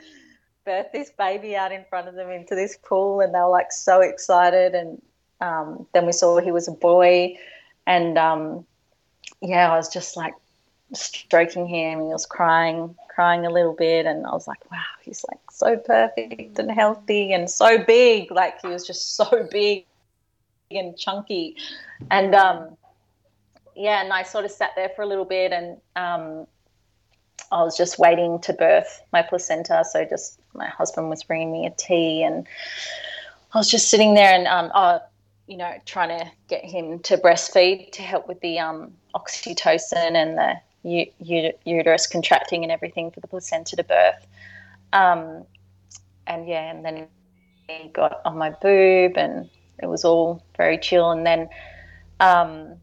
birthed 0.65 0.91
this 0.91 1.11
baby 1.17 1.55
out 1.55 1.71
in 1.71 1.83
front 1.89 2.07
of 2.07 2.15
them 2.15 2.29
into 2.29 2.53
this 2.53 2.77
pool, 2.83 3.21
and 3.21 3.33
they 3.33 3.39
were 3.39 3.49
like 3.49 3.71
so 3.71 4.01
excited. 4.01 4.75
And 4.75 5.01
um, 5.41 5.87
then 5.93 6.05
we 6.05 6.11
saw 6.11 6.39
he 6.39 6.51
was 6.51 6.67
a 6.67 6.73
boy, 6.73 7.35
and 7.87 8.19
um, 8.19 8.65
yeah, 9.41 9.71
I 9.71 9.77
was 9.77 9.89
just 9.89 10.15
like 10.15 10.33
stroking 10.93 11.67
him. 11.67 11.99
and 11.99 12.07
He 12.07 12.13
was 12.13 12.27
crying, 12.27 12.95
crying 13.09 13.47
a 13.47 13.49
little 13.49 13.73
bit, 13.73 14.05
and 14.05 14.27
I 14.27 14.31
was 14.31 14.47
like, 14.47 14.69
wow, 14.71 14.77
he's 15.01 15.25
like 15.27 15.39
so 15.57 15.77
perfect 15.77 16.59
and 16.59 16.71
healthy 16.71 17.33
and 17.33 17.49
so 17.49 17.83
big. 17.83 18.31
Like 18.31 18.61
he 18.61 18.67
was 18.67 18.85
just 18.85 19.15
so 19.15 19.47
big 19.51 19.85
and 20.69 20.97
chunky, 20.97 21.55
and 22.11 22.35
um, 22.35 22.77
yeah, 23.75 24.03
and 24.03 24.11
I 24.11 24.23
sort 24.23 24.45
of 24.45 24.51
sat 24.51 24.71
there 24.75 24.89
for 24.95 25.01
a 25.01 25.05
little 25.05 25.25
bit, 25.25 25.51
and 25.51 25.77
um, 25.95 26.47
I 27.51 27.63
was 27.63 27.77
just 27.77 27.97
waiting 27.97 28.39
to 28.41 28.53
birth 28.53 29.01
my 29.13 29.21
placenta. 29.21 29.83
So 29.89 30.05
just 30.05 30.39
my 30.53 30.67
husband 30.67 31.09
was 31.09 31.23
bringing 31.23 31.51
me 31.51 31.65
a 31.65 31.71
tea, 31.71 32.23
and 32.23 32.47
I 33.53 33.57
was 33.57 33.69
just 33.69 33.89
sitting 33.89 34.13
there 34.13 34.33
and 34.33 34.47
um, 34.47 34.71
oh, 34.75 34.99
you 35.47 35.57
know, 35.57 35.73
trying 35.85 36.09
to 36.19 36.29
get 36.49 36.65
him 36.65 36.99
to 36.99 37.17
breastfeed 37.17 37.91
to 37.93 38.01
help 38.01 38.27
with 38.27 38.39
the 38.41 38.59
um, 38.59 38.93
oxytocin 39.15 40.15
and 40.15 40.37
the 40.37 40.55
uterus 40.83 42.07
contracting 42.07 42.63
and 42.63 42.71
everything 42.71 43.11
for 43.11 43.19
the 43.19 43.27
placenta 43.27 43.75
to 43.75 43.83
birth. 43.83 44.27
Um, 44.93 45.45
and 46.25 46.47
yeah, 46.47 46.71
and 46.71 46.83
then 46.83 47.07
he 47.67 47.89
got 47.89 48.21
on 48.25 48.37
my 48.37 48.49
boob, 48.49 49.17
and 49.17 49.49
it 49.81 49.87
was 49.87 50.05
all 50.05 50.43
very 50.55 50.77
chill. 50.77 51.11
And 51.11 51.25
then 51.25 51.49
um, 52.19 52.75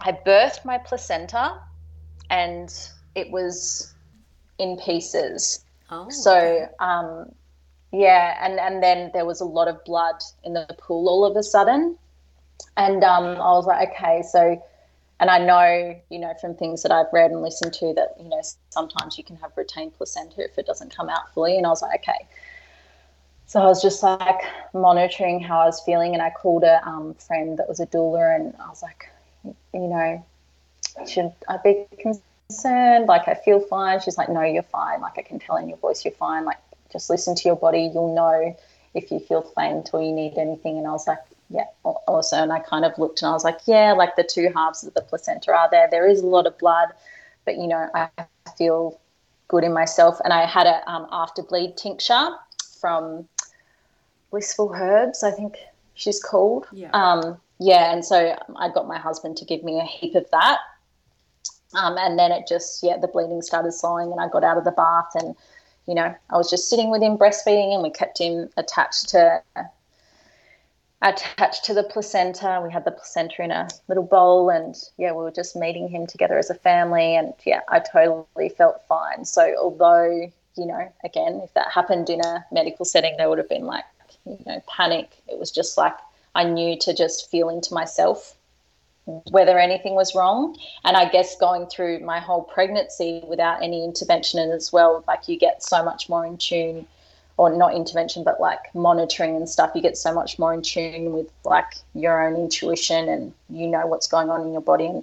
I 0.00 0.12
birthed 0.12 0.64
my 0.64 0.78
placenta, 0.78 1.60
and 2.28 2.72
it 3.14 3.30
was 3.30 3.94
in 4.58 4.76
pieces. 4.76 5.64
Oh, 5.90 6.08
so, 6.08 6.68
um, 6.78 7.32
yeah, 7.92 8.38
and, 8.44 8.60
and 8.60 8.82
then 8.82 9.10
there 9.12 9.24
was 9.24 9.40
a 9.40 9.44
lot 9.44 9.66
of 9.66 9.84
blood 9.84 10.16
in 10.44 10.52
the 10.52 10.66
pool 10.78 11.08
all 11.08 11.24
of 11.24 11.36
a 11.36 11.42
sudden. 11.42 11.98
And 12.76 13.02
um, 13.02 13.24
I 13.24 13.52
was 13.52 13.66
like, 13.66 13.90
okay, 13.90 14.22
so, 14.22 14.62
and 15.20 15.28
I 15.28 15.38
know, 15.38 16.00
you 16.08 16.18
know, 16.18 16.32
from 16.40 16.54
things 16.54 16.82
that 16.82 16.90
I've 16.90 17.12
read 17.12 17.30
and 17.30 17.42
listened 17.42 17.74
to 17.74 17.92
that, 17.94 18.16
you 18.18 18.28
know, 18.28 18.40
sometimes 18.70 19.18
you 19.18 19.24
can 19.24 19.36
have 19.36 19.52
retained 19.54 19.94
placenta 19.96 20.42
if 20.42 20.58
it 20.58 20.66
doesn't 20.66 20.94
come 20.94 21.10
out 21.10 21.32
fully. 21.34 21.58
And 21.58 21.66
I 21.66 21.68
was 21.68 21.82
like, 21.82 22.00
okay. 22.00 22.26
So 23.46 23.60
I 23.60 23.66
was 23.66 23.82
just 23.82 24.02
like 24.02 24.40
monitoring 24.72 25.40
how 25.40 25.60
I 25.60 25.66
was 25.66 25.80
feeling, 25.80 26.14
and 26.14 26.22
I 26.22 26.30
called 26.30 26.64
a 26.64 26.86
um, 26.88 27.14
friend 27.14 27.58
that 27.58 27.68
was 27.68 27.80
a 27.80 27.86
doula, 27.86 28.36
and 28.36 28.54
I 28.64 28.68
was 28.68 28.82
like, 28.82 29.10
you 29.44 29.88
know, 29.88 30.24
should 31.06 31.32
I 31.48 31.58
be 31.58 31.84
concerned? 31.98 33.06
Like, 33.06 33.28
I 33.28 33.34
feel 33.34 33.60
fine. 33.60 34.00
She's 34.00 34.16
like, 34.16 34.28
no, 34.28 34.42
you're 34.42 34.62
fine. 34.62 35.00
Like, 35.00 35.18
I 35.18 35.22
can 35.22 35.38
tell 35.38 35.56
in 35.56 35.68
your 35.68 35.78
voice 35.78 36.04
you're 36.04 36.14
fine. 36.14 36.44
Like, 36.44 36.58
just 36.92 37.10
listen 37.10 37.34
to 37.34 37.42
your 37.44 37.56
body. 37.56 37.90
You'll 37.92 38.14
know 38.14 38.56
if 38.94 39.10
you 39.10 39.18
feel 39.18 39.42
faint 39.42 39.90
or 39.92 40.00
you 40.02 40.12
need 40.12 40.38
anything. 40.38 40.78
And 40.78 40.86
I 40.86 40.92
was 40.92 41.06
like, 41.06 41.18
yeah, 41.50 41.66
also. 41.84 42.36
And 42.36 42.52
I 42.52 42.60
kind 42.60 42.84
of 42.84 42.96
looked 42.98 43.22
and 43.22 43.28
I 43.28 43.32
was 43.32 43.44
like, 43.44 43.58
yeah, 43.66 43.92
like 43.92 44.16
the 44.16 44.24
two 44.24 44.50
halves 44.54 44.84
of 44.84 44.94
the 44.94 45.02
placenta 45.02 45.52
are 45.52 45.68
there. 45.70 45.88
There 45.90 46.06
is 46.06 46.20
a 46.20 46.26
lot 46.26 46.46
of 46.46 46.56
blood, 46.58 46.88
but, 47.44 47.56
you 47.56 47.66
know, 47.66 47.88
I 47.94 48.08
feel 48.56 48.98
good 49.48 49.64
in 49.64 49.72
myself. 49.72 50.18
And 50.24 50.32
I 50.32 50.46
had 50.46 50.66
a 50.66 50.88
um, 50.90 51.06
after 51.10 51.42
bleed 51.42 51.76
tincture 51.76 52.30
from 52.80 53.28
Blissful 54.30 54.72
Herbs, 54.74 55.22
I 55.22 55.32
think 55.32 55.58
she's 55.94 56.22
called. 56.22 56.66
Yeah. 56.72 56.90
Um, 56.92 57.38
yeah, 57.58 57.92
and 57.92 58.04
so 58.04 58.36
I 58.56 58.70
got 58.70 58.88
my 58.88 58.98
husband 58.98 59.36
to 59.38 59.44
give 59.44 59.62
me 59.62 59.78
a 59.78 59.84
heap 59.84 60.14
of 60.14 60.24
that 60.30 60.60
um, 61.74 61.96
and 61.98 62.18
then 62.18 62.32
it 62.32 62.46
just, 62.48 62.82
yeah, 62.82 62.96
the 62.96 63.08
bleeding 63.08 63.42
started 63.42 63.72
slowing 63.72 64.10
and 64.10 64.20
I 64.20 64.28
got 64.28 64.44
out 64.44 64.58
of 64.58 64.64
the 64.64 64.72
bath 64.72 65.12
and, 65.14 65.36
you 65.86 65.94
know, 65.94 66.14
I 66.30 66.36
was 66.36 66.50
just 66.50 66.68
sitting 66.68 66.90
with 66.90 67.02
him 67.02 67.16
breastfeeding 67.16 67.72
and 67.72 67.82
we 67.82 67.90
kept 67.90 68.18
him 68.18 68.50
attached 68.56 69.10
to 69.10 69.42
attached 71.02 71.64
to 71.64 71.74
the 71.74 71.82
placenta. 71.82 72.60
We 72.62 72.70
had 72.70 72.84
the 72.84 72.90
placenta 72.90 73.42
in 73.42 73.50
a 73.50 73.68
little 73.88 74.04
bowl 74.04 74.50
and 74.50 74.76
yeah, 74.98 75.12
we 75.12 75.22
were 75.22 75.30
just 75.30 75.56
meeting 75.56 75.88
him 75.88 76.06
together 76.06 76.38
as 76.38 76.50
a 76.50 76.54
family 76.54 77.16
and 77.16 77.32
yeah, 77.44 77.60
I 77.68 77.80
totally 77.80 78.50
felt 78.50 78.82
fine. 78.86 79.24
So 79.24 79.54
although, 79.58 80.30
you 80.56 80.66
know, 80.66 80.92
again, 81.04 81.40
if 81.42 81.54
that 81.54 81.70
happened 81.72 82.10
in 82.10 82.20
a 82.20 82.44
medical 82.52 82.84
setting, 82.84 83.16
there 83.16 83.28
would 83.28 83.38
have 83.38 83.48
been 83.48 83.64
like, 83.64 83.84
you 84.26 84.38
know, 84.46 84.62
panic. 84.68 85.10
It 85.26 85.38
was 85.38 85.50
just 85.50 85.78
like 85.78 85.96
I 86.34 86.44
knew 86.44 86.78
to 86.80 86.94
just 86.94 87.30
feel 87.30 87.48
into 87.48 87.72
myself 87.72 88.36
whether 89.30 89.58
anything 89.58 89.94
was 89.94 90.14
wrong. 90.14 90.56
And 90.84 90.96
I 90.96 91.08
guess 91.08 91.36
going 91.36 91.66
through 91.66 92.00
my 92.00 92.20
whole 92.20 92.42
pregnancy 92.42 93.22
without 93.26 93.62
any 93.62 93.84
intervention 93.84 94.50
as 94.50 94.72
well, 94.72 95.02
like 95.08 95.28
you 95.28 95.38
get 95.38 95.62
so 95.62 95.82
much 95.82 96.08
more 96.08 96.26
in 96.26 96.36
tune, 96.36 96.86
or 97.40 97.48
not 97.48 97.74
intervention, 97.74 98.22
but 98.22 98.38
like 98.38 98.58
monitoring 98.74 99.34
and 99.34 99.48
stuff, 99.48 99.70
you 99.74 99.80
get 99.80 99.96
so 99.96 100.12
much 100.12 100.38
more 100.38 100.52
in 100.52 100.60
tune 100.60 101.10
with 101.10 101.26
like 101.42 101.72
your 101.94 102.22
own 102.22 102.36
intuition 102.36 103.08
and 103.08 103.32
you 103.48 103.66
know 103.66 103.86
what's 103.86 104.06
going 104.06 104.28
on 104.28 104.42
in 104.42 104.52
your 104.52 104.60
body. 104.60 104.84
And 104.84 105.02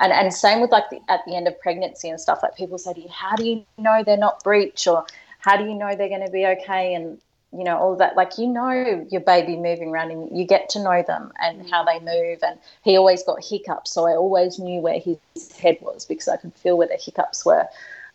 and, 0.00 0.12
and 0.12 0.34
same 0.34 0.60
with 0.60 0.72
like 0.72 0.90
the, 0.90 0.98
at 1.08 1.20
the 1.26 1.36
end 1.36 1.46
of 1.46 1.58
pregnancy 1.60 2.08
and 2.08 2.20
stuff, 2.20 2.40
like 2.42 2.56
people 2.56 2.76
say 2.76 2.92
to 2.92 3.00
you, 3.00 3.08
how 3.08 3.36
do 3.36 3.46
you 3.46 3.64
know 3.78 4.02
they're 4.04 4.16
not 4.16 4.42
breech 4.42 4.88
or 4.88 5.06
how 5.38 5.56
do 5.56 5.62
you 5.62 5.74
know 5.74 5.94
they're 5.94 6.08
going 6.08 6.26
to 6.26 6.32
be 6.32 6.44
okay? 6.44 6.92
And 6.92 7.18
you 7.56 7.62
know 7.62 7.78
all 7.78 7.94
that 7.94 8.16
like 8.16 8.36
you 8.36 8.48
know 8.48 9.06
your 9.08 9.20
baby 9.20 9.54
moving 9.54 9.90
around 9.90 10.10
and 10.10 10.36
you 10.36 10.44
get 10.44 10.68
to 10.70 10.82
know 10.82 11.04
them 11.06 11.32
and 11.40 11.70
how 11.70 11.84
they 11.84 12.00
move 12.00 12.40
and 12.42 12.58
he 12.82 12.96
always 12.96 13.22
got 13.22 13.42
hiccups 13.42 13.92
so 13.92 14.04
i 14.08 14.16
always 14.16 14.58
knew 14.58 14.80
where 14.80 14.98
his 14.98 15.16
head 15.56 15.78
was 15.80 16.04
because 16.04 16.26
i 16.26 16.36
could 16.36 16.52
feel 16.54 16.76
where 16.76 16.88
the 16.88 16.98
hiccups 17.00 17.46
were 17.46 17.64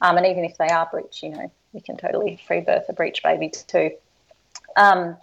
um, 0.01 0.17
and 0.17 0.25
even 0.25 0.43
if 0.43 0.57
they 0.57 0.67
are 0.67 0.87
breech 0.91 1.23
you 1.23 1.29
know 1.29 1.49
you 1.73 1.81
can 1.81 1.97
totally 1.97 2.39
free 2.47 2.61
birth 2.61 2.85
a 2.89 2.93
breech 2.93 3.23
baby 3.23 3.49
too. 3.49 3.91
Um, 4.75 5.17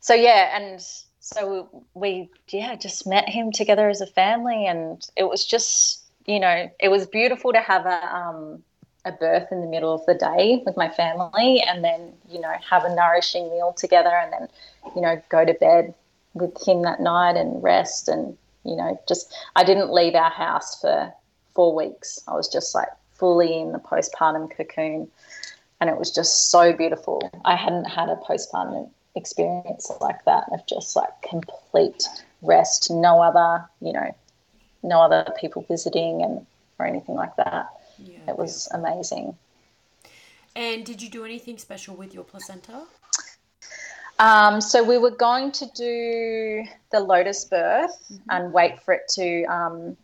so 0.00 0.14
yeah 0.14 0.56
and 0.56 0.80
so 1.20 1.84
we 1.94 2.30
yeah 2.48 2.74
just 2.74 3.06
met 3.06 3.28
him 3.28 3.52
together 3.52 3.88
as 3.88 4.00
a 4.00 4.06
family 4.06 4.66
and 4.66 5.06
it 5.16 5.24
was 5.24 5.44
just 5.44 6.02
you 6.26 6.40
know 6.40 6.70
it 6.80 6.88
was 6.88 7.06
beautiful 7.06 7.52
to 7.52 7.60
have 7.60 7.84
a 7.84 8.16
um, 8.16 8.62
a 9.04 9.12
birth 9.12 9.48
in 9.50 9.60
the 9.60 9.66
middle 9.66 9.94
of 9.94 10.04
the 10.06 10.14
day 10.14 10.62
with 10.64 10.76
my 10.76 10.88
family 10.88 11.62
and 11.66 11.84
then 11.84 12.12
you 12.28 12.40
know 12.40 12.52
have 12.68 12.84
a 12.84 12.94
nourishing 12.94 13.50
meal 13.50 13.74
together 13.76 14.10
and 14.10 14.32
then 14.32 14.48
you 14.96 15.02
know 15.02 15.22
go 15.28 15.44
to 15.44 15.54
bed 15.54 15.94
with 16.32 16.66
him 16.66 16.82
that 16.82 17.00
night 17.00 17.36
and 17.36 17.62
rest 17.62 18.08
and 18.08 18.36
you 18.64 18.76
know 18.76 18.98
just 19.06 19.34
i 19.56 19.64
didn't 19.64 19.92
leave 19.92 20.14
our 20.14 20.30
house 20.30 20.80
for 20.80 21.12
four 21.54 21.74
weeks. 21.74 22.18
I 22.28 22.34
was 22.34 22.48
just 22.48 22.74
like 22.74 22.88
fully 23.12 23.60
in 23.60 23.72
the 23.72 23.78
postpartum 23.78 24.50
cocoon 24.56 25.08
and 25.80 25.90
it 25.90 25.98
was 25.98 26.10
just 26.10 26.50
so 26.50 26.72
beautiful 26.72 27.30
i 27.44 27.56
hadn't 27.56 27.84
had 27.84 28.08
a 28.08 28.16
postpartum 28.16 28.88
experience 29.16 29.90
like 30.00 30.24
that 30.24 30.44
of 30.52 30.64
just 30.66 30.94
like 30.96 31.10
complete 31.28 32.06
rest 32.42 32.90
no 32.90 33.20
other 33.20 33.64
you 33.80 33.92
know 33.92 34.14
no 34.82 35.00
other 35.00 35.26
people 35.38 35.64
visiting 35.68 36.22
and 36.22 36.46
or 36.80 36.86
anything 36.86 37.14
like 37.14 37.36
that. 37.36 37.68
Yeah, 37.98 38.18
it 38.28 38.36
was 38.36 38.68
amazing. 38.72 39.36
And 40.56 40.84
did 40.84 41.00
you 41.00 41.08
do 41.08 41.24
anything 41.24 41.58
special 41.58 41.94
with 41.94 42.12
your 42.12 42.24
placenta? 42.24 42.82
Um, 44.18 44.60
so 44.60 44.82
we 44.82 44.98
were 44.98 45.12
going 45.12 45.52
to 45.52 45.66
do 45.74 46.64
the 46.90 47.00
lotus 47.00 47.44
birth 47.44 47.96
mm-hmm. 48.12 48.30
and 48.30 48.52
wait 48.52 48.82
for 48.82 48.94
it 48.94 49.08
to 49.14 49.44
um, 49.44 49.96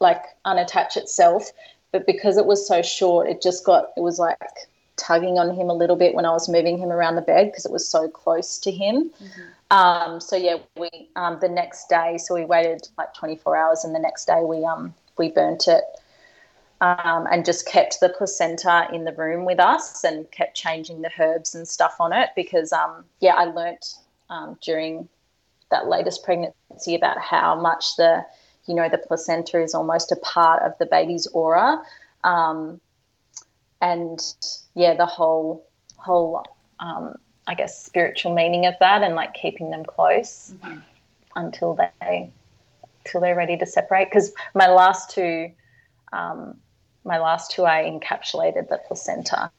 like 0.00 0.22
unattach 0.44 0.96
itself, 0.96 1.50
but 1.92 2.06
because 2.06 2.36
it 2.36 2.46
was 2.46 2.66
so 2.66 2.82
short, 2.82 3.28
it 3.28 3.42
just 3.42 3.64
got 3.64 3.90
it 3.96 4.00
was 4.00 4.18
like 4.18 4.38
tugging 4.96 5.38
on 5.38 5.54
him 5.54 5.68
a 5.68 5.74
little 5.74 5.96
bit 5.96 6.14
when 6.14 6.24
I 6.24 6.30
was 6.30 6.48
moving 6.48 6.78
him 6.78 6.90
around 6.90 7.16
the 7.16 7.22
bed 7.22 7.50
because 7.50 7.66
it 7.66 7.72
was 7.72 7.86
so 7.86 8.08
close 8.08 8.58
to 8.60 8.70
him. 8.70 9.10
Mm-hmm. 9.22 9.42
Um, 9.70 10.20
so 10.20 10.36
yeah, 10.36 10.56
we 10.76 10.88
um, 11.16 11.38
the 11.40 11.48
next 11.48 11.88
day, 11.88 12.18
so 12.18 12.34
we 12.34 12.44
waited 12.44 12.88
like 12.96 13.14
24 13.14 13.56
hours, 13.56 13.84
and 13.84 13.94
the 13.94 13.98
next 13.98 14.26
day 14.26 14.42
we 14.44 14.64
um 14.64 14.94
we 15.18 15.30
burnt 15.30 15.68
it 15.68 15.84
um, 16.80 17.26
and 17.30 17.44
just 17.44 17.66
kept 17.66 18.00
the 18.00 18.08
placenta 18.10 18.88
in 18.92 19.04
the 19.04 19.12
room 19.12 19.44
with 19.44 19.58
us 19.58 20.04
and 20.04 20.30
kept 20.30 20.56
changing 20.56 21.02
the 21.02 21.10
herbs 21.18 21.54
and 21.54 21.66
stuff 21.66 21.96
on 22.00 22.12
it 22.12 22.30
because, 22.36 22.72
um, 22.72 23.04
yeah, 23.20 23.34
I 23.34 23.44
learnt 23.44 23.94
um, 24.28 24.58
during 24.60 25.08
that 25.70 25.86
latest 25.88 26.22
pregnancy 26.22 26.94
about 26.94 27.18
how 27.18 27.58
much 27.58 27.96
the, 27.96 28.24
you 28.66 28.74
know, 28.74 28.88
the 28.88 28.98
placenta 28.98 29.62
is 29.62 29.74
almost 29.74 30.12
a 30.12 30.16
part 30.16 30.62
of 30.62 30.76
the 30.78 30.86
baby's 30.86 31.26
aura. 31.28 31.82
Um, 32.24 32.80
and 33.80 34.20
yeah, 34.74 34.94
the 34.94 35.06
whole, 35.06 35.66
whole, 35.96 36.44
um, 36.80 37.14
I 37.46 37.54
guess, 37.54 37.84
spiritual 37.84 38.34
meaning 38.34 38.66
of 38.66 38.74
that 38.80 39.02
and 39.02 39.14
like 39.14 39.34
keeping 39.34 39.70
them 39.70 39.84
close 39.84 40.52
mm-hmm. 40.62 40.78
until 41.36 41.74
they, 41.74 42.30
until 43.04 43.20
they're 43.20 43.36
ready 43.36 43.56
to 43.58 43.66
separate. 43.66 44.10
Because 44.10 44.32
my 44.54 44.68
last 44.68 45.10
two, 45.10 45.50
um, 46.12 46.56
my 47.04 47.18
last 47.18 47.52
two, 47.52 47.64
I 47.64 47.84
encapsulated 47.84 48.68
the 48.68 48.80
placenta, 48.88 49.50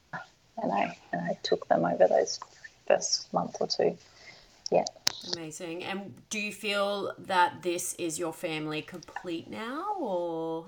and 0.62 0.72
I 0.72 0.98
and 1.12 1.22
I 1.22 1.38
took 1.44 1.68
them 1.70 1.86
over 1.86 2.08
those 2.08 2.40
first 2.88 3.32
month 3.34 3.56
or 3.62 3.68
two. 3.68 3.98
Yeah. 4.70 4.86
Amazing. 5.36 5.84
And 5.84 6.14
do 6.30 6.40
you 6.40 6.52
feel 6.52 7.14
that 7.20 7.62
this 7.62 7.94
is 7.96 8.18
your 8.18 8.34
family 8.34 8.82
complete 8.82 9.50
now, 9.50 9.96
or? 10.00 10.66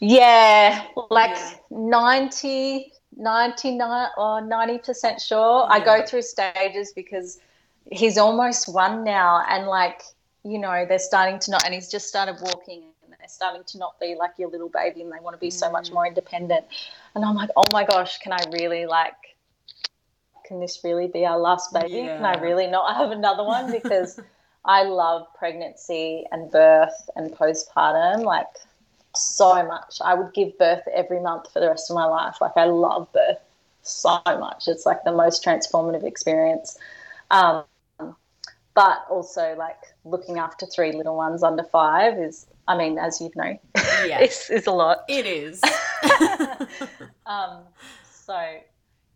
Yeah, 0.00 0.84
like 1.10 1.36
yeah. 1.36 1.54
90, 1.70 2.92
99 3.16 4.08
or 4.16 4.42
90% 4.42 5.20
sure. 5.20 5.66
Yeah. 5.68 5.74
I 5.74 5.84
go 5.84 6.04
through 6.06 6.22
stages 6.22 6.92
because 6.94 7.40
he's 7.90 8.18
almost 8.18 8.72
one 8.72 9.04
now, 9.04 9.44
and 9.48 9.66
like, 9.66 10.02
you 10.44 10.58
know, 10.58 10.84
they're 10.88 10.98
starting 10.98 11.38
to 11.40 11.50
not, 11.50 11.64
and 11.64 11.74
he's 11.74 11.90
just 11.90 12.08
started 12.08 12.36
walking 12.40 12.84
and 13.04 13.12
they're 13.12 13.28
starting 13.28 13.64
to 13.64 13.78
not 13.78 13.98
be 14.00 14.14
like 14.14 14.32
your 14.38 14.50
little 14.50 14.68
baby 14.68 15.02
and 15.02 15.12
they 15.12 15.20
want 15.20 15.34
to 15.34 15.40
be 15.40 15.50
so 15.50 15.70
much 15.70 15.90
mm. 15.90 15.94
more 15.94 16.06
independent. 16.06 16.64
And 17.14 17.24
I'm 17.24 17.34
like, 17.34 17.50
oh 17.56 17.64
my 17.72 17.84
gosh, 17.84 18.18
can 18.18 18.32
I 18.32 18.38
really 18.52 18.86
like, 18.86 19.36
can 20.48 20.60
this 20.60 20.80
really 20.82 21.06
be 21.06 21.26
our 21.26 21.38
last 21.38 21.72
baby? 21.72 21.98
Yeah. 21.98 22.16
Can 22.16 22.24
I 22.24 22.40
really 22.40 22.66
not 22.66 22.96
have 22.96 23.10
another 23.10 23.44
one? 23.44 23.70
Because 23.78 24.18
I 24.64 24.82
love 24.82 25.26
pregnancy 25.38 26.24
and 26.32 26.50
birth 26.50 27.10
and 27.14 27.30
postpartum 27.30 28.24
like 28.24 28.46
so 29.14 29.66
much. 29.66 29.98
I 30.04 30.14
would 30.14 30.34
give 30.34 30.58
birth 30.58 30.82
every 30.92 31.20
month 31.20 31.52
for 31.52 31.60
the 31.60 31.68
rest 31.68 31.90
of 31.90 31.94
my 31.94 32.04
life. 32.04 32.36
Like 32.40 32.56
I 32.56 32.64
love 32.64 33.12
birth 33.12 33.38
so 33.82 34.20
much. 34.26 34.66
It's 34.66 34.84
like 34.84 35.04
the 35.04 35.12
most 35.12 35.44
transformative 35.44 36.04
experience. 36.04 36.76
Um, 37.30 37.64
but 38.74 39.04
also 39.10 39.54
like 39.56 39.78
looking 40.04 40.38
after 40.38 40.66
three 40.66 40.92
little 40.92 41.16
ones 41.16 41.42
under 41.42 41.64
five 41.64 42.18
is 42.18 42.46
I 42.68 42.76
mean, 42.76 42.98
as 42.98 43.18
you 43.20 43.30
know, 43.34 43.58
yeah. 44.06 44.20
it's, 44.20 44.50
it's 44.50 44.66
a 44.66 44.70
lot. 44.70 44.98
It 45.08 45.24
is. 45.24 45.62
um, 47.26 47.62
so, 48.04 48.58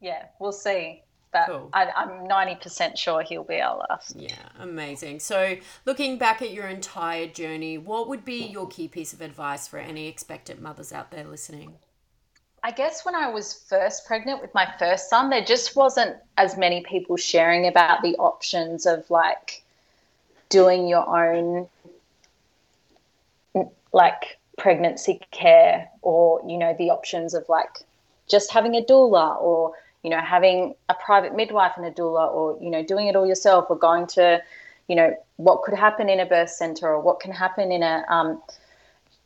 yeah, 0.00 0.24
we'll 0.40 0.52
see. 0.52 1.02
But 1.32 1.46
cool. 1.46 1.70
I, 1.72 1.88
I'm 1.96 2.26
90% 2.28 2.98
sure 2.98 3.22
he'll 3.22 3.42
be 3.42 3.60
our 3.60 3.78
last. 3.88 4.14
Yeah, 4.16 4.36
amazing. 4.60 5.20
So, 5.20 5.56
looking 5.86 6.18
back 6.18 6.42
at 6.42 6.52
your 6.52 6.66
entire 6.66 7.26
journey, 7.26 7.78
what 7.78 8.08
would 8.08 8.24
be 8.24 8.44
your 8.44 8.68
key 8.68 8.86
piece 8.86 9.14
of 9.14 9.22
advice 9.22 9.66
for 9.66 9.78
any 9.78 10.08
expectant 10.08 10.60
mothers 10.60 10.92
out 10.92 11.10
there 11.10 11.24
listening? 11.24 11.74
I 12.62 12.70
guess 12.70 13.04
when 13.04 13.14
I 13.14 13.28
was 13.28 13.64
first 13.68 14.06
pregnant 14.06 14.40
with 14.40 14.54
my 14.54 14.72
first 14.78 15.08
son, 15.08 15.30
there 15.30 15.44
just 15.44 15.74
wasn't 15.74 16.16
as 16.36 16.56
many 16.56 16.82
people 16.82 17.16
sharing 17.16 17.66
about 17.66 18.02
the 18.02 18.14
options 18.16 18.86
of 18.86 19.08
like 19.10 19.62
doing 20.48 20.86
your 20.86 21.08
own 21.08 21.66
like 23.92 24.38
pregnancy 24.58 25.20
care 25.30 25.88
or 26.02 26.42
you 26.46 26.56
know 26.58 26.74
the 26.78 26.90
options 26.90 27.34
of 27.34 27.48
like 27.48 27.78
just 28.28 28.52
having 28.52 28.76
a 28.76 28.82
doula 28.82 29.40
or 29.40 29.72
you 30.02 30.10
know 30.10 30.20
having 30.20 30.74
a 30.88 30.94
private 30.94 31.34
midwife 31.34 31.72
and 31.76 31.86
a 31.86 31.90
doula 31.90 32.32
or 32.32 32.58
you 32.60 32.70
know 32.70 32.82
doing 32.82 33.06
it 33.06 33.16
all 33.16 33.26
yourself 33.26 33.66
or 33.68 33.76
going 33.76 34.06
to 34.06 34.42
you 34.88 34.96
know 34.96 35.14
what 35.36 35.62
could 35.62 35.74
happen 35.74 36.08
in 36.08 36.20
a 36.20 36.26
birth 36.26 36.50
center 36.50 36.88
or 36.88 37.00
what 37.00 37.20
can 37.20 37.32
happen 37.32 37.70
in 37.72 37.82
a 37.82 38.04
um, 38.08 38.42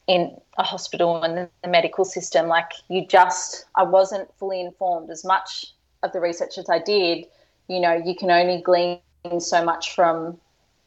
in 0.06 0.36
a 0.58 0.62
hospital 0.62 1.22
and 1.22 1.48
the 1.62 1.68
medical 1.68 2.04
system 2.04 2.46
like 2.46 2.70
you 2.88 3.06
just 3.06 3.64
i 3.74 3.82
wasn't 3.82 4.28
fully 4.38 4.60
informed. 4.60 5.10
As 5.10 5.24
much 5.24 5.72
of 6.02 6.12
the 6.12 6.20
research 6.20 6.58
as 6.58 6.68
i 6.70 6.78
did 6.78 7.24
you 7.68 7.80
know 7.80 7.94
you 7.94 8.14
can 8.14 8.30
only 8.30 8.60
glean 8.62 9.00
so 9.38 9.64
much 9.64 9.94
from 9.94 10.38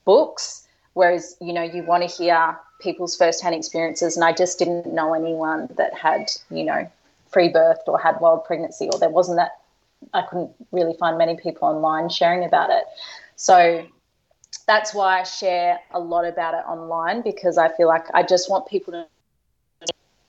books 0.06 0.68
whereas 0.94 1.36
you 1.42 1.52
know 1.52 1.64
you 1.64 1.84
want 1.84 2.08
to 2.08 2.16
hear 2.16 2.58
people's 2.80 3.16
first-hand 3.16 3.54
experiences 3.56 4.16
and 4.16 4.24
i 4.24 4.32
just 4.32 4.60
didn't 4.60 4.94
know 4.94 5.14
anyone 5.14 5.68
that 5.76 5.94
had 5.94 6.32
you 6.50 6.64
know 6.64 6.90
free 7.28 7.52
birthed 7.52 7.88
or 7.88 8.00
had 8.00 8.16
wild 8.22 8.46
pregnancy 8.46 8.88
or 8.92 8.98
there 9.00 9.10
wasn't 9.10 9.36
that 9.36 9.52
i 10.14 10.22
couldn't 10.22 10.52
really 10.72 10.96
find 11.00 11.18
many 11.18 11.36
people 11.38 11.68
online 11.68 12.10
sharing 12.10 12.44
about 12.46 12.70
it. 12.70 12.84
So 13.36 13.86
that's 14.68 14.94
why 14.94 15.20
i 15.20 15.24
share 15.24 15.80
a 15.92 16.00
lot 16.00 16.26
about 16.26 16.54
it 16.54 16.64
online 16.68 17.22
because 17.22 17.58
i 17.58 17.70
feel 17.76 17.88
like 17.88 18.06
i 18.14 18.24
just 18.24 18.50
want 18.50 18.68
people 18.68 18.94
to 18.94 19.06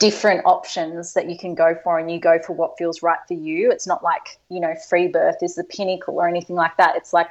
different 0.00 0.40
options 0.46 1.12
that 1.12 1.28
you 1.28 1.36
can 1.38 1.54
go 1.54 1.76
for 1.84 1.98
and 1.98 2.10
you 2.10 2.18
go 2.18 2.38
for 2.44 2.54
what 2.54 2.76
feels 2.78 3.02
right 3.02 3.18
for 3.28 3.34
you. 3.34 3.70
It's 3.70 3.86
not 3.86 4.02
like 4.02 4.38
you 4.48 4.58
know 4.58 4.74
free 4.88 5.06
birth 5.06 5.36
is 5.42 5.54
the 5.54 5.62
pinnacle 5.64 6.14
or 6.14 6.26
anything 6.26 6.56
like 6.56 6.76
that. 6.78 6.96
It's 6.96 7.12
like 7.12 7.28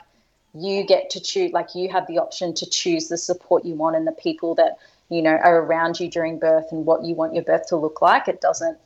you 0.53 0.85
get 0.85 1.09
to 1.09 1.19
choose 1.19 1.51
like 1.51 1.75
you 1.75 1.89
have 1.89 2.07
the 2.07 2.19
option 2.19 2.53
to 2.53 2.69
choose 2.69 3.09
the 3.09 3.17
support 3.17 3.65
you 3.65 3.73
want 3.75 3.95
and 3.95 4.07
the 4.07 4.11
people 4.13 4.55
that 4.55 4.77
you 5.09 5.21
know 5.21 5.35
are 5.35 5.63
around 5.63 5.99
you 5.99 6.09
during 6.09 6.39
birth 6.39 6.71
and 6.71 6.85
what 6.85 7.03
you 7.03 7.15
want 7.15 7.33
your 7.33 7.43
birth 7.43 7.67
to 7.67 7.75
look 7.75 8.01
like. 8.01 8.27
It 8.27 8.39
doesn't 8.39 8.77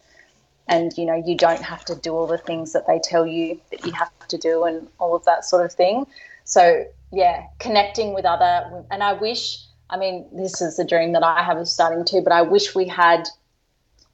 and 0.68 0.97
you 0.97 1.05
know 1.05 1.22
you 1.26 1.36
don't 1.36 1.61
have 1.61 1.84
to 1.86 1.95
do 1.95 2.14
all 2.14 2.28
the 2.28 2.38
things 2.38 2.74
that 2.74 2.88
they 2.88 2.99
tell 2.99 3.26
you 3.26 3.59
that 3.72 3.86
you 3.86 3.91
have 3.91 4.11
to 4.28 4.38
do 4.38 4.64
and 4.64 4.88
all 4.99 5.16
of 5.16 5.26
that 5.26 5.45
sort 5.45 5.66
of 5.66 5.74
thing. 5.74 6.05
So 6.45 6.86
yeah 7.14 7.45
connecting 7.59 8.14
with 8.14 8.26
other 8.26 8.84
and 8.91 9.03
i 9.03 9.14
wish 9.14 9.59
i 9.89 9.97
mean 9.97 10.26
this 10.34 10.61
is 10.61 10.80
a 10.80 10.84
dream 10.84 11.14
that 11.14 11.24
i 11.24 11.43
have 11.43 11.57
of 11.57 11.68
starting 11.68 12.03
to 12.03 12.22
but 12.22 12.34
i 12.34 12.41
wish 12.41 12.76
we 12.76 12.88
had 12.88 13.28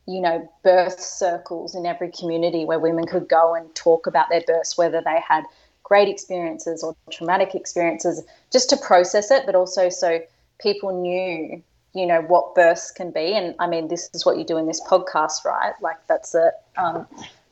you 0.05 0.19
know 0.19 0.51
birth 0.63 0.99
circles 0.99 1.75
in 1.75 1.85
every 1.85 2.11
community 2.11 2.65
where 2.65 2.77
women 2.77 3.05
could 3.05 3.27
go 3.27 3.55
and 3.55 3.73
talk 3.73 4.05
about 4.05 4.27
their 4.29 4.43
births 4.45 4.77
whether 4.77 5.01
they 5.01 5.19
had 5.25 5.43
great 5.83 6.09
experiences 6.09 6.83
or 6.83 6.95
traumatic 7.09 7.55
experiences 7.55 8.21
just 8.51 8.69
to 8.69 8.77
process 8.77 9.31
it 9.31 9.45
but 9.45 9.55
also 9.55 9.87
so 9.87 10.19
people 10.59 11.01
knew 11.01 11.63
you 11.93 12.05
know 12.05 12.21
what 12.21 12.55
births 12.55 12.91
can 12.91 13.11
be. 13.11 13.33
And 13.35 13.55
i 13.59 13.67
mean 13.67 13.87
this 13.87 14.09
is 14.13 14.25
what 14.25 14.37
you 14.37 14.43
do 14.43 14.57
in 14.57 14.67
this 14.67 14.81
podcast 14.81 15.45
right? 15.45 15.73
Like 15.81 15.97
that's 16.07 16.35
a 16.35 16.51
um, 16.77 17.07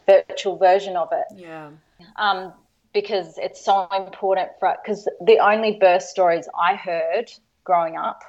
virtual 0.05 0.57
version 0.57 0.95
of 0.95 1.09
it. 1.11 1.25
Yeah. 1.35 1.69
Um, 2.17 2.53
because 2.93 3.37
it's 3.37 3.63
so 3.63 3.87
important 3.95 4.49
for 4.59 4.75
because 4.83 5.07
the 5.21 5.39
only 5.39 5.77
birth 5.79 6.03
stories 6.03 6.47
i 6.59 6.73
heard 6.75 7.31
growing 7.63 7.97
up 7.97 8.23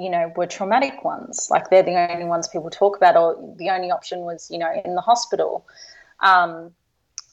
you 0.00 0.08
know 0.08 0.32
were 0.34 0.46
traumatic 0.46 1.04
ones. 1.04 1.48
Like 1.50 1.68
they're 1.68 1.82
the 1.82 2.10
only 2.10 2.24
ones 2.24 2.48
people 2.48 2.70
talk 2.70 2.96
about 2.96 3.16
or 3.16 3.54
the 3.58 3.68
only 3.68 3.90
option 3.90 4.20
was 4.20 4.50
you 4.50 4.58
know 4.58 4.72
in 4.84 4.94
the 4.94 5.02
hospital. 5.02 5.66
Um, 6.20 6.72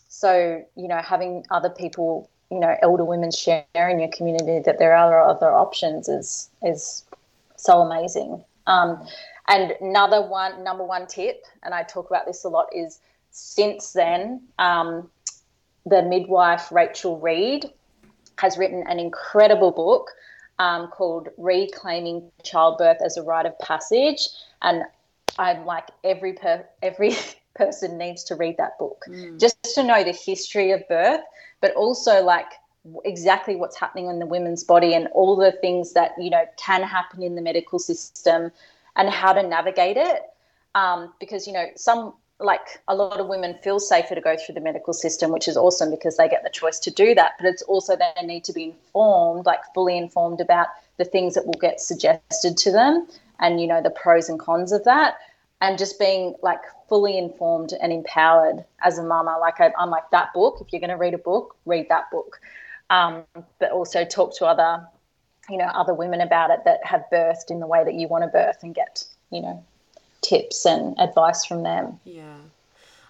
so 0.10 0.64
you 0.76 0.88
know 0.88 1.02
having 1.02 1.46
other 1.50 1.70
people 1.70 2.30
you 2.52 2.60
know 2.60 2.76
elder 2.82 3.06
women 3.06 3.32
share 3.32 3.66
in 3.76 4.00
your 4.00 4.10
community 4.10 4.60
that 4.66 4.80
there 4.80 4.96
are 4.96 5.22
other 5.22 5.52
options 5.52 6.10
is 6.10 6.50
is 6.62 7.06
so 7.58 7.82
amazing. 7.82 8.44
Um, 8.66 9.06
and 9.48 9.74
another 9.82 10.22
one, 10.22 10.64
number 10.64 10.84
one 10.84 11.08
tip, 11.08 11.46
and 11.64 11.74
I 11.74 11.84
talk 11.84 12.10
about 12.10 12.26
this 12.26 12.44
a 12.44 12.50
lot, 12.50 12.68
is 12.74 13.00
since 13.32 13.94
then, 13.94 14.44
um, 14.60 15.10
the 15.86 16.04
midwife 16.04 16.72
Rachel 16.72 17.20
Reed 17.20 17.66
has 18.40 18.58
written 18.58 18.84
an 18.88 19.00
incredible 19.00 19.72
book 19.72 20.10
um, 20.60 20.88
called 20.88 21.30
Reclaiming 21.38 22.30
Childbirth 22.44 22.98
as 23.04 23.18
a 23.18 23.24
Rite 23.24 23.46
of 23.46 23.58
Passage. 23.60 24.28
And 24.62 24.84
I'm 25.38 25.66
like, 25.66 25.88
every 26.04 26.34
per- 26.34 26.66
every 26.82 27.16
person 27.56 27.98
needs 27.98 28.24
to 28.26 28.36
read 28.36 28.58
that 28.58 28.78
book 28.78 29.06
mm. 29.08 29.40
just 29.40 29.58
to 29.76 29.84
know 29.84 30.04
the 30.04 30.12
history 30.12 30.72
of 30.72 30.88
birth, 30.88 31.22
but 31.62 31.74
also 31.76 32.24
like 32.24 32.48
exactly 33.06 33.56
what's 33.56 33.78
happening 33.78 34.08
in 34.08 34.20
the 34.20 34.26
women's 34.26 34.64
body 34.64 34.94
and 34.94 35.08
all 35.08 35.36
the 35.36 35.52
things 35.52 35.94
that 35.94 36.12
you 36.20 36.30
know 36.30 36.46
can 36.58 36.84
happen 36.84 37.24
in 37.24 37.36
the 37.36 37.42
medical 37.42 37.80
system 37.80 38.52
and 38.96 39.10
how 39.10 39.34
to 39.34 39.44
navigate 39.44 39.98
it. 39.98 40.22
Um, 40.76 41.14
because 41.20 41.48
you 41.48 41.54
know 41.54 41.68
some 41.76 42.14
like 42.40 42.82
a 42.88 42.96
lot 42.96 43.20
of 43.20 43.28
women 43.28 43.56
feel 43.64 43.80
safer 43.80 44.14
to 44.14 44.22
go 44.22 44.36
through 44.38 44.54
the 44.54 44.62
medical 44.62 44.94
system 44.94 45.32
which 45.32 45.48
is 45.48 45.58
awesome 45.58 45.90
because 45.90 46.18
they 46.18 46.30
get 46.30 46.44
the 46.44 46.50
choice 46.50 46.80
to 46.80 46.92
do 46.92 47.16
that. 47.16 47.34
But 47.40 47.48
it's 47.48 47.62
also 47.64 47.96
they 47.96 48.26
need 48.26 48.44
to 48.46 48.54
be 48.54 48.66
informed 48.66 49.46
like 49.46 49.62
fully 49.74 49.98
informed 49.98 50.42
about 50.42 50.68
the 50.98 51.06
things 51.06 51.34
that 51.36 51.46
will 51.46 51.60
get 51.60 51.80
suggested 51.80 52.58
to 52.58 52.72
them 52.72 53.08
and 53.40 53.60
you 53.62 53.68
know 53.68 53.82
the 53.82 53.90
pros 53.90 54.30
and 54.30 54.40
cons 54.40 54.72
of 54.72 54.84
that. 54.84 55.18
And 55.60 55.80
just 55.80 55.98
being 55.98 56.36
like 56.44 56.62
fully 56.88 57.18
informed 57.18 57.74
and 57.82 57.92
empowered 57.92 58.64
as 58.84 58.98
a 59.00 59.04
mama. 59.04 59.38
Like 59.42 59.60
I, 59.60 59.72
am 59.80 59.90
like 59.90 60.10
that 60.12 60.34
book 60.34 60.60
if 60.62 60.72
you're 60.72 60.80
going 60.80 60.92
to 60.92 60.98
read 60.98 61.14
a 61.14 61.20
book 61.20 61.56
read 61.66 61.88
that 61.90 62.10
book 62.12 62.40
um, 62.90 63.24
but 63.60 63.72
also 63.72 64.06
talk 64.06 64.36
to 64.38 64.46
other 64.46 64.86
you 65.50 65.58
know 65.58 65.66
other 65.66 65.94
women 65.94 66.22
about 66.22 66.50
it 66.50 66.60
that 66.66 66.80
have 66.84 67.04
birthed 67.12 67.50
in 67.50 67.60
the 67.60 67.68
way 67.68 67.84
that 67.84 67.94
you 67.94 68.08
want 68.08 68.24
to 68.24 68.28
birth 68.28 68.64
and 68.64 68.76
get 68.76 69.04
you 69.32 69.42
know 69.42 69.64
tips 70.22 70.66
and 70.66 71.00
advice 71.00 71.46
from 71.46 71.64
them 71.64 72.00
yeah 72.04 72.38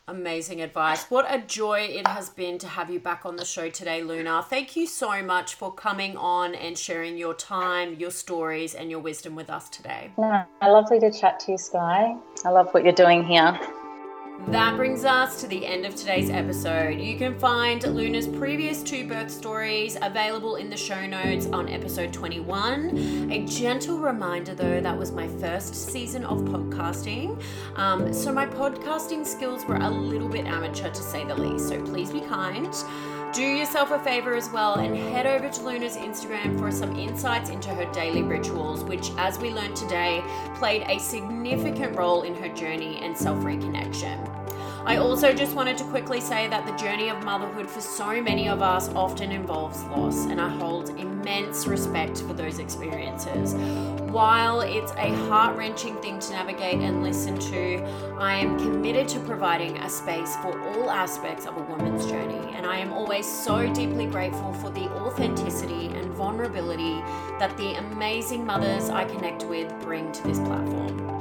Amazing 0.09 0.61
advice. 0.61 1.03
What 1.11 1.25
a 1.29 1.39
joy 1.39 1.81
it 1.81 2.07
has 2.07 2.29
been 2.29 2.59
to 2.59 2.67
have 2.67 2.89
you 2.89 2.97
back 2.97 3.25
on 3.25 3.35
the 3.35 3.43
show 3.43 3.69
today, 3.69 4.01
Luna. 4.01 4.41
Thank 4.41 4.77
you 4.77 4.87
so 4.87 5.21
much 5.21 5.55
for 5.55 5.73
coming 5.73 6.15
on 6.15 6.55
and 6.55 6.77
sharing 6.77 7.17
your 7.17 7.33
time, 7.33 7.95
your 7.95 8.11
stories, 8.11 8.73
and 8.73 8.89
your 8.89 9.01
wisdom 9.01 9.35
with 9.35 9.49
us 9.49 9.67
today. 9.67 10.11
No, 10.17 10.45
lovely 10.61 11.01
to 11.01 11.11
chat 11.11 11.41
to 11.41 11.51
you, 11.51 11.57
Sky. 11.57 12.15
I 12.45 12.49
love 12.49 12.73
what 12.73 12.85
you're 12.85 12.93
doing 12.93 13.21
here. 13.25 13.59
That 14.45 14.77
brings 14.77 15.03
us 15.03 15.41
to 15.41 15.47
the 15.47 15.65
end 15.65 15.85
of 15.85 15.93
today's 15.93 16.29
episode. 16.29 17.01
You 17.01 17.17
can 17.17 17.37
find 17.37 17.83
Luna's 17.83 18.29
previous 18.29 18.81
two 18.81 19.05
birth 19.05 19.29
stories 19.29 19.97
available 20.01 20.55
in 20.55 20.69
the 20.69 20.77
show 20.77 21.05
notes 21.05 21.47
on 21.47 21.67
episode 21.67 22.13
21. 22.13 23.29
A 23.29 23.45
gentle 23.45 23.97
reminder, 23.97 24.55
though, 24.55 24.79
that 24.79 24.97
was 24.97 25.11
my 25.11 25.27
first 25.27 25.75
season 25.75 26.23
of 26.23 26.39
podcasting. 26.43 27.41
Um, 27.75 28.13
so 28.13 28.31
my 28.31 28.45
podcasting 28.45 29.25
skills 29.25 29.65
were 29.65 29.77
a 29.77 29.89
little 29.89 30.29
bit 30.29 30.45
amateur 30.45 30.91
to 30.91 31.01
say 31.01 31.25
the 31.25 31.35
least, 31.35 31.67
so 31.67 31.83
please 31.83 32.09
be 32.11 32.21
kind. 32.21 32.73
Do 33.33 33.43
yourself 33.43 33.91
a 33.91 33.99
favor 33.99 34.35
as 34.35 34.49
well 34.49 34.75
and 34.75 34.95
head 34.95 35.27
over 35.27 35.49
to 35.49 35.61
Luna's 35.61 35.97
Instagram 35.97 36.57
for 36.57 36.71
some 36.71 36.97
insights 36.97 37.49
into 37.49 37.69
her 37.69 37.85
daily 37.91 38.23
rituals, 38.23 38.83
which, 38.83 39.11
as 39.17 39.37
we 39.37 39.49
learned 39.49 39.75
today, 39.75 40.23
played 40.55 40.83
a 40.87 40.97
significant 40.97 41.95
role 41.95 42.23
in 42.23 42.33
her 42.35 42.47
journey 42.49 42.99
and 43.03 43.15
self 43.15 43.37
reconnection. 43.39 44.36
I 44.87 44.95
also 44.99 45.33
just 45.33 45.53
wanted 45.53 45.77
to 45.79 45.83
quickly 45.83 46.21
say 46.21 46.47
that 46.47 46.65
the 46.65 46.71
journey 46.81 47.09
of 47.09 47.21
motherhood 47.21 47.69
for 47.69 47.81
so 47.81 48.21
many 48.21 48.47
of 48.47 48.61
us 48.61 48.87
often 48.95 49.33
involves 49.33 49.83
loss, 49.83 50.27
and 50.27 50.39
I 50.39 50.47
hold 50.47 50.91
immense 50.97 51.67
respect 51.67 52.19
for 52.21 52.33
those 52.33 52.59
experiences. 52.59 53.53
While 54.13 54.61
it's 54.61 54.93
a 54.93 55.13
heart 55.27 55.57
wrenching 55.57 55.97
thing 55.97 56.19
to 56.19 56.31
navigate 56.31 56.79
and 56.79 57.03
listen 57.03 57.37
to, 57.37 57.83
I 58.17 58.35
am 58.35 58.57
committed 58.57 59.09
to 59.09 59.19
providing 59.19 59.75
a 59.79 59.89
space 59.89 60.37
for 60.37 60.57
all 60.69 60.89
aspects 60.89 61.45
of 61.45 61.57
a 61.57 61.63
woman's 61.63 62.05
journey, 62.05 62.55
and 62.55 62.65
I 62.65 62.77
am 62.77 62.93
always 62.93 63.27
so 63.27 63.69
deeply 63.73 64.05
grateful 64.05 64.53
for 64.53 64.69
the 64.69 64.85
authenticity 65.03 65.87
and 65.87 66.13
vulnerability 66.13 67.01
that 67.39 67.57
the 67.57 67.73
amazing 67.73 68.45
mothers 68.45 68.89
I 68.89 69.03
connect 69.03 69.43
with 69.47 69.69
bring 69.81 70.13
to 70.13 70.23
this 70.23 70.39
platform. 70.39 71.16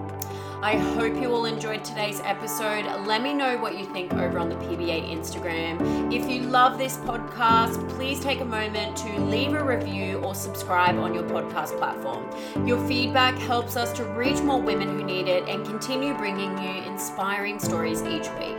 I 0.63 0.77
hope 0.77 1.15
you 1.21 1.33
all 1.33 1.45
enjoyed 1.45 1.85
today's 1.85 2.21
episode. 2.21 2.87
Let 3.07 3.23
me 3.23 3.35
know 3.35 3.59
what 3.59 3.79
you 3.79 3.85
think 3.85 4.15
over 4.15 4.39
on 4.39 4.49
the 4.49 4.55
PBA 4.57 5.11
Instagram. 5.11 6.13
If 6.13 6.31
you 6.31 6.43
love 6.43 6.79
this 6.79 6.97
podcast, 6.97 7.87
please 7.91 8.21
take 8.21 8.41
a 8.41 8.45
moment 8.45 8.97
to 8.99 9.21
leave 9.21 9.53
a 9.53 9.63
review 9.63 10.17
or 10.21 10.35
subscribe 10.35 10.97
on 10.97 11.13
your 11.13 11.25
podcast 11.25 11.77
platform. 11.77 12.27
Your 12.67 12.85
feedback 12.89 13.37
helps 13.37 13.77
us 13.77 13.93
to 13.99 14.05
reach 14.05 14.41
more 14.41 14.61
women 14.61 14.89
who 14.89 15.05
need 15.05 15.29
it 15.29 15.47
and 15.47 15.65
continue 15.67 16.15
bringing 16.15 16.57
you 16.59 16.83
inspiring 16.85 17.59
stories 17.59 18.03
each 18.03 18.29
week. 18.39 18.57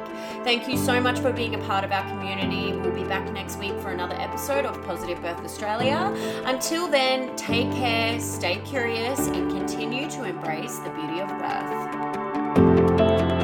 Thank 0.47 0.69
you 0.69 0.77
so 0.77 1.01
much 1.01 1.19
for 1.19 1.33
being 1.33 1.55
a 1.55 1.57
part 1.57 1.83
of 1.83 1.91
our 1.91 2.07
community. 2.07 2.71
We'll 2.71 2.95
be 2.95 3.03
back 3.03 3.29
next 3.33 3.59
week 3.59 3.77
for 3.81 3.89
another 3.89 4.15
episode 4.15 4.63
of 4.63 4.81
Positive 4.85 5.21
Birth 5.21 5.43
Australia. 5.43 6.15
Until 6.45 6.87
then, 6.87 7.35
take 7.35 7.69
care, 7.73 8.17
stay 8.21 8.61
curious, 8.63 9.27
and 9.27 9.51
continue 9.51 10.09
to 10.09 10.23
embrace 10.23 10.79
the 10.79 10.89
beauty 10.91 11.19
of 11.19 11.27
birth. 11.37 13.36